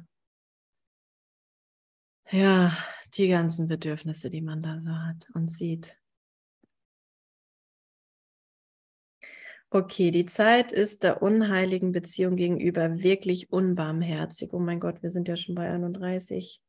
ja, 2.30 2.76
die 3.16 3.28
ganzen 3.28 3.68
Bedürfnisse, 3.68 4.30
die 4.30 4.42
man 4.42 4.62
da 4.62 4.80
so 4.80 4.90
hat 4.90 5.28
und 5.34 5.52
sieht. 5.52 5.98
Okay, 9.70 10.10
die 10.10 10.24
Zeit 10.24 10.72
ist 10.72 11.02
der 11.02 11.22
unheiligen 11.22 11.92
Beziehung 11.92 12.36
gegenüber 12.36 13.02
wirklich 13.02 13.52
unbarmherzig. 13.52 14.52
Oh 14.54 14.58
mein 14.58 14.80
Gott, 14.80 15.02
wir 15.02 15.10
sind 15.10 15.28
ja 15.28 15.36
schon 15.36 15.54
bei 15.54 15.68
31. 15.68 16.62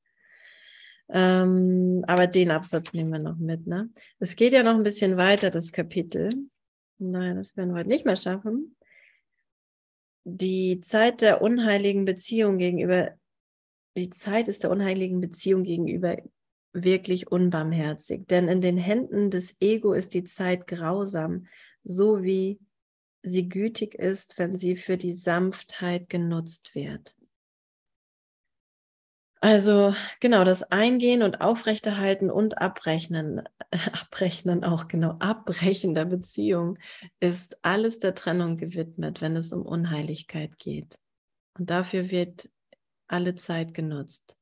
Ähm, 1.08 2.04
aber 2.08 2.28
den 2.28 2.52
Absatz 2.52 2.92
nehmen 2.92 3.12
wir 3.12 3.20
noch 3.20 3.38
mit. 3.38 3.68
Ne? 3.68 3.90
Es 4.20 4.36
geht 4.36 4.52
ja 4.54 4.64
noch 4.64 4.76
ein 4.76 4.84
bisschen 4.84 5.16
weiter, 5.16 5.50
das 5.50 5.72
Kapitel. 5.72 6.30
Nein, 6.98 7.38
das 7.38 7.56
werden 7.56 7.72
wir 7.72 7.80
heute 7.80 7.90
nicht 7.90 8.06
mehr 8.06 8.18
schaffen. 8.18 8.76
Die 10.26 10.82
Zeit 10.82 11.22
der 11.22 11.42
unheiligen 11.42 12.04
Beziehung 12.04 12.58
gegenüber, 12.58 13.14
die 14.00 14.10
Zeit 14.10 14.48
ist 14.48 14.64
der 14.64 14.72
unheiligen 14.72 15.22
Beziehung 15.22 15.64
gegenüber 15.64 16.18
wirklich 16.74 17.32
unbarmherzig. 17.32 18.28
Denn 18.28 18.48
in 18.48 18.62
den 18.62 18.78
Händen 18.78 19.30
des 19.30 19.56
Ego 19.60 19.94
ist 19.94 20.14
die 20.14 20.24
Zeit 20.24 20.68
grausam, 20.68 21.48
so 21.84 22.24
wie 22.24 22.60
sie 23.22 23.50
gütig 23.50 23.96
ist, 23.96 24.38
wenn 24.38 24.56
sie 24.56 24.76
für 24.76 24.98
die 24.98 25.14
Sanftheit 25.14 26.10
genutzt 26.10 26.74
wird. 26.76 27.16
Also 29.42 29.96
genau, 30.20 30.44
das 30.44 30.64
Eingehen 30.64 31.24
und 31.24 31.40
Aufrechterhalten 31.40 32.30
und 32.30 32.58
Abrechnen, 32.58 33.44
Abrechnen 33.72 34.66
auch 34.66 34.90
genau, 34.90 35.12
Abbrechen 35.20 35.94
der 35.94 36.06
Beziehung 36.06 36.78
ist 37.22 37.58
alles 37.64 38.00
der 38.00 38.16
Trennung 38.16 38.58
gewidmet, 38.58 39.22
wenn 39.22 39.38
es 39.38 39.54
um 39.54 39.66
Unheiligkeit 39.66 40.60
geht. 40.60 41.00
Und 41.58 41.70
dafür 41.70 42.12
wird 42.12 42.50
alle 43.10 43.36
Zeit 43.36 43.74
genutzt. 43.74 44.36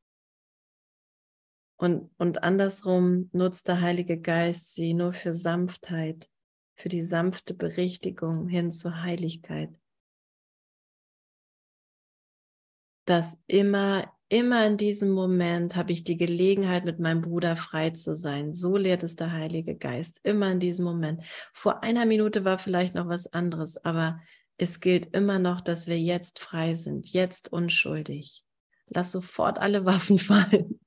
Und, 1.79 2.09
und 2.17 2.43
andersrum 2.43 3.29
nutzt 3.33 3.67
der 3.67 3.81
Heilige 3.81 4.19
Geist 4.19 4.73
sie 4.73 4.93
nur 4.93 5.13
für 5.13 5.33
Sanftheit, 5.33 6.27
für 6.75 6.89
die 6.89 7.03
sanfte 7.03 7.53
Berichtigung 7.53 8.47
hin 8.47 8.71
zur 8.71 9.03
Heiligkeit. 9.03 9.69
Dass 13.05 13.41
immer, 13.45 14.11
immer 14.27 14.65
in 14.65 14.77
diesem 14.77 15.11
Moment 15.11 15.75
habe 15.75 15.91
ich 15.91 16.03
die 16.03 16.17
Gelegenheit, 16.17 16.83
mit 16.83 16.99
meinem 16.99 17.21
Bruder 17.21 17.55
frei 17.55 17.91
zu 17.91 18.15
sein. 18.15 18.53
So 18.53 18.75
lehrt 18.75 19.03
es 19.03 19.15
der 19.15 19.31
Heilige 19.31 19.75
Geist. 19.75 20.19
Immer 20.23 20.51
in 20.51 20.59
diesem 20.59 20.83
Moment. 20.83 21.23
Vor 21.53 21.83
einer 21.83 22.07
Minute 22.07 22.43
war 22.43 22.57
vielleicht 22.57 22.95
noch 22.95 23.07
was 23.07 23.27
anderes, 23.27 23.77
aber 23.77 24.19
es 24.57 24.79
gilt 24.79 25.15
immer 25.15 25.37
noch, 25.37 25.61
dass 25.61 25.85
wir 25.85 25.99
jetzt 25.99 26.39
frei 26.39 26.73
sind, 26.73 27.07
jetzt 27.09 27.53
unschuldig. 27.53 28.43
Lass 28.89 29.11
sofort 29.11 29.59
alle 29.59 29.85
Waffen 29.85 30.17
fallen. 30.17 30.79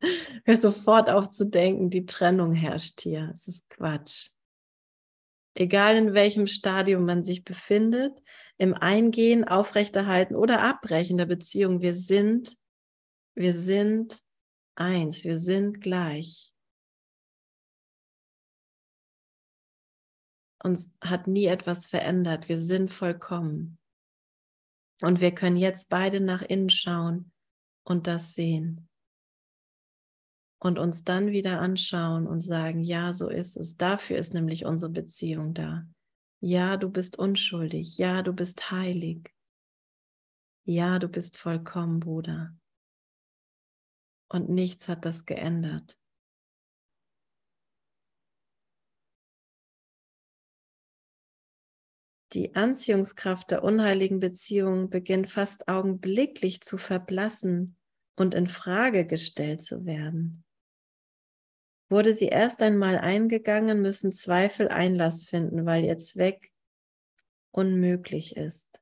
Hör 0.44 0.56
sofort 0.56 1.10
auf 1.10 1.28
zu 1.28 1.44
denken, 1.46 1.90
die 1.90 2.06
Trennung 2.06 2.52
herrscht 2.52 3.00
hier. 3.02 3.30
Es 3.34 3.46
ist 3.48 3.70
Quatsch. 3.70 4.30
Egal 5.54 5.96
in 5.96 6.14
welchem 6.14 6.46
Stadium 6.46 7.04
man 7.04 7.24
sich 7.24 7.44
befindet, 7.44 8.22
im 8.56 8.74
Eingehen, 8.74 9.44
Aufrechterhalten 9.44 10.36
oder 10.36 10.62
Abbrechen 10.62 11.18
der 11.18 11.26
Beziehung, 11.26 11.80
wir 11.80 11.94
sind, 11.94 12.56
wir 13.34 13.52
sind 13.52 14.22
eins, 14.76 15.24
wir 15.24 15.38
sind 15.38 15.80
gleich. 15.80 16.52
Uns 20.62 20.92
hat 21.00 21.26
nie 21.26 21.46
etwas 21.46 21.86
verändert, 21.86 22.48
wir 22.48 22.58
sind 22.58 22.92
vollkommen. 22.92 23.78
Und 25.02 25.20
wir 25.20 25.34
können 25.34 25.56
jetzt 25.56 25.88
beide 25.88 26.20
nach 26.20 26.42
innen 26.42 26.70
schauen 26.70 27.32
und 27.84 28.06
das 28.06 28.34
sehen. 28.34 28.88
Und 30.62 30.78
uns 30.78 31.04
dann 31.04 31.30
wieder 31.30 31.60
anschauen 31.60 32.26
und 32.26 32.42
sagen, 32.42 32.82
ja, 32.82 33.14
so 33.14 33.28
ist 33.28 33.56
es. 33.56 33.76
Dafür 33.76 34.18
ist 34.18 34.34
nämlich 34.34 34.66
unsere 34.66 34.92
Beziehung 34.92 35.54
da. 35.54 35.86
Ja, 36.40 36.76
du 36.76 36.90
bist 36.90 37.18
unschuldig. 37.18 37.98
Ja, 37.98 38.22
du 38.22 38.32
bist 38.32 38.70
heilig. 38.70 39.34
Ja, 40.64 40.98
du 40.98 41.08
bist 41.08 41.38
vollkommen, 41.38 42.00
Bruder. 42.00 42.54
Und 44.28 44.48
nichts 44.48 44.86
hat 44.88 45.04
das 45.04 45.26
geändert. 45.26 45.98
Die 52.32 52.54
Anziehungskraft 52.54 53.50
der 53.50 53.64
unheiligen 53.64 54.20
Beziehung 54.20 54.88
beginnt 54.88 55.28
fast 55.28 55.66
augenblicklich 55.66 56.60
zu 56.60 56.78
verblassen 56.78 57.76
und 58.16 58.34
in 58.34 58.46
Frage 58.46 59.04
gestellt 59.04 59.62
zu 59.62 59.84
werden. 59.84 60.44
Wurde 61.88 62.14
sie 62.14 62.26
erst 62.26 62.62
einmal 62.62 62.98
eingegangen, 62.98 63.82
müssen 63.82 64.12
Zweifel 64.12 64.68
Einlass 64.68 65.26
finden, 65.26 65.66
weil 65.66 65.84
ihr 65.84 65.98
Zweck 65.98 66.52
unmöglich 67.50 68.36
ist. 68.36 68.80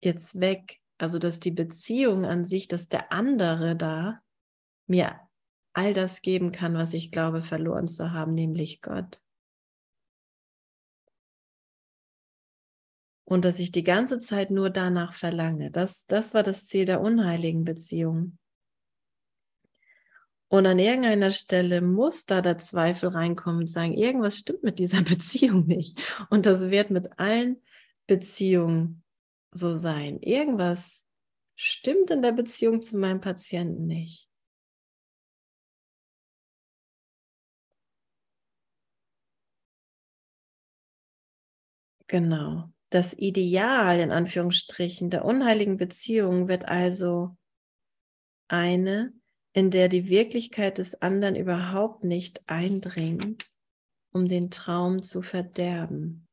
Ihr 0.00 0.16
Zweck, 0.16 0.80
also 0.98 1.20
dass 1.20 1.38
die 1.38 1.52
Beziehung 1.52 2.24
an 2.24 2.44
sich, 2.44 2.66
dass 2.66 2.88
der 2.88 3.12
andere 3.12 3.76
da 3.76 4.20
mir 4.88 5.20
all 5.74 5.94
das 5.94 6.22
geben 6.22 6.50
kann, 6.50 6.74
was 6.74 6.92
ich 6.92 7.12
glaube 7.12 7.40
verloren 7.40 7.86
zu 7.86 8.10
haben, 8.10 8.34
nämlich 8.34 8.82
Gott. 8.82 9.22
Und 13.24 13.44
dass 13.44 13.58
ich 13.58 13.72
die 13.72 13.84
ganze 13.84 14.18
Zeit 14.18 14.50
nur 14.50 14.70
danach 14.70 15.12
verlange. 15.12 15.70
Das, 15.70 16.06
das 16.06 16.34
war 16.34 16.42
das 16.42 16.66
Ziel 16.66 16.84
der 16.84 17.00
unheiligen 17.00 17.64
Beziehung. 17.64 18.38
Und 20.48 20.66
an 20.66 20.78
irgendeiner 20.78 21.30
Stelle 21.30 21.80
muss 21.80 22.26
da 22.26 22.42
der 22.42 22.58
Zweifel 22.58 23.08
reinkommen 23.08 23.60
und 23.60 23.66
sagen, 23.68 23.94
irgendwas 23.94 24.36
stimmt 24.36 24.62
mit 24.62 24.78
dieser 24.78 25.02
Beziehung 25.02 25.66
nicht. 25.66 25.98
Und 26.28 26.44
das 26.46 26.70
wird 26.70 26.90
mit 26.90 27.18
allen 27.18 27.62
Beziehungen 28.06 29.02
so 29.50 29.74
sein. 29.74 30.20
Irgendwas 30.20 31.02
stimmt 31.56 32.10
in 32.10 32.22
der 32.22 32.32
Beziehung 32.32 32.82
zu 32.82 32.98
meinem 32.98 33.20
Patienten 33.20 33.86
nicht. 33.86 34.28
Genau. 42.08 42.71
Das 42.92 43.14
Ideal 43.14 44.00
in 44.00 44.12
Anführungsstrichen 44.12 45.08
der 45.08 45.24
unheiligen 45.24 45.78
Beziehung 45.78 46.46
wird 46.46 46.66
also 46.66 47.34
eine, 48.48 49.14
in 49.54 49.70
der 49.70 49.88
die 49.88 50.10
Wirklichkeit 50.10 50.76
des 50.76 51.00
anderen 51.00 51.34
überhaupt 51.34 52.04
nicht 52.04 52.42
eindringt, 52.46 53.50
um 54.12 54.28
den 54.28 54.50
Traum 54.50 55.00
zu 55.00 55.22
verderben. 55.22 56.28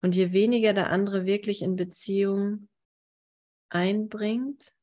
Und 0.00 0.14
je 0.14 0.32
weniger 0.32 0.72
der 0.72 0.90
andere 0.90 1.26
wirklich 1.26 1.62
in 1.62 1.74
Beziehung 1.74 2.68
einbringt, 3.70 4.76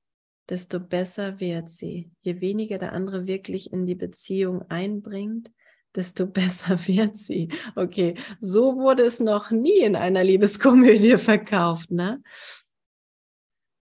desto 0.49 0.81
besser 0.81 1.39
wird 1.39 1.69
sie. 1.69 2.11
Je 2.19 2.41
weniger 2.41 2.79
der 2.79 2.91
andere 2.91 3.27
wirklich 3.27 3.71
in 3.71 3.85
die 3.85 3.95
Beziehung 3.95 4.63
einbringt, 4.63 5.53
desto 5.95 6.25
besser 6.31 6.87
wird 6.87 7.17
sie. 7.17 7.49
Okay, 7.75 8.15
so 8.39 8.75
wurde 8.77 9.03
es 9.03 9.19
noch 9.19 9.51
nie 9.51 9.79
in 9.79 9.95
einer 9.95 10.23
Liebeskomödie 10.23 11.17
verkauft, 11.17 11.91
ne? 11.91 12.21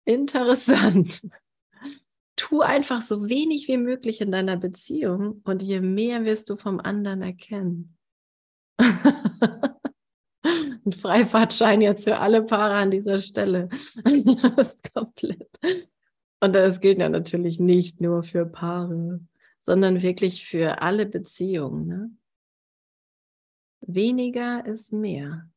Interessant. 0.06 1.22
Tu 2.36 2.62
einfach 2.62 3.02
so 3.04 3.30
wenig 3.30 3.68
wie 3.68 3.78
möglich 3.78 4.20
in 4.22 4.32
deiner 4.32 4.58
Beziehung 4.58 5.41
und 5.43 5.62
je 5.62 5.80
mehr 5.80 6.26
wirst 6.26 6.49
du 6.49 6.56
vom 6.58 6.80
anderen 6.80 7.22
erkennen. 7.22 7.95
Ein 10.43 10.91
Freifahrtschein 10.91 11.82
jetzt 11.82 12.06
für 12.06 12.18
alle 12.18 12.41
Paare 12.41 12.74
an 12.74 12.89
dieser 12.89 13.20
Stelle. 13.20 13.70
das 14.04 14.74
ist 14.74 14.93
komplett. 14.93 15.52
Und 16.39 16.56
das 16.56 16.80
gilt 16.80 16.97
ja 16.97 17.10
natürlich 17.10 17.60
nicht 17.60 18.02
nur 18.02 18.24
für 18.24 18.47
Paare 18.47 19.20
sondern 19.62 20.01
wirklich 20.01 20.45
für 20.45 20.82
alle 20.82 21.05
Beziehungen. 21.05 21.88
Ne? 21.88 22.12
Weniger 23.82 24.66
ist 24.66 24.91
mehr. 24.91 25.49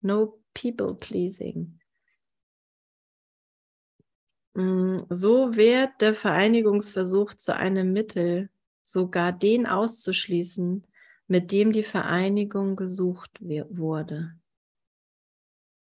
No 0.00 0.40
people 0.54 0.94
pleasing. 0.94 1.80
Mm, 4.54 4.96
so 5.08 5.54
wird 5.54 6.00
der 6.00 6.14
Vereinigungsversuch 6.14 7.34
zu 7.34 7.54
einem 7.54 7.92
Mittel, 7.92 8.50
sogar 8.82 9.32
den 9.32 9.66
auszuschließen, 9.66 10.84
mit 11.28 11.52
dem 11.52 11.72
die 11.72 11.84
Vereinigung 11.84 12.74
gesucht 12.74 13.38
wurde. 13.40 14.36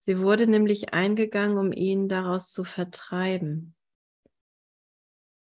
Sie 0.01 0.19
wurde 0.19 0.47
nämlich 0.47 0.93
eingegangen, 0.93 1.57
um 1.57 1.73
ihn 1.73 2.09
daraus 2.09 2.53
zu 2.53 2.65
vertreiben 2.65 3.77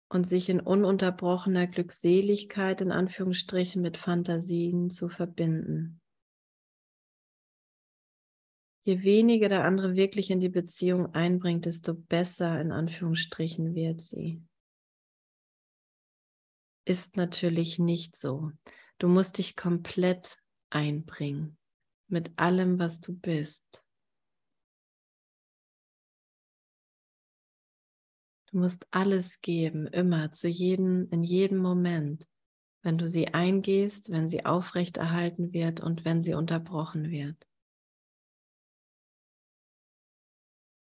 und 0.10 0.28
sich 0.28 0.50
in 0.50 0.60
ununterbrochener 0.60 1.68
Glückseligkeit 1.68 2.82
in 2.82 2.92
Anführungsstrichen 2.92 3.82
mit 3.82 3.98
Fantasien 3.98 4.90
zu 4.90 5.10
verbinden. 5.10 6.02
Je 8.84 9.04
weniger 9.04 9.50
der 9.50 9.66
andere 9.66 9.96
wirklich 9.98 10.32
in 10.32 10.40
die 10.40 10.50
Beziehung 10.50 11.14
einbringt, 11.14 11.66
desto 11.66 11.94
besser 11.94 12.62
in 12.62 12.72
Anführungsstrichen 12.72 13.76
wird 13.76 14.00
sie. 14.00 14.42
Ist 16.86 17.18
natürlich 17.18 17.80
nicht 17.80 18.16
so. 18.16 18.52
Du 18.98 19.10
musst 19.10 19.40
dich 19.40 19.58
komplett 19.58 20.42
einbringen 20.70 21.58
mit 22.08 22.32
allem, 22.38 22.80
was 22.80 23.02
du 23.02 23.14
bist. 23.14 23.84
Du 28.58 28.64
musst 28.64 28.88
alles 28.90 29.42
geben, 29.42 29.86
immer, 29.86 30.32
zu 30.32 30.48
jedem, 30.48 31.08
in 31.12 31.24
jedem 31.24 31.60
Moment, 31.60 32.28
wenn 32.82 32.98
du 32.98 33.06
sie 33.06 33.28
eingehst, 33.28 34.12
wenn 34.12 34.30
sie 34.30 34.48
aufrechterhalten 34.48 35.54
wird 35.54 35.80
und 35.80 36.06
wenn 36.06 36.24
sie 36.24 36.34
unterbrochen 36.34 37.12
wird. 37.12 37.48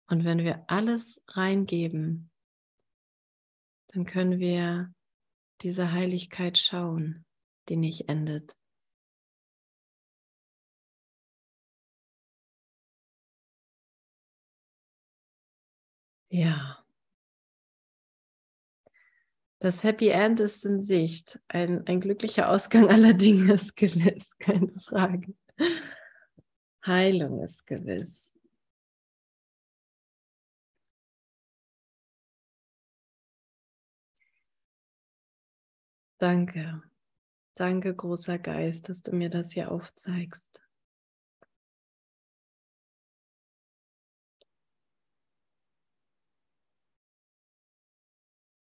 Und 0.10 0.26
wenn 0.26 0.40
wir 0.40 0.70
alles 0.70 1.24
reingeben, 1.30 2.30
dann 3.94 4.04
können 4.04 4.38
wir 4.40 4.94
diese 5.62 5.94
Heiligkeit 5.94 6.58
schauen, 6.58 7.26
die 7.70 7.78
nicht 7.78 8.10
endet. 8.10 8.58
Ja. 16.30 16.81
Das 19.62 19.84
Happy 19.84 20.08
End 20.10 20.40
ist 20.40 20.66
in 20.66 20.82
Sicht. 20.82 21.40
Ein, 21.48 21.86
ein 21.86 22.02
glücklicher 22.02 22.50
Ausgang 22.50 22.90
aller 22.90 23.14
Dinge 23.14 23.54
ist 23.54 23.76
gewiss, 23.76 24.36
keine 24.40 24.74
Frage. 24.80 25.36
Heilung 26.84 27.44
ist 27.44 27.68
gewiss. 27.68 28.34
Danke. 36.18 36.82
Danke, 37.54 37.96
großer 37.96 38.40
Geist, 38.40 38.90
dass 38.90 39.04
du 39.04 39.16
mir 39.16 39.30
das 39.30 39.52
hier 39.52 39.72
aufzeigst. 39.72 40.64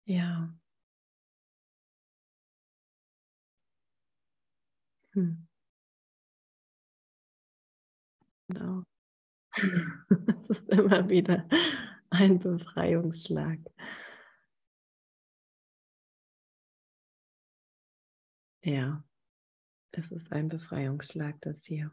Ja. 0.06 0.55
Hm. 5.16 5.46
Genau. 8.50 8.84
Es 10.42 10.50
ist 10.50 10.68
immer 10.68 11.08
wieder 11.08 11.48
ein 12.10 12.38
Befreiungsschlag. 12.38 13.58
Ja, 18.64 19.04
es 19.92 20.12
ist 20.12 20.32
ein 20.32 20.48
Befreiungsschlag, 20.48 21.40
das 21.40 21.64
hier. 21.64 21.90